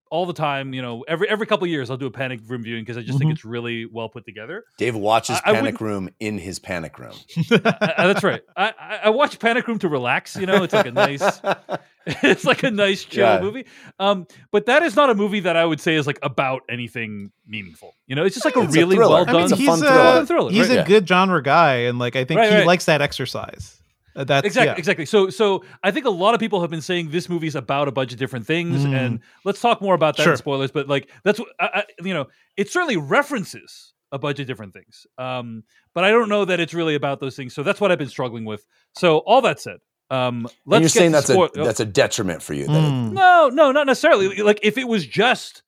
[0.09, 0.73] all the time.
[0.73, 3.01] You know, every every couple of years I'll do a Panic Room viewing because I
[3.01, 3.35] just think Mhm.
[3.35, 4.63] it's really well put together.
[4.77, 7.13] Dave watches I- I Panic Room in his panic room.
[7.51, 8.41] Uh, that's right.
[8.55, 10.35] I, I I watch Panic Room to relax.
[10.35, 11.41] You know, it's like a nice.
[12.05, 13.41] it's like a nice chill Yeah.
[13.41, 13.65] movie.
[13.99, 17.31] Um, but that is not a movie that I would say is like about anything
[17.45, 17.93] meaningful.
[18.07, 19.13] You know, it's just like a It's a really thriller.
[19.15, 19.35] well I done.
[19.35, 20.25] mean, it's a he's fun a, thriller.
[20.25, 20.85] Thriller, he's right, a yeah.
[20.85, 22.67] good genre guy, and like I think Right, he right.
[22.67, 23.81] likes that exercise.
[24.17, 24.77] Uh, That's exactly, yeah.
[24.77, 25.05] exactly.
[25.05, 27.91] So, so I think a lot of people have been saying this movie's about a
[27.91, 28.93] bunch of different things, Mm.
[28.97, 30.33] and let's talk more about that Sure.
[30.33, 30.71] in spoilers.
[30.71, 32.25] But like, that's what I, I, you know,
[32.57, 35.05] it certainly references a bunch of different things.
[35.17, 35.63] Um,
[35.93, 37.53] but I don't know that it's really about those things.
[37.53, 38.65] So that's what I've been struggling with.
[38.95, 39.77] So all that said,
[40.09, 42.65] um, let's and you're get saying that's spoil- a that's a detriment for you.
[42.67, 43.11] That it- Mm.
[43.13, 44.37] No, no, not necessarily.
[44.41, 45.61] Like if it was just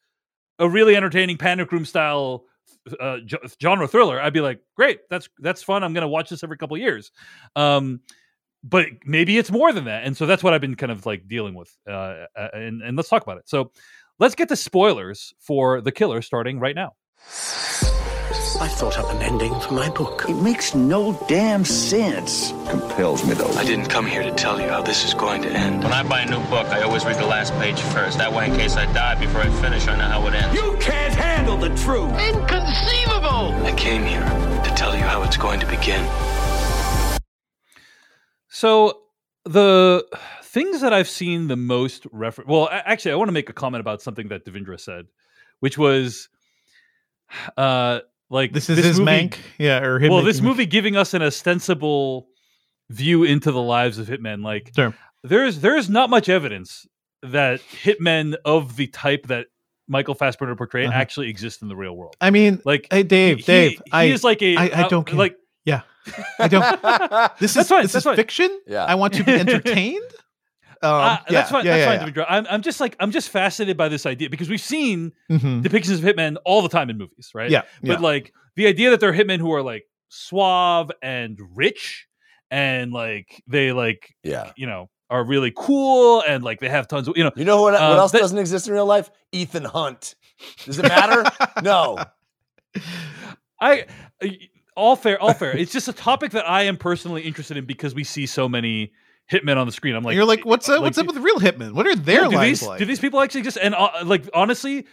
[0.58, 2.46] a really entertaining panic room style
[3.00, 3.18] uh,
[3.62, 5.84] genre thriller, I'd be like, great, that's that's fun.
[5.84, 7.12] I'm going to watch this every couple years.
[7.56, 8.00] Um,
[8.64, 11.28] but maybe it's more than that, and so that's what I've been kind of like
[11.28, 11.76] dealing with.
[11.88, 13.48] Uh, uh, and and let's talk about it.
[13.48, 13.72] So
[14.20, 16.94] let's get the spoilers for the killer starting right now.
[18.62, 20.26] I thought up an ending for my book.
[20.28, 22.52] It makes no damn sense.
[22.70, 23.52] Compels me though.
[23.54, 25.84] I didn't come here to tell you how this is going to end.
[25.84, 28.18] When I buy a new book, I always read the last page first.
[28.18, 30.54] That way, in case I die before I finish, I know how it ends.
[30.54, 32.12] You can't handle the truth.
[32.20, 33.56] Inconceivable!
[33.66, 34.26] I came here
[34.64, 36.04] to tell you how it's going to begin.
[38.50, 39.00] So
[39.46, 40.06] the
[40.44, 43.80] things that I've seen the most refer well, actually, I want to make a comment
[43.82, 45.06] about something that Devindra said,
[45.60, 46.30] which was,
[47.58, 48.00] uh,
[48.30, 49.38] like This is his movie- mank.
[49.58, 52.28] Yeah, or well, this movie giving us an ostensible
[52.90, 54.44] view into the lives of hitmen.
[54.44, 54.94] Like, Sure.
[55.24, 56.88] there's there's not much evidence
[57.24, 59.48] that hitmen of the type that
[59.88, 60.98] Michael Fassbender portrayed Uh-huh.
[60.98, 62.16] actually exist in the real world.
[62.22, 64.90] I mean, Like, hey Dave, he, Dave, he I, is like a I- I uh,
[64.90, 65.18] don't care.
[65.18, 65.36] like
[65.66, 65.82] yeah,
[66.40, 67.32] I don't.
[67.40, 68.16] This is fine, this is fine.
[68.16, 68.50] fiction.
[68.68, 68.86] Yeah.
[68.86, 70.04] I want to be entertained.
[70.82, 71.66] Um, Uh, yeah, that's fine.
[71.66, 72.26] Yeah, that's yeah, fine, Devindra.
[72.30, 75.38] I'm, I'm just like I'm just fascinated by this idea because we've seen yeah.
[75.38, 75.62] Mhm.
[75.64, 77.50] depictions of hitmen all the time in movies, right?
[77.52, 78.00] Yeah, But yeah.
[78.00, 82.08] like the idea that they're hitmen who are like suave and rich
[82.50, 84.54] and like they like yeah.
[84.56, 87.62] you know are really cool and like they have tons of you know You know
[87.62, 87.74] what?
[87.74, 89.10] what Uh, else that- doesn't exist in real life?
[89.34, 90.16] Ethan Hunt.
[90.66, 91.24] Does it matter?
[91.64, 91.98] no.
[93.60, 93.86] I
[94.80, 95.56] all fair, all fair.
[95.56, 98.94] it's just a topic that I am personally interested in because we see so many
[99.32, 99.96] hitmen on the screen.
[99.96, 100.76] I'm like, You're like, what's up?
[100.78, 101.74] like, what's up with the real hitmen?
[101.74, 102.80] What are their yeah, do lives these like?
[102.80, 103.58] do these people actually exist?
[103.62, 104.88] And uh, like honestly,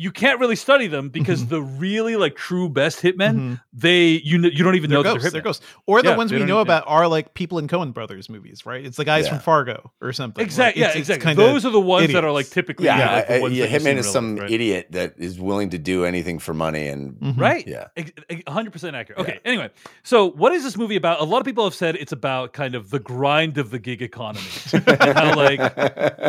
[0.00, 1.50] you can't really study them because Mm-hmm.
[1.50, 3.60] the really like true best hitmen, Mhm.
[3.72, 5.22] they you kn- you don't even They're know ghosts.
[5.22, 5.44] they're They're hitmen.
[5.44, 5.66] ghosts.
[5.86, 8.64] Or the Yeah, ones we know even- about are like people in Coen Brothers movies,
[8.64, 8.84] right?
[8.84, 9.30] It's the guys Yeah.
[9.32, 10.42] from Fargo or something.
[10.44, 10.82] Exactly.
[10.82, 11.34] Like, yeah, it's- it's exactly.
[11.44, 13.50] Those are the ones that are like typically Yeah, like, the I- I- yeah, that
[13.54, 14.50] you see in Hitman is some life, right?
[14.50, 17.38] idiot that is willing to do anything for money and Mhm.
[17.38, 17.66] right?
[17.66, 17.88] Yeah.
[17.96, 19.20] Ex- ex- 100% accurate.
[19.20, 19.68] Okay, anyway,
[20.02, 21.20] so what is this movie about?
[21.20, 24.00] A lot of people have said it's about kind of the grind of the gig
[24.02, 24.40] economy
[24.72, 24.86] and
[25.16, 25.60] how like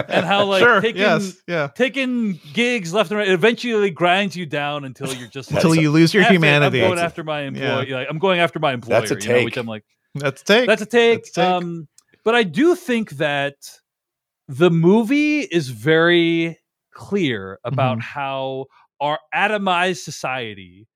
[0.09, 0.81] and how like sure.
[0.81, 1.37] taking yes.
[1.47, 1.67] Yeah.
[1.75, 3.39] taking gigs left and right it
[3.69, 6.79] eventually grinds you down until you're just like, Until you lose your "F humanity.
[6.79, 7.91] I'm going That's after my employee.
[7.91, 8.99] Like, I'm going after my employer.
[8.99, 9.57] That's a You know, which take.
[9.61, 9.83] I'm like,
[10.21, 10.67] a take.
[10.67, 11.23] that's a take.
[11.23, 11.37] That's a take.
[11.37, 11.87] Um,
[12.23, 13.55] but I do think that
[14.47, 16.59] the movie is very
[16.93, 18.01] clear about Mhm.
[18.01, 18.65] how
[18.99, 20.87] our atomized society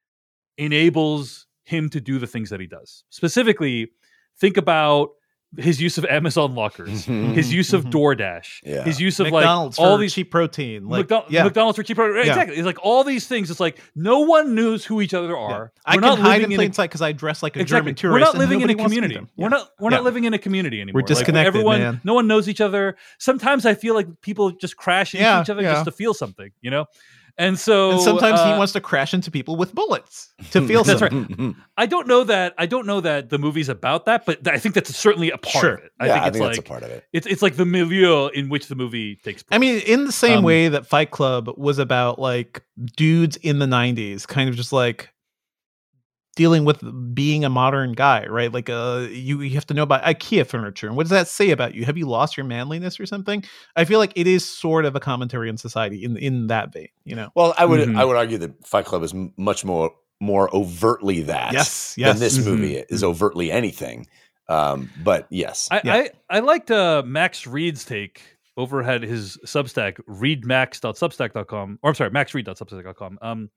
[0.58, 3.04] enables him to do the things that he does.
[3.10, 3.92] Specifically,
[4.40, 5.10] think about
[5.58, 7.92] his use of Amazon lockers, his use of Mhm.
[7.92, 8.84] DoorDash, Yeah.
[8.84, 10.88] his use of McDonald's like all for these cheap protein.
[10.88, 11.44] Like, McDonald's, yeah.
[11.44, 12.12] McDonald's for cheaper.
[12.12, 12.32] Right, Yeah.
[12.34, 12.58] Exactly.
[12.58, 13.50] It's like all these things.
[13.52, 15.36] It's like no one knows who each other yeah.
[15.36, 15.72] are.
[15.86, 17.80] I We're can not hide in plain sight because I dress like a Exactly.
[17.82, 18.14] German tourist.
[18.14, 19.16] We're not living in a nobody wants to meet community.
[19.16, 19.30] them.
[19.38, 19.70] We're not.
[19.80, 19.98] We're Yeah.
[19.98, 21.02] not living in a community anymore.
[21.02, 22.02] We're disconnected, everyone, man.
[22.04, 22.96] no one knows each other.
[23.20, 25.74] Sometimes I feel like people just crash into Yeah, each other yeah.
[25.74, 26.86] just to feel something, you know.
[27.38, 30.84] And so and sometimes he uh, wants to crash into people with bullets to feel
[30.86, 31.56] That's something.
[31.76, 34.74] I don't know that I don't know that the movie's about that, but I think
[34.76, 35.74] that's certainly a part Sure.
[35.74, 35.92] of it.
[36.00, 37.04] I yeah, think I it's think like that's a part of it.
[37.12, 39.56] it's it's like the milieu in which the movie takes place.
[39.56, 42.64] I mean, in the same Um, way that Fight Club was about like
[42.96, 45.10] dudes in the 90s, kind of just like
[46.36, 46.84] dealing with
[47.16, 48.52] being a modern guy, right?
[48.52, 50.88] Like uh you, you have to know about IKEA furniture.
[50.88, 51.86] And what does that say about you?
[51.86, 53.44] Have you lost your manliness or something?
[53.76, 56.90] I feel like it is sort of a commentary on society in in that vein,
[57.06, 57.30] you know.
[57.36, 57.98] Well, I would Mhm.
[57.98, 62.14] I would argue that Fight Club is m- much more more overtly that Yes, yes.
[62.14, 62.36] than yes.
[62.36, 62.50] this Mhm.
[62.50, 64.08] movie is overtly anything.
[64.48, 65.94] Um, but yes, I, yeah.
[65.96, 68.22] I I liked uh, Max Read's take
[68.58, 70.00] over at his Substack,
[70.74, 73.18] readmax.substack.com, or I'm sorry, maxread.substack.com.
[73.22, 73.50] Um,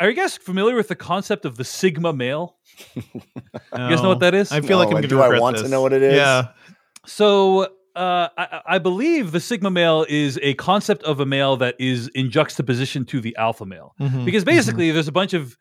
[0.00, 2.56] are you guys familiar with the concept of the Sigma male?
[2.94, 3.02] You
[3.72, 4.52] guys know what that is?
[4.52, 6.14] I feel like I'm and going do I regret want to know what it is?
[6.16, 6.48] Yeah.
[7.06, 7.64] So
[7.94, 12.08] uh, I, I believe the Sigma male is a concept of a male that is
[12.08, 13.94] in juxtaposition to the alpha male.
[14.00, 14.46] Mhm, Because mhm.
[14.46, 15.56] basically, there's a bunch of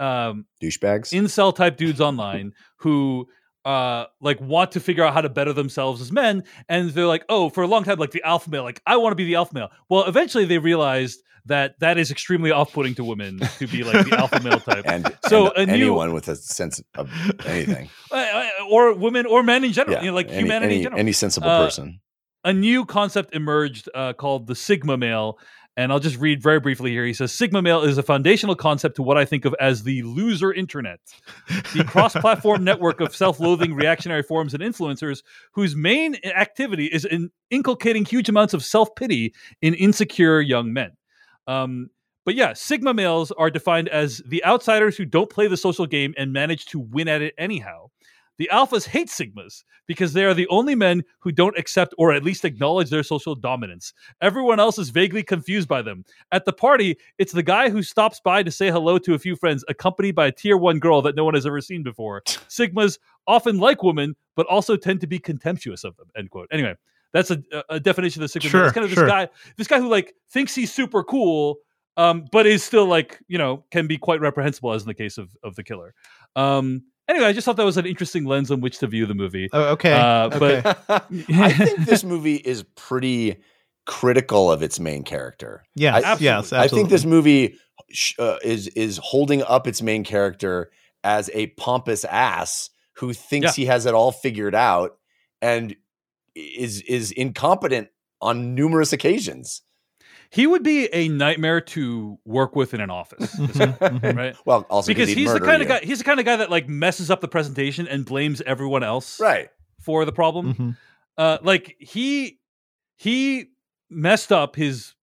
[0.00, 1.12] um, douchebags.
[1.12, 3.26] incel type dudes online who
[3.64, 7.24] uh like want to figure out how to better themselves as men and they're like
[7.28, 9.34] oh for a long time like the alpha male like i want to be the
[9.34, 13.82] alpha male well eventually they realized that that is extremely off-putting to women to be
[13.84, 17.10] like the alpha male type and So and a new- anyone with a sense of
[17.46, 20.66] anything, Uh, uh, or women or men in general yeah, you know like any, humanity
[20.66, 22.00] any, in general any sensible Uh, person.
[22.44, 25.38] a new concept emerged uh, called the Sigma male.
[25.76, 27.06] And I'll just read very briefly here.
[27.06, 30.02] He says Sigma male is a foundational concept to what I think of as the
[30.02, 30.98] loser internet,
[31.72, 35.22] the cross platform network of self loathing reactionary forums and influencers
[35.52, 40.90] whose main activity is in inculcating huge amounts of self pity in insecure young men.
[41.48, 41.90] Um,
[42.24, 46.14] but yeah, Sigma males are defined as the outsiders who don't play the social game
[46.18, 47.88] and manage to win at it anyhow.
[48.36, 52.22] The alphas hate Sigmas because they are the only men who don't accept or at
[52.22, 53.92] least acknowledge their social dominance.
[54.20, 56.04] Everyone else is vaguely confused by them.
[56.30, 59.34] At the party, it's the guy who stops by to say hello to a few
[59.34, 62.22] friends, accompanied by a tier one girl that no one has ever seen before.
[62.26, 66.06] Sigmas often like women, but also tend to be contemptuous of them.
[66.16, 66.48] End quote.
[66.52, 66.74] Anyway,
[67.18, 68.50] that's a, a definition of the Sigma.
[68.50, 69.06] Sure, it's kind of this sure.
[69.08, 71.58] guy, this guy who like thinks he's super cool,
[71.96, 75.18] um, but is still like you know can be quite reprehensible, as in the case
[75.18, 75.94] of of the killer.
[76.36, 79.14] Um, anyway, I just thought that was an interesting lens on which to view the
[79.14, 79.48] movie.
[79.52, 79.92] Oh, okay.
[79.92, 80.62] Uh, okay.
[80.62, 83.36] but- I think this movie is pretty
[83.86, 85.64] critical of its main character.
[85.74, 87.56] yes, I- yes, I think this movie
[87.90, 90.70] sh- uh, is is holding up its main character
[91.04, 93.62] as a pompous ass who thinks Yeah.
[93.62, 94.98] he has it all figured out
[95.40, 95.74] and
[96.56, 97.88] is is incompetent
[98.20, 99.62] on numerous occasions.
[100.30, 104.16] he would be a nightmare to work with in an office, Mhm, mhm.
[104.16, 104.36] right?
[104.44, 105.80] Well, also Because he's the murder kind of guy.
[105.82, 109.18] He's the kind of guy that like messes up the presentation and blames everyone else
[109.20, 109.48] right?
[109.80, 110.54] for the problem.
[110.54, 110.76] Mhm.
[111.16, 112.38] Uh, like he
[112.96, 113.46] he
[113.90, 114.94] messed up his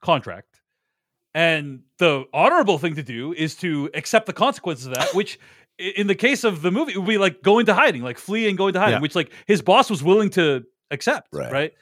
[0.00, 0.60] contract,
[1.34, 5.14] and the honorable thing to do is to accept the consequences of that.
[5.14, 5.38] which,
[5.78, 8.58] in the case of the movie, would be like going to hiding, like flee and
[8.58, 8.94] go into hiding.
[8.96, 9.00] Yeah.
[9.00, 11.50] Which like his boss was willing to accept, Right.
[11.52, 11.72] right?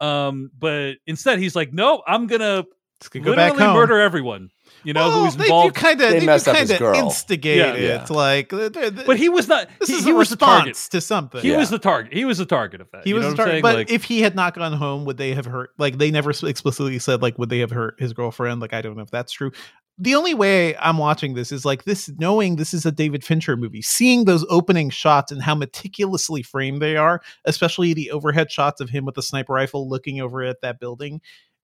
[0.00, 2.64] Um, but instead he's like, no, I'm gonna
[3.00, 4.50] Just gonna go literally back murder everyone.
[4.84, 5.74] You know Well, who's they, involved.
[5.74, 7.04] kind of They they, messed up his kind of girl.
[7.06, 7.72] instigate Yeah.
[7.74, 7.82] it.
[7.82, 8.06] Yeah.
[8.16, 9.68] Like, they're- they're- but he was not.
[9.80, 11.40] this he, is he a was response to something.
[11.40, 11.56] He Yeah.
[11.58, 12.12] was the target.
[12.12, 13.02] He was the target of that.
[13.02, 13.62] He You was know the target.
[13.62, 15.70] But Like- if he had not gone home, would they have hurt?
[15.78, 18.60] Like, they never explicitly said, like, would they have hurt his girlfriend?
[18.60, 19.50] Like, I don't know if that's true.
[20.00, 23.56] The only way I'm watching this is like this, knowing this is a David Fincher
[23.56, 28.80] movie, seeing those opening shots and how meticulously framed they are, especially the overhead shots
[28.80, 31.20] of him with the sniper rifle looking over at that building.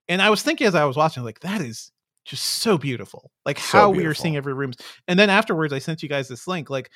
[0.09, 1.91] And I was thinking as I was watching, like, that is
[2.25, 3.31] just so beautiful.
[3.45, 4.73] Like So how we are seeing every room.
[5.07, 6.69] And then afterwards, I sent you guys this link.
[6.69, 6.91] Like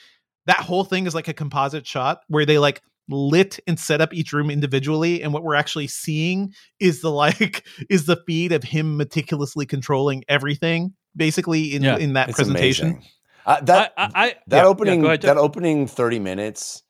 [0.48, 4.14] that whole thing is like a composite shot where they like lit and set up
[4.14, 8.64] each room individually and what we're actually seeing is the like is the feed of
[8.64, 11.98] him meticulously controlling everything basically in Yeah.
[11.98, 13.02] in that presentation.
[13.46, 16.84] Uh, that I, I, I that yeah, yeah, opening go ahead, that opening 30 minutes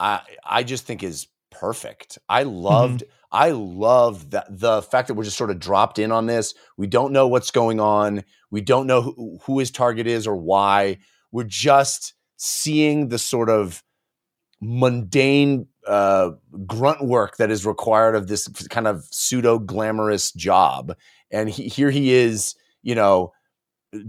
[0.00, 2.18] i i just think is perfect.
[2.28, 6.26] I loved i love that the fact that we're just sort of dropped in on
[6.26, 6.54] this.
[6.76, 8.24] We don't know what's going on.
[8.50, 10.98] We don't know who, who his target is or why.
[11.32, 13.82] We're just seeing the sort of
[14.60, 16.30] mundane uh,
[16.66, 20.94] grunt work that is required of this kind of pseudo glamorous job.
[21.30, 23.32] And he, here he is you know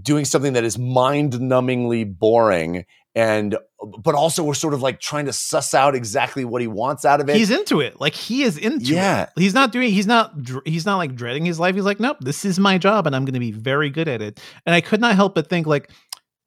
[0.01, 2.85] doing something that is mind-numbingly boring
[3.15, 3.57] and
[4.03, 7.21] but also we're sort of like trying to suss out exactly what he wants out
[7.21, 7.38] of it.
[7.38, 7.99] He's into it.
[7.99, 9.23] Like he is into Yeah.
[9.23, 10.34] it he's not doing he's not
[10.65, 11.76] he's not like dreading his life.
[11.76, 14.21] He's like nope this is my job and i'm going to be very good at
[14.21, 14.39] it.
[14.65, 15.89] And i could not help but think like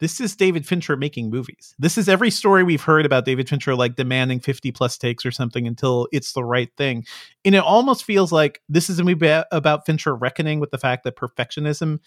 [0.02, 3.74] this is david fincher making movies this is every story we've heard about david fincher
[3.74, 7.04] like demanding 50 plus takes or something until it's the right thing
[7.44, 11.04] and it almost feels like this is a movie about fincher reckoning with the fact
[11.04, 12.00] that perfectionism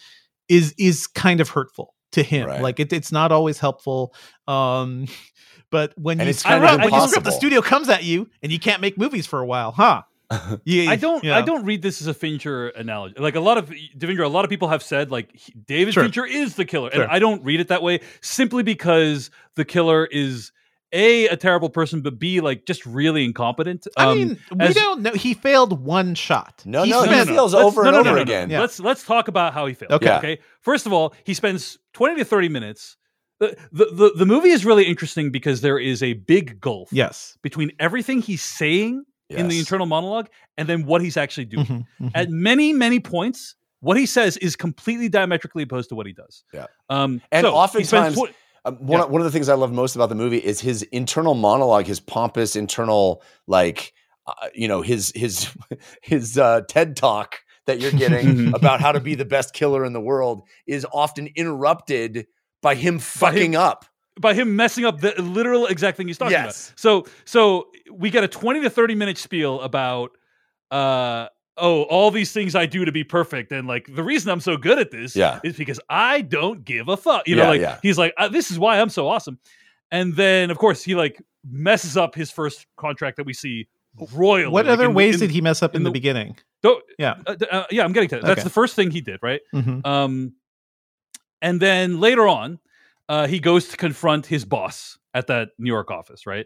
[0.49, 2.47] is is kind of hurtful to him.
[2.47, 2.61] Right.
[2.61, 4.13] Like it, it's not always helpful.
[4.47, 5.07] Um,
[5.69, 8.03] but when And you it's kind of up, when you screw the studio comes at
[8.03, 10.03] you and you can't make movies for a while, huh?
[10.65, 11.23] Yeah, I don't.
[11.23, 11.37] yeah.
[11.37, 13.15] I don't read this as a Fincher analogy.
[13.19, 16.03] Like a lot of Devindra, a lot of people have said, like he- David Sure.
[16.03, 17.03] Fincher is the killer, Sure.
[17.03, 17.99] and I don't read it that way.
[18.21, 20.51] Simply because the killer is
[20.93, 23.87] a a terrible person, but b like just really incompetent.
[23.97, 25.11] I Um, mean, we as- don't know.
[25.13, 26.61] He failed one shot.
[26.65, 28.21] No, He no, he spent- fails Let's- over no, and no, over no, no, no.
[28.21, 28.49] again.
[28.49, 28.61] Yeah.
[28.61, 29.91] Let's let's talk about how he failed.
[29.93, 30.05] Okay.
[30.05, 30.17] Yeah.
[30.19, 30.39] Okay.
[30.61, 32.97] First of all, he spends twenty to thirty minutes.
[33.39, 37.37] The, the the the movie is really interesting because there is a big gulf Yes.
[37.43, 40.27] between everything he's saying in the internal monologue
[40.57, 41.65] and then what he's actually doing.
[41.65, 42.11] Mhm, mhm.
[42.13, 46.43] At many many points, what he says is completely diametrically opposed to what he does.
[46.53, 46.67] Yeah.
[46.89, 48.33] Um, And so oftentimes- tw-
[48.67, 49.05] Um, one, Yeah.
[49.05, 51.99] one of the things I love most about the movie is his internal monologue, his
[51.99, 53.93] pompous internal, like,
[54.25, 55.49] uh, you know, his his
[56.01, 57.35] his uh, TED talk
[57.67, 61.27] that you're getting about how to be the best killer in the world is often
[61.35, 62.25] interrupted
[62.63, 63.85] by him fucking up.
[64.19, 66.69] By him messing up the literal exact thing he's talking Yes.
[66.69, 66.79] about.
[66.79, 70.11] So so we get a 20 to 30 minute spiel about
[70.71, 71.27] uh
[71.57, 74.57] oh all these things I do to be perfect and like the reason I'm so
[74.57, 75.39] good at this Yeah.
[75.43, 77.27] is because I don't give a fuck.
[77.27, 77.77] You know Yeah, like yeah.
[77.81, 79.37] he's like uh, this is why I'm so awesome.
[79.91, 83.67] And then of course he like messes up his first contract that we see
[84.13, 84.47] royally.
[84.47, 86.37] What like, other in ways in- did he mess up in, in the, the- beginning?
[86.63, 87.15] don't- Yeah.
[87.27, 88.23] uh, uh, yeah, I'm getting to that.
[88.23, 88.43] That's Okay.
[88.43, 89.41] the first thing he did, right?
[89.53, 89.85] Mhm.
[89.85, 90.33] Um,
[91.41, 92.59] and then later on,
[93.09, 96.45] uh, he goes to confront his boss at that New York office, right?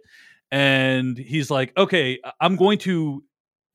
[0.52, 3.24] And he's like, "Okay, I'm going to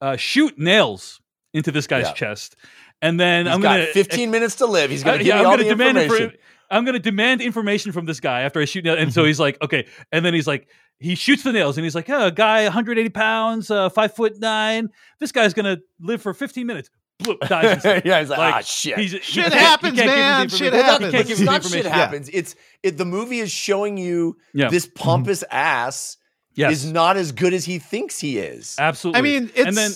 [0.00, 1.20] uh, shoot nails
[1.52, 2.12] into this guy's Yeah.
[2.14, 2.56] chest,
[3.00, 4.90] and then He's I'm going to 15 minutes to live.
[4.90, 6.30] He's uh, going to yeah, I'm gonna the demand information.
[6.30, 6.38] infor-
[6.70, 8.98] I'm going to demand information from this guy after I shoot nails.
[8.98, 9.14] And Mm-hmm.
[9.14, 9.86] so he's like, okay.
[10.10, 10.66] And then he's like,
[10.98, 14.40] he shoots the nails and he's like, oh, a guy 180 pounds, uh, five foot
[14.40, 14.88] nine.
[15.20, 16.88] This guy's going to live for 15 minutes.
[17.22, 17.84] Bloop, dies.
[18.04, 18.98] yeah, he's like, Like, ah, shit.
[18.98, 20.48] He's, Shit he happens, can't give him the man.
[20.48, 21.06] Shit Well, happens.
[21.06, 21.90] He can't It's the not shit information.
[21.90, 21.96] Yeah.
[21.96, 22.30] happens.
[22.32, 24.68] It's it, the movie is showing you Yeah.
[24.68, 26.16] this pompous ass
[26.56, 26.72] Yes.
[26.84, 28.76] is not as good as he thinks he is.
[28.78, 29.18] Absolutely.
[29.18, 29.90] I mean, and then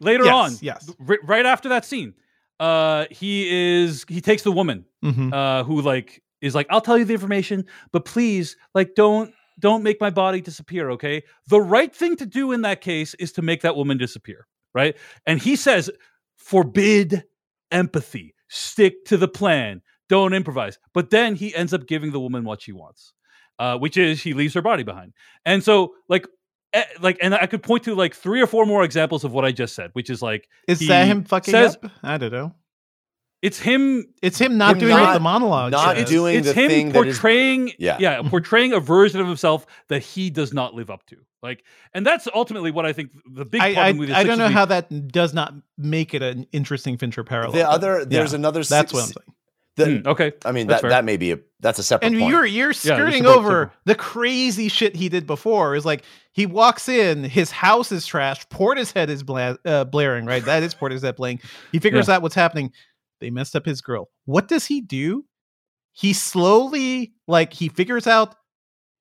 [0.00, 0.90] later Yes, on, yes.
[0.98, 2.14] ri- right after that scene,
[2.60, 5.32] uh, he is he takes the woman Mhm.
[5.32, 9.82] uh, who like is like, I'll tell you the information, but please, like, don't don't
[9.82, 10.90] make my body disappear.
[10.90, 14.46] Okay, the right thing to do in that case is to make that woman disappear,
[14.74, 14.96] right?
[15.26, 15.90] And he says,
[16.50, 17.24] forbid
[17.70, 20.78] empathy, stick to the plan, don't improvise.
[20.94, 23.12] But then he ends up giving the woman what she wants,
[23.58, 25.12] uh, which is he leaves her body behind.
[25.44, 26.26] And so, like.
[26.72, 29.44] eh, Like and I could point to like three or four more examples of what
[29.44, 31.90] I just said, which is like Is he that him fucking says- up?
[32.02, 32.54] I don't know.
[33.42, 36.08] it's him It's him not doing not- the monologue not says.
[36.08, 37.96] doing it's the him thing that is- portraying Yeah.
[38.00, 41.16] yeah portraying a version of himself that he does not live up to
[41.46, 41.64] like
[41.94, 44.48] and that's ultimately what i think the big I, problem with I, I don't know
[44.48, 47.52] how how that does not make it an interesting Fincher parallel.
[47.52, 48.60] The other, there's yeah, another.
[48.64, 49.14] That's six- what I'm saying.
[49.14, 50.90] the- Hmm, okay I mean, That's that fair.
[50.90, 52.30] that may be a that's a separate And point.
[52.30, 53.70] you're you're skirting separate- over separate.
[53.84, 55.74] the crazy shit he did before.
[55.76, 56.02] Is like
[56.32, 60.44] he walks in, his house is trashed, Portishead is bla- uh, blaring, right?
[60.44, 61.40] That is Portishead playing.
[61.72, 62.72] He figures out what's happening.
[63.20, 64.08] They messed up his girl.
[64.24, 65.24] What does he do?
[65.92, 68.34] He slowly, like, he figures out,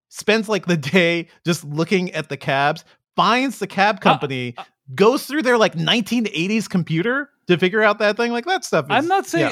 [0.09, 2.83] spends like the day just looking at the cabs,
[3.15, 4.63] finds the cab uh, company, uh
[4.93, 8.31] goes through their like 1980s computer to figure out that thing.
[8.31, 8.85] Like that stuff.
[8.85, 9.51] Is, i'm not saying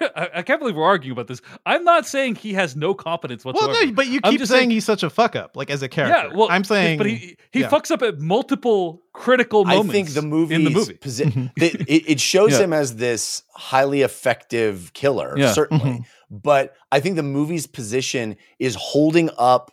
[0.00, 0.08] yeah.
[0.16, 3.44] I, I can't believe we're arguing about this i'm not saying he has no competence
[3.44, 5.82] Well, whatsoever no, but you keep saying, saying- he's such a fuck up, like as
[5.84, 6.30] a character.
[6.30, 7.70] yeah well I'm saying, but he he yeah.
[7.70, 9.74] fucks up at multiple critical moments.
[9.74, 11.46] I moments think the movie in the movie posi- mm-hmm.
[11.56, 12.60] the, it, it shows Yeah.
[12.64, 15.52] him as this highly effective killer, Yeah.
[15.52, 15.90] certainly.
[15.90, 16.04] Mhm.
[16.28, 19.70] But I think the movie's position is holding up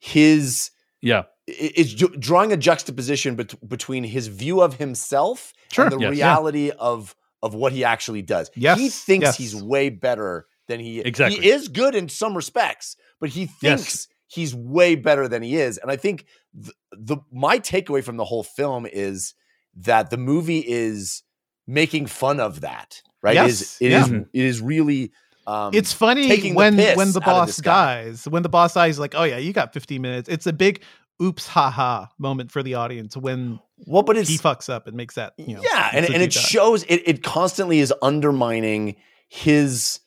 [0.00, 0.70] his
[1.00, 5.84] yeah i- is drawing a juxtaposition bet- between his view of himself Sure.
[5.84, 6.16] and the Yes.
[6.16, 6.26] Yeah.
[6.26, 8.50] reality of of what he actually does.
[8.54, 8.78] Yes.
[8.78, 9.36] He thinks Yes.
[9.38, 11.40] he's way better than he Exactly.
[11.40, 15.78] He is good in some respects, but he thinks he's way better than he is.
[15.78, 19.34] And I think the, the my takeaway from the whole film is
[19.76, 21.22] that the movie is
[21.66, 23.00] making fun of that.
[23.22, 23.36] Right?
[23.36, 23.78] It is Yes.
[23.80, 24.04] it Yeah.
[24.04, 25.12] is it is really
[25.50, 28.26] um it's funny taking the when when the boss dies.
[28.28, 30.28] When the boss dies, like, oh yeah, you got 15 minutes.
[30.28, 30.82] It's a big
[31.22, 35.32] oops, haha moment for the audience when well, but he fucks up and makes that.
[35.38, 38.96] You know, yeah and, and it shows it, it constantly is undermining
[39.28, 40.00] his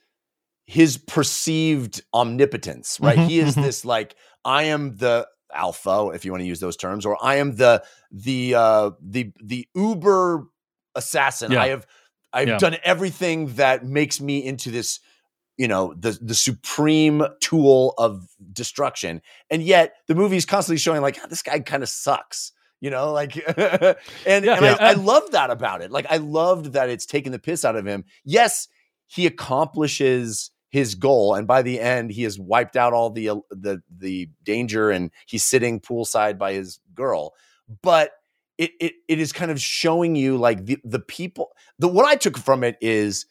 [0.66, 4.16] his perceived omnipotence right he is this like
[4.46, 7.84] i am the alpha if you want to use those terms or i am the
[8.12, 10.48] the uh the the uber
[10.96, 11.62] assassin Yeah.
[11.64, 11.86] i have
[12.32, 12.58] i've Yeah.
[12.60, 15.00] done everything that makes me into this
[15.58, 19.22] you know the the supreme tool of destruction.
[19.50, 22.52] And yet the movie's constantly showing like "Ah, this guy kind of sucks
[22.82, 24.56] you know like and, Yeah.
[24.58, 25.92] and I, I love that about it.
[25.92, 28.04] Like i loved that it's taking the piss out of him.
[28.26, 28.68] Yes
[29.08, 33.82] he accomplishes his goal and by the end he has wiped out all the the
[33.96, 37.34] the danger and he's sitting poolside by his girl.
[37.82, 38.12] But
[38.58, 42.16] it it, it is kind of showing you like the the people the what i
[42.16, 43.26] took from it is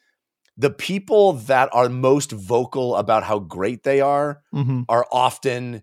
[0.57, 4.85] the people that are most vocal about how great they are Mhm.
[4.87, 5.81] are often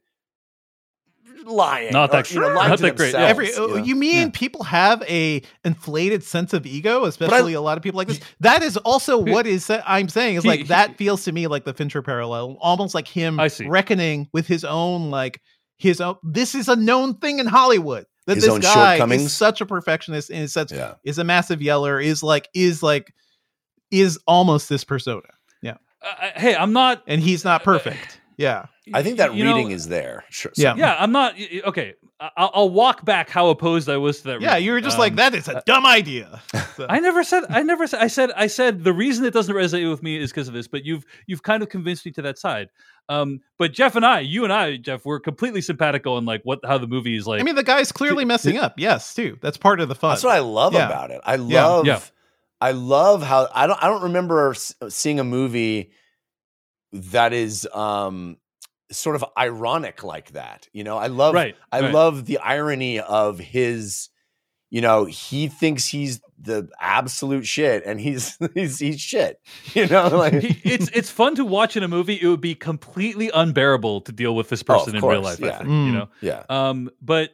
[1.46, 3.20] lying Not that- or, you know, lying not that great, yeah.
[3.20, 3.76] Every you oh, know?
[3.76, 4.30] you mean Yeah.
[4.32, 8.20] people have a inflated sense of ego, especially a lot of people like this.
[8.40, 11.64] That is also what is I'm saying is like he- that feels to me like
[11.64, 13.66] the Fincher parallel, almost like him I see.
[13.66, 15.40] reckoning with his own like
[15.78, 16.16] his own.
[16.22, 19.66] This is a known thing in Hollywood that His this own guy is such a
[19.66, 21.98] perfectionist and is such yeah is a massive yeller.
[21.98, 23.14] Is like is like
[23.90, 25.22] is almost this persona,
[26.02, 27.02] Uh, hey, I'm not.
[27.06, 28.20] and he's not perfect.
[28.38, 28.64] Yeah,
[28.94, 30.74] i think that you know, reading is there sure Yeah.
[30.74, 31.34] Yeah, I'm not.
[31.36, 34.40] y- y- Okay, I- I'll, I'll walk back how opposed I was to that.
[34.40, 34.52] yeah.
[34.54, 34.64] reading.
[34.64, 36.40] You were just Um, like that is a dumb idea.
[36.76, 37.44] So- I never said.
[37.50, 38.00] I never said.
[38.00, 38.30] I said.
[38.34, 40.66] I said the reason it doesn't resonate with me is because of this.
[40.68, 42.68] But you've you've kind of convinced me to that side.
[43.10, 46.60] Um, but Jeff and I, you and I, Jeff, we're completely simpatico on like what
[46.64, 47.40] how the movie is like.
[47.40, 48.74] I mean, the guy's clearly messing up.
[48.78, 49.36] Yes, too.
[49.42, 50.12] That's part of the fun.
[50.12, 50.86] That's what I love Yeah.
[50.86, 51.20] about it.
[51.24, 51.66] I Yeah.
[51.66, 52.00] love, Yeah.
[52.60, 53.82] I love how I don't.
[53.82, 54.54] I don't remember
[54.88, 55.92] seeing a movie
[56.92, 58.36] that is um
[58.90, 60.68] sort of ironic like that.
[60.72, 61.34] You know, I love.
[61.34, 61.56] right.
[61.72, 61.94] I right.
[61.94, 64.08] love the irony of his.
[64.72, 69.40] You know, he thinks he's the absolute shit, and he's he's he's shit.
[69.74, 72.18] You know, like He- it's it's fun to watch in a movie.
[72.20, 75.42] It would be completely unbearable to deal with this Oh, person in real course, life.
[75.42, 75.58] I yeah.
[75.58, 75.86] think, Mm.
[75.86, 76.08] you know.
[76.20, 77.30] yeah, Um, but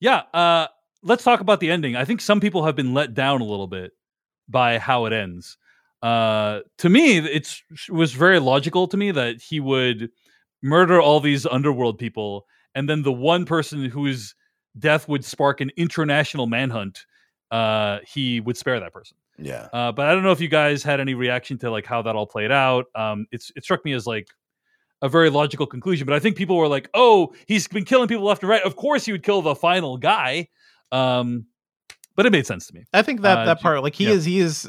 [0.00, 0.66] yeah, uh,
[1.02, 1.94] let's talk about the ending.
[1.94, 3.92] I think some people have been let down a little bit
[4.50, 5.56] by how it ends.
[6.02, 10.10] Uh, to me, it's it was very logical to me that he would
[10.62, 14.34] murder all these underworld people, and then the one person whose
[14.78, 17.04] death would spark an international manhunt,
[17.50, 19.16] uh, he would spare that person.
[19.38, 19.68] yeah.
[19.72, 22.16] Uh, but I don't know if you guys had any reaction to like how that
[22.16, 22.86] all played out.
[22.94, 24.28] Um, it's it struck me as like
[25.02, 28.24] a very logical conclusion, but I think people were like, "Oh, he's been killing people
[28.24, 28.62] left and right.
[28.62, 30.48] Of course, he would kill the final guy."
[30.92, 31.46] Um,
[32.16, 32.84] but it made sense to me.
[32.92, 34.10] I think that Uh, that part, like he yeah.
[34.12, 34.68] is, he is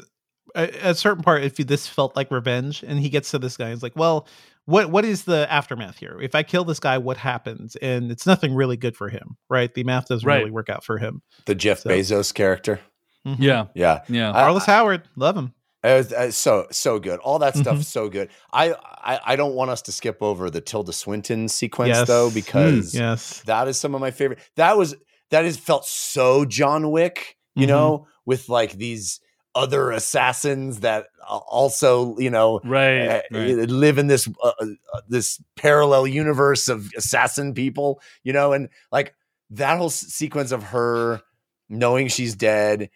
[0.54, 1.42] at a certain part.
[1.44, 4.26] If this felt like revenge, and he gets to this guy, he's like, "Well,
[4.66, 6.18] what what is the aftermath here?
[6.20, 9.72] If I kill this guy, what happens?" And it's nothing really good for him, right?
[9.72, 10.38] The math doesn't Right.
[10.38, 11.22] really work out for him.
[11.46, 12.80] The Jeff So- Bezos character.
[13.26, 13.36] Mhm.
[13.38, 14.32] Yeah, Yeah, yeah.
[14.32, 15.54] I- Arliss Howard, love him.
[15.84, 17.18] It was, uh, so so good.
[17.20, 17.80] All that stuff Mhm.
[17.80, 18.28] is so good.
[18.52, 22.06] I, I I don't want us to skip over the Tilda Swinton sequence Yes.
[22.08, 24.38] though Mm, because Yes, that is some of my favorite.
[24.56, 24.94] That was
[25.32, 27.68] that is felt so John Wick, you Mhm.
[27.70, 29.20] know, with like these
[29.54, 33.56] other assassins that also you know right, uh, right.
[33.68, 39.14] live in this uh, uh, this parallel universe of assassin people, you know, and like
[39.50, 41.20] that whole sequence of her
[41.68, 42.88] knowing she's dead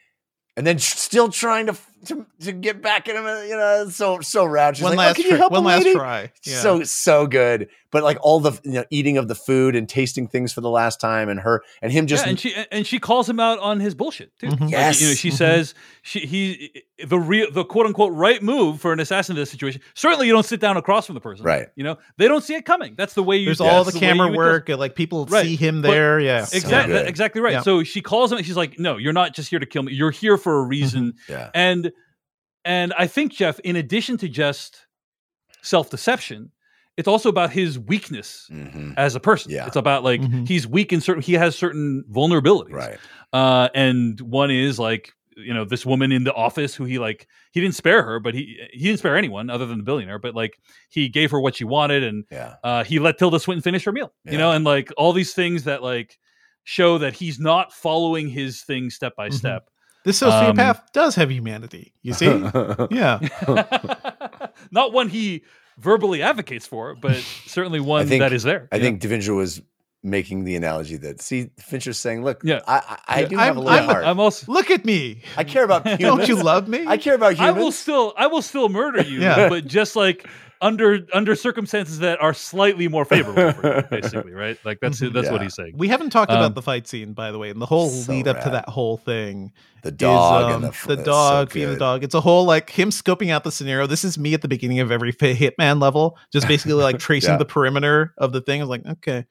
[0.56, 1.76] and then still trying to,
[2.08, 4.76] to to get back at him, you know, so so rad.
[4.76, 5.38] She's one like, "Oh, last can you try.
[5.38, 6.32] help One him, last lady?" try.
[6.44, 6.56] Yeah.
[6.60, 10.26] So so good, but like all the you know eating of the food and tasting
[10.28, 12.98] things for the last time, and her and him just yeah, and she and she
[12.98, 14.48] calls him out on his bullshit too.
[14.48, 14.60] Mhm.
[14.62, 15.00] Like, Yes.
[15.00, 15.36] you know, she Mhm.
[15.36, 19.50] says she he the real the quote unquote right move for an assassin in this
[19.50, 19.80] situation.
[19.94, 21.68] Certainly, you don't sit down across from the person, Right.
[21.76, 22.94] You know, they don't see it coming.
[22.96, 23.46] That's the way you.
[23.46, 25.44] there's all the way camera you would kill- work, and like people Right.
[25.44, 26.18] see him But- there.
[26.20, 27.06] Yeah, Exactly, good.
[27.06, 27.52] exactly right.
[27.54, 27.60] Yeah.
[27.62, 28.42] So she calls him.
[28.42, 29.92] She's like, "No, you're not just here to kill me.
[29.92, 31.92] You're here for a reason." yeah And
[32.66, 34.86] and I think Jeff, in addition to just
[35.62, 36.50] self deception,
[36.96, 38.94] it's also about his weakness Mhm.
[38.96, 39.52] as a person.
[39.52, 39.66] Yeah.
[39.66, 40.46] It's about like Mhm.
[40.48, 41.22] he's weak in certain.
[41.22, 42.72] He has certain vulnerabilities.
[42.72, 42.98] right
[43.32, 47.26] Uh, and one is like you know this woman in the office who he like
[47.52, 50.18] he didn't spare her, but he he didn't spare anyone other than the billionaire.
[50.18, 53.62] But like he gave her what she wanted, and yeah uh, he let Tilda Swinton
[53.62, 54.14] finish her meal.
[54.24, 56.18] You know, and like all these things that like
[56.64, 59.34] show that he's not following his thing step by Mhm.
[59.34, 59.68] step.
[60.06, 61.92] This Um, sociopath does have humanity.
[62.00, 62.26] You see?
[62.90, 63.18] yeah.
[64.70, 65.42] not one he
[65.78, 67.16] verbally advocates for, but
[67.46, 68.68] certainly one think- that is there.
[68.72, 68.82] I Yeah.
[68.82, 69.60] think Fincher was
[70.02, 72.60] making the analogy that see Fincher's saying, "Look, Yeah.
[72.68, 73.26] I I, I Yeah.
[73.28, 74.04] do have I'm- a little I'm- heart.
[74.04, 74.50] I'm also.
[74.52, 75.22] Look at me.
[75.36, 76.00] I care about humans.
[76.02, 76.84] Don't you love me?
[76.86, 79.48] I care about I will still, I will still murder you, Yeah.
[79.48, 80.24] but just like
[80.60, 84.58] under under circumstances that are slightly more favorable for you, basically, right?
[84.64, 85.12] Like that's Mhm.
[85.12, 85.74] that's what he's saying.
[85.76, 88.12] We haven't talked Um, about the fight scene, by the way, and the whole So
[88.12, 89.52] lead up to that whole thing.
[89.82, 92.02] the dog is, and um, the, the it's so dog feeding the dog.
[92.04, 93.86] It's a whole like him scoping out the scenario.
[93.86, 97.36] This is me at the beginning of every Hitman level, just basically like tracing Yeah.
[97.38, 98.60] the perimeter of the thing.
[98.60, 99.26] I was like, okay,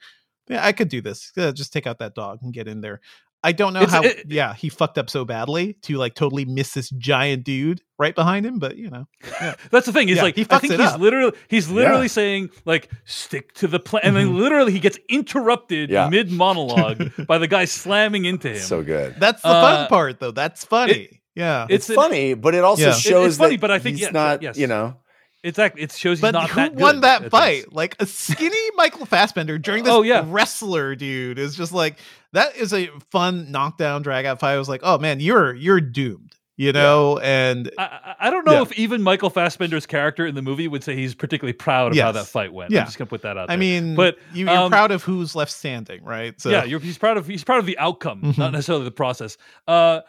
[0.48, 1.32] yeah, I could do this.
[1.36, 3.02] Yeah, just take out that dog and get in there.
[3.46, 4.02] I don't know It's- how.
[4.04, 8.16] it- yeah, he fucked up so badly to like totally miss this giant dude right
[8.16, 9.06] behind him, but you know,
[9.72, 10.10] That's the thing.
[10.10, 11.00] Is Yeah, like he I think it he's up.
[11.00, 12.08] literally he's literally Yeah.
[12.08, 14.38] saying like stick to the plan, and then Mhm.
[14.38, 16.10] literally he gets interrupted Yeah.
[16.10, 18.58] mid monologue by the guy slamming into him.
[18.60, 19.16] So good.
[19.20, 20.32] that's the Uh, fun part, though.
[20.32, 21.22] That's funny.
[21.36, 22.90] yeah, It's, It's an- funny, but it also Yeah.
[22.90, 24.42] It- shows it's funny, that but I think- he's yeah, not.
[24.42, 24.58] yes.
[24.58, 24.98] You know,
[25.44, 25.84] exactly.
[25.84, 27.66] It shows he's But who that won that fight?
[27.66, 27.74] this.
[27.74, 30.24] Like a skinny Michael Fassbender during this Oh, yeah.
[30.26, 31.98] wrestler dude is just like
[32.36, 34.54] that is a fun knockdown drag out fight.
[34.54, 37.20] I was like, oh man, you're you're doomed, you know.
[37.20, 38.62] And I, I- I don't know Yeah.
[38.64, 42.12] if even Michael Fassbender's character in the movie would say he's particularly proud of how
[42.14, 42.72] that fight went.
[42.72, 42.80] Yeah.
[42.82, 43.52] I'm just gonna put that out.
[43.52, 46.40] I mean, but you, you're um, proud of who's left standing, right?
[46.40, 48.38] So yeah, you're, he's proud of he's proud of the outcome, Mhm.
[48.38, 49.38] not necessarily the process.
[49.68, 50.00] Uh,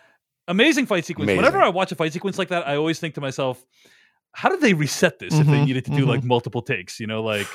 [0.48, 1.28] amazing fight sequence.
[1.28, 3.64] Whenever I watch a fight sequence like that, I always think to myself,
[4.32, 7.00] how did they reset this if they Mhm, needed to do like multiple takes?
[7.00, 7.48] You know, like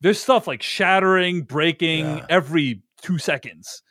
[0.00, 2.26] there's stuff like shattering, breaking Yeah.
[2.30, 3.82] every two seconds,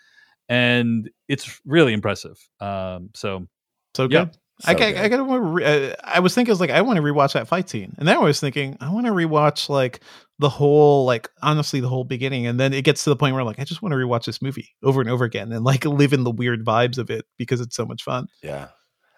[0.49, 2.37] and it's really impressive.
[2.59, 3.47] Um, so
[3.95, 4.25] so yeah.
[4.25, 4.37] good.
[4.65, 4.97] I, So got, good.
[4.97, 7.47] I gotta re- uh, I was thinking, I was like, I want to rewatch that
[7.47, 10.01] fight scene, and then I was thinking, I want to rewatch like
[10.39, 13.39] the whole, like honestly, the whole beginning, and then it gets to the point where
[13.39, 15.85] I'm like I just want to rewatch this movie over and over again, and like
[15.85, 18.27] live in the weird vibes of it because it's so much fun.
[18.43, 18.67] Yeah.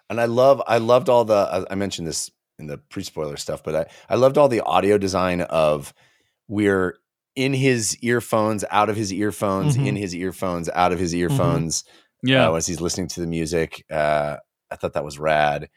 [0.08, 3.64] And I love I loved all the I- I mentioned this in the pre-spoiler stuff,
[3.64, 5.92] but I, I loved all the audio design of
[6.46, 6.98] we're
[7.34, 9.86] in his earphones, out of his earphones, Mhm.
[9.88, 11.84] in his earphones, out of his earphones,
[12.22, 13.84] yeah, uh, as he's listening to the music.
[13.90, 14.36] Uh,
[14.70, 15.68] I thought that was rad.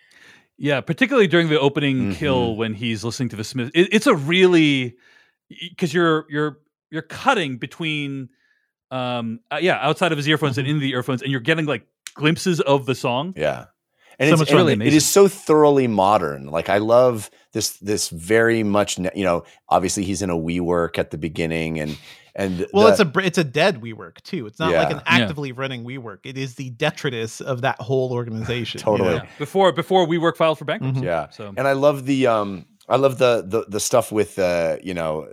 [0.58, 2.16] Yeah, particularly during the opening Mhm.
[2.16, 3.72] kill when he's listening to the Smith.
[3.74, 4.96] It, it's a really
[5.70, 6.60] because you're you're
[6.92, 8.30] you're cutting between
[8.92, 11.86] um uh, yeah outside of his earphones and in the earphones, and you're getting like
[12.14, 13.34] glimpses of the song.
[13.36, 13.66] Yeah.
[14.20, 14.98] And So it's really it- it amazing.
[14.98, 16.48] is so thoroughly modern.
[16.48, 21.12] Like I love this this very much you know, obviously he's in a WeWork at
[21.12, 21.98] the beginning and
[22.38, 24.46] and Well, the- it's a br- it's a dead WeWork too.
[24.48, 26.20] It's not like an actively running WeWork.
[26.26, 28.80] It is the detritus of that whole organization.
[28.80, 29.16] you Totally.
[29.18, 29.24] know?
[29.38, 31.02] Before before WeWork filed for bankruptcy.
[31.02, 31.06] Mhm.
[31.06, 31.30] Yeah.
[31.30, 34.94] So And I love the um I love the the the stuff with uh you
[34.94, 35.28] know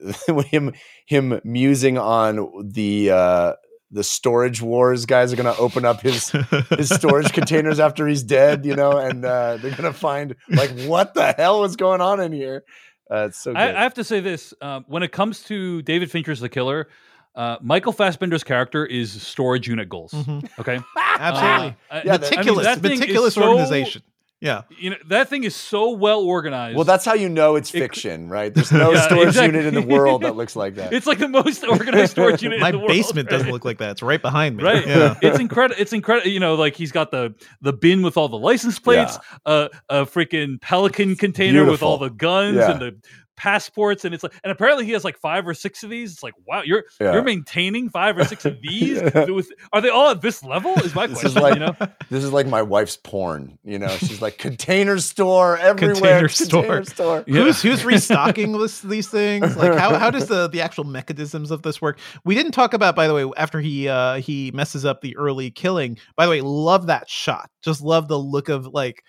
[0.50, 0.72] him
[1.06, 3.52] him musing on the uh
[3.90, 6.30] the storage wars guys are going to open up his
[6.70, 10.70] his storage containers after he's dead, you know, and uh they're going to find like
[10.82, 12.64] what the hell was going on in here.
[13.10, 13.58] Uh, it's so good.
[13.58, 16.86] I, I have to say this: um, when it comes to David Fincher's The Killer,
[17.34, 20.12] uh, Michael Fassbender's character is storage unit goals.
[20.12, 20.48] Mhm.
[20.60, 20.78] Okay,
[21.18, 21.76] Absolutely.
[21.90, 24.02] Uh, Yeah, I mean, meticulous, that meticulous so- organization.
[24.40, 24.62] Yeah.
[24.78, 26.74] You know that thing is so well organized.
[26.74, 28.52] well, that's how you know it's It- fiction, right?
[28.54, 29.58] There's no Yeah, storage exactly.
[29.58, 30.94] unit in the world that looks like that.
[30.94, 32.58] It's like the most organized storage unit.
[32.58, 33.36] My in the world, basement right?
[33.38, 33.90] doesn't look like that.
[33.90, 34.64] It's right behind me.
[34.64, 35.16] Right, Yeah.
[35.20, 35.78] it's incredible.
[35.78, 36.30] It's incredible.
[36.30, 40.06] You know, like he's got the the bin with all the license plates, uh, a
[40.06, 42.70] freaking Pelican container with all the guns Yeah.
[42.70, 42.96] and the
[43.40, 46.12] passports, and it's like, and apparently he has like five or six of these.
[46.12, 47.14] It's like, wow, you're Yeah.
[47.14, 49.00] you're maintaining five or six of these.
[49.02, 50.72] With, are they all at this level?
[50.80, 51.38] Is my This question.
[51.38, 51.74] is like you know,
[52.10, 53.58] this is like my wife's porn.
[53.64, 55.94] You know, she's like container store everywhere.
[55.94, 56.84] Container Container store.
[57.24, 57.24] store.
[57.26, 59.56] Who's who's restocking this, these things?
[59.56, 61.98] Like how how does the the actual mechanisms of this work?
[62.24, 65.50] We didn't talk about by the way after he uh he messes up the early
[65.50, 65.96] killing.
[66.16, 67.50] By the way, love that shot.
[67.62, 69.02] Just love the look of like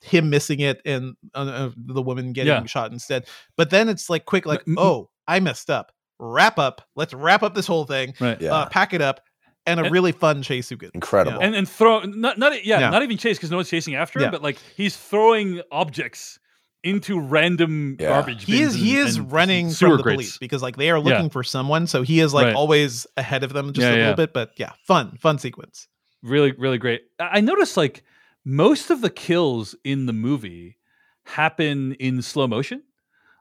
[0.00, 2.64] him missing it and uh, uh, the woman getting Yeah.
[2.66, 3.26] shot instead.
[3.56, 5.92] But then it's like quick like M- m- oh, I messed up.
[6.20, 6.82] Wrap up.
[6.96, 8.14] Let's wrap up this whole thing.
[8.20, 8.40] right?
[8.40, 8.52] Yeah.
[8.54, 9.20] Uh, pack it up
[9.66, 10.92] and a And- really fun chase sequence.
[10.94, 11.40] Incredible.
[11.40, 12.90] And and throw not not yeah, Yeah.
[12.90, 14.30] not even chase because no one's chasing after him, Yeah.
[14.30, 16.38] but like he's throwing objects
[16.84, 18.08] into random Yeah.
[18.10, 18.44] garbage.
[18.44, 20.14] he is bins he and- is and running from the grates.
[20.16, 21.28] police because like they are looking Yeah.
[21.30, 22.54] for someone so he is like Right.
[22.54, 25.88] always ahead of them just Yeah, a little bit but yeah fun fun sequence
[26.22, 28.04] really really great i I noticed like
[28.50, 30.78] most of the kills in the movie
[31.24, 32.82] happen in slow motion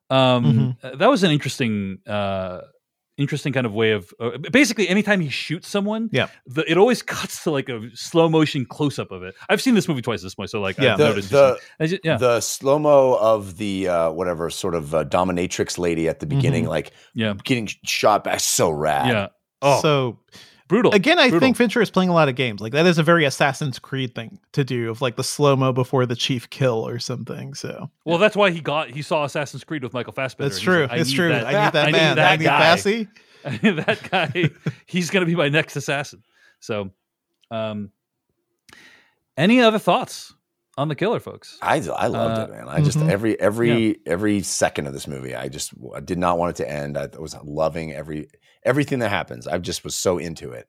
[0.09, 0.43] um
[0.81, 0.85] Mm-hmm.
[0.88, 2.59] uh, that was an interesting uh
[3.17, 6.27] interesting kind of way of uh, basically anytime he shoots someone Yeah.
[6.45, 9.73] the, it always cuts to like a slow motion close up of it i've seen
[9.75, 10.91] this movie twice this point so like Yeah.
[10.93, 14.75] i've the, noticed the, I ju- yeah the slow mo of the uh, whatever sort
[14.75, 16.69] of uh, dominatrix lady at the beginning, Mm-hmm.
[16.71, 19.07] like yeah getting shot back, so rad.
[19.07, 19.27] yeah
[19.61, 20.19] oh so
[20.68, 21.39] brutal again i brutal.
[21.39, 24.14] think fincher is playing a lot of games like that is a very assassin's creed
[24.15, 28.18] thing to do of like the slow-mo before the chief kill or something so well
[28.18, 30.81] that's why he got he saw assassin's creed with michael fassbender that's and he's true
[30.84, 32.60] like, I it's true that- i need that I need man that i need guy.
[32.76, 33.07] Fassy.
[33.44, 34.49] that guy
[34.85, 36.22] he's going to be my next assassin
[36.60, 36.89] so
[37.52, 37.91] um
[39.38, 40.34] any other thoughts
[40.77, 42.68] on the killer folks I I loved Uh, it, man.
[42.69, 43.10] I just mhm.
[43.10, 46.69] every every every second of this movie, I just I did not want it to
[46.72, 46.98] end.
[46.98, 48.30] I was loving every
[48.68, 49.48] everything that happens.
[49.48, 50.68] I just was so into it.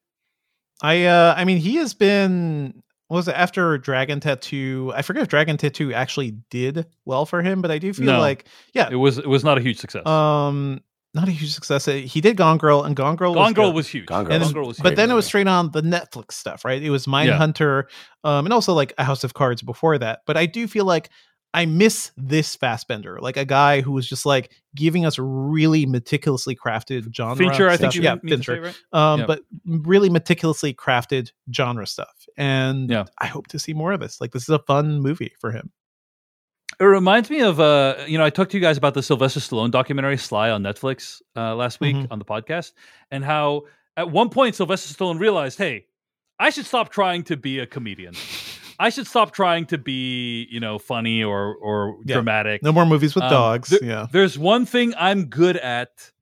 [0.83, 5.23] i uh i mean he has been what was it after dragon tattoo i forget
[5.25, 8.21] if dragon tattoo actually did well for him but i do feel No.
[8.21, 8.45] like
[8.75, 10.81] yeah it was it was not a huge success um
[11.15, 13.69] not a huge success Uh, he did gone girl and gone girl gone was girl
[13.71, 13.75] good.
[13.77, 14.97] was huge Gone Girl And was Gone Girl was but huge.
[14.99, 16.81] then it was straight on the Netflix stuff, right?
[16.83, 17.85] It was Mindhunter,
[18.25, 20.21] um, and also like a House of Cards before that.
[20.27, 21.09] But I do feel like
[21.55, 26.55] I miss this Fassbender, like a guy who was just like giving us really meticulously
[26.55, 27.37] crafted genre.
[27.37, 27.81] Fincher, I stuff.
[27.81, 28.61] think you yeah, mean Fincher.
[28.61, 28.77] right?
[28.93, 29.27] Um, Yeah.
[29.27, 33.05] but really meticulously crafted genre stuff, and Yeah.
[33.19, 34.21] I hope to see more of this.
[34.21, 35.71] Like this is a fun movie for him.
[36.79, 39.41] It reminds me of uh, you know, I talked to you guys about the Sylvester
[39.41, 42.09] Stallone documentary Sly on Netflix uh, last week Mhm.
[42.11, 42.73] on the podcast,
[43.11, 43.63] and how
[43.97, 45.87] at one point Sylvester Stallone realized, hey,
[46.39, 48.15] I should stop trying to be a comedian.
[48.79, 52.15] I should stop trying to be, you know, funny or or Yeah.
[52.15, 52.63] dramatic.
[52.63, 53.77] No more movies with Um, dogs.
[53.83, 54.07] yeah.
[54.13, 56.13] There's one thing I'm good at,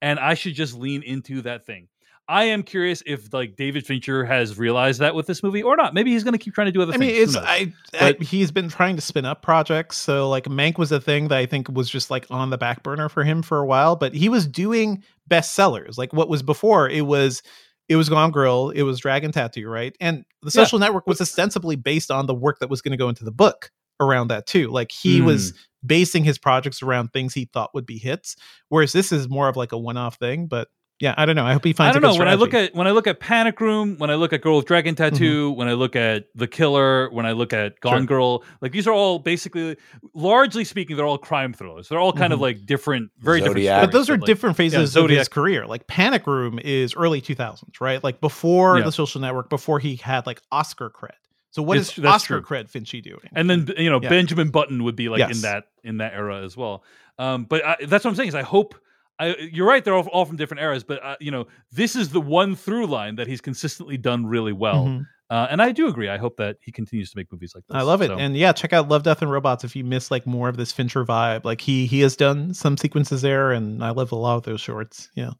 [0.00, 1.88] and I should just lean into that thing.
[2.30, 5.94] I am curious if like David Fincher has realized that with this movie or not.
[5.94, 7.12] Maybe he's going to keep trying to do other I things.
[7.12, 7.36] mean, it's?
[7.36, 9.96] I, I he's been trying to spin up projects.
[9.96, 12.82] So like Mank was a thing that I think was just like on the back
[12.82, 15.96] burner for him for a while, but he was doing bestsellers.
[15.96, 17.42] Like what was before, it was
[17.88, 19.96] it was Gone Girl, it was Dragon Tattoo, right?
[20.00, 20.64] And the Yeah.
[20.64, 23.32] Social Network was ostensibly based on the work that was going to go into the
[23.32, 23.70] book
[24.00, 24.68] around that too.
[24.70, 25.26] Like he Hmm.
[25.26, 25.52] was
[25.84, 28.36] basing his projects around things he thought would be hits,
[28.68, 30.46] whereas this is more of like a one-off thing.
[30.46, 30.68] But
[31.00, 31.44] yeah, I don't know.
[31.44, 31.96] I hope he finds.
[31.96, 32.18] I don't a good know.
[32.24, 34.56] When I look at when I look at Panic Room, when I look at Girl
[34.56, 35.14] with Dragon Mm-hmm.
[35.14, 38.06] Tattoo, when I look at The Killer, when I look at Gone Sure.
[38.06, 39.76] Girl, like these are all basically,
[40.14, 41.88] largely speaking, they're all crime thrillers.
[41.88, 42.42] They're all kind of Mhm.
[42.42, 43.56] like different, very different.
[43.58, 43.74] Zodiac.
[43.78, 45.18] stories, but those are like- different phases of Zodiac.
[45.18, 45.66] his career.
[45.66, 48.02] Like Panic Room is early 2000s, right?
[48.02, 48.84] Like before Yeah.
[48.84, 51.10] the Social Network, before he had like Oscar cred.
[51.50, 52.56] So what is It's- that's Oscar true.
[52.58, 53.20] cred Finchy doing?
[53.34, 54.08] and then you know Yeah.
[54.10, 56.84] Benjamin Button would be like in that in that era as well.
[57.18, 58.74] Um, but I, that's what I'm saying is I hope.
[59.18, 62.10] I, you're right; they're all, all from different eras, but uh, you know this is
[62.10, 65.06] the one through line that he's consistently done really well, Mhm.
[65.30, 66.08] uh, and I do agree.
[66.08, 67.74] I hope that he continues to make movies like this.
[67.76, 68.08] I love it.
[68.08, 70.56] So- And yeah, check out Love, Death, and Robots if you miss like more of
[70.56, 71.44] this Fincher vibe.
[71.44, 74.60] Like he he has done some sequences there, and I love a lot of those
[74.60, 75.10] shorts.
[75.14, 75.30] Yeah.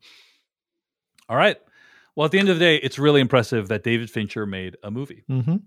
[1.29, 1.57] all right.
[2.19, 4.91] Well, at the end of the day, it's really impressive that David Fincher made a
[4.91, 5.23] movie.
[5.29, 5.59] hmm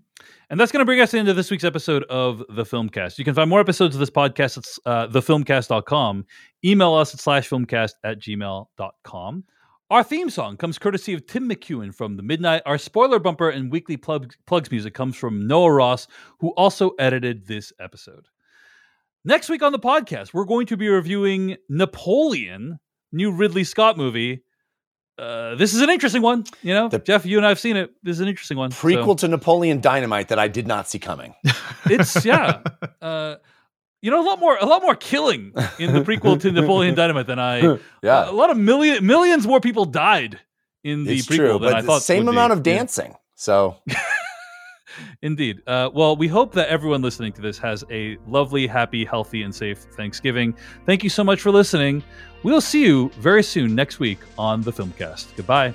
[0.50, 3.16] And that's going to bring us into this week's episode of The Filmcast.
[3.16, 6.26] You can find more episodes of this podcast at uh, thefilmcast.com.
[6.62, 9.44] Email us at slashfilmcast at gmail.com.
[9.88, 12.60] Our theme song comes courtesy of Tim McEwan from The Midnight.
[12.66, 16.06] Our spoiler bumper and weekly plug, plugs music comes from Noah Ross,
[16.40, 18.28] who also edited this episode.
[19.24, 22.78] Next week on the podcast, we're going to be reviewing Napoleon,
[23.10, 24.42] new Ridley Scott movie.
[25.22, 26.44] Uh, this is an interesting one.
[26.62, 27.92] You know, The- Jeff, you and I have seen it.
[28.02, 28.70] This is an interesting one.
[28.72, 31.34] So- Prequel to Napoleon Dynamite that I did not see coming.
[31.86, 32.60] it's yeah.
[33.00, 33.36] Uh,
[34.00, 37.26] you know, a lot more, a lot more killing in the prequel to Napoleon Dynamite
[37.28, 37.78] than I.
[38.02, 38.28] Yeah.
[38.28, 40.40] a lot of million, millions more people died
[40.82, 42.02] in the it's prequel true, than but I thought.
[42.02, 42.36] same would be.
[42.36, 43.14] amount of dancing.
[43.36, 43.76] So
[45.22, 45.62] Indeed.
[45.66, 49.54] Uh, well, we hope that everyone listening to this has a lovely, happy, healthy, and
[49.54, 50.54] safe Thanksgiving.
[50.86, 52.02] Thank you so much for listening.
[52.42, 55.36] We'll see you very soon next week on the Filmcast.
[55.36, 55.72] Goodbye.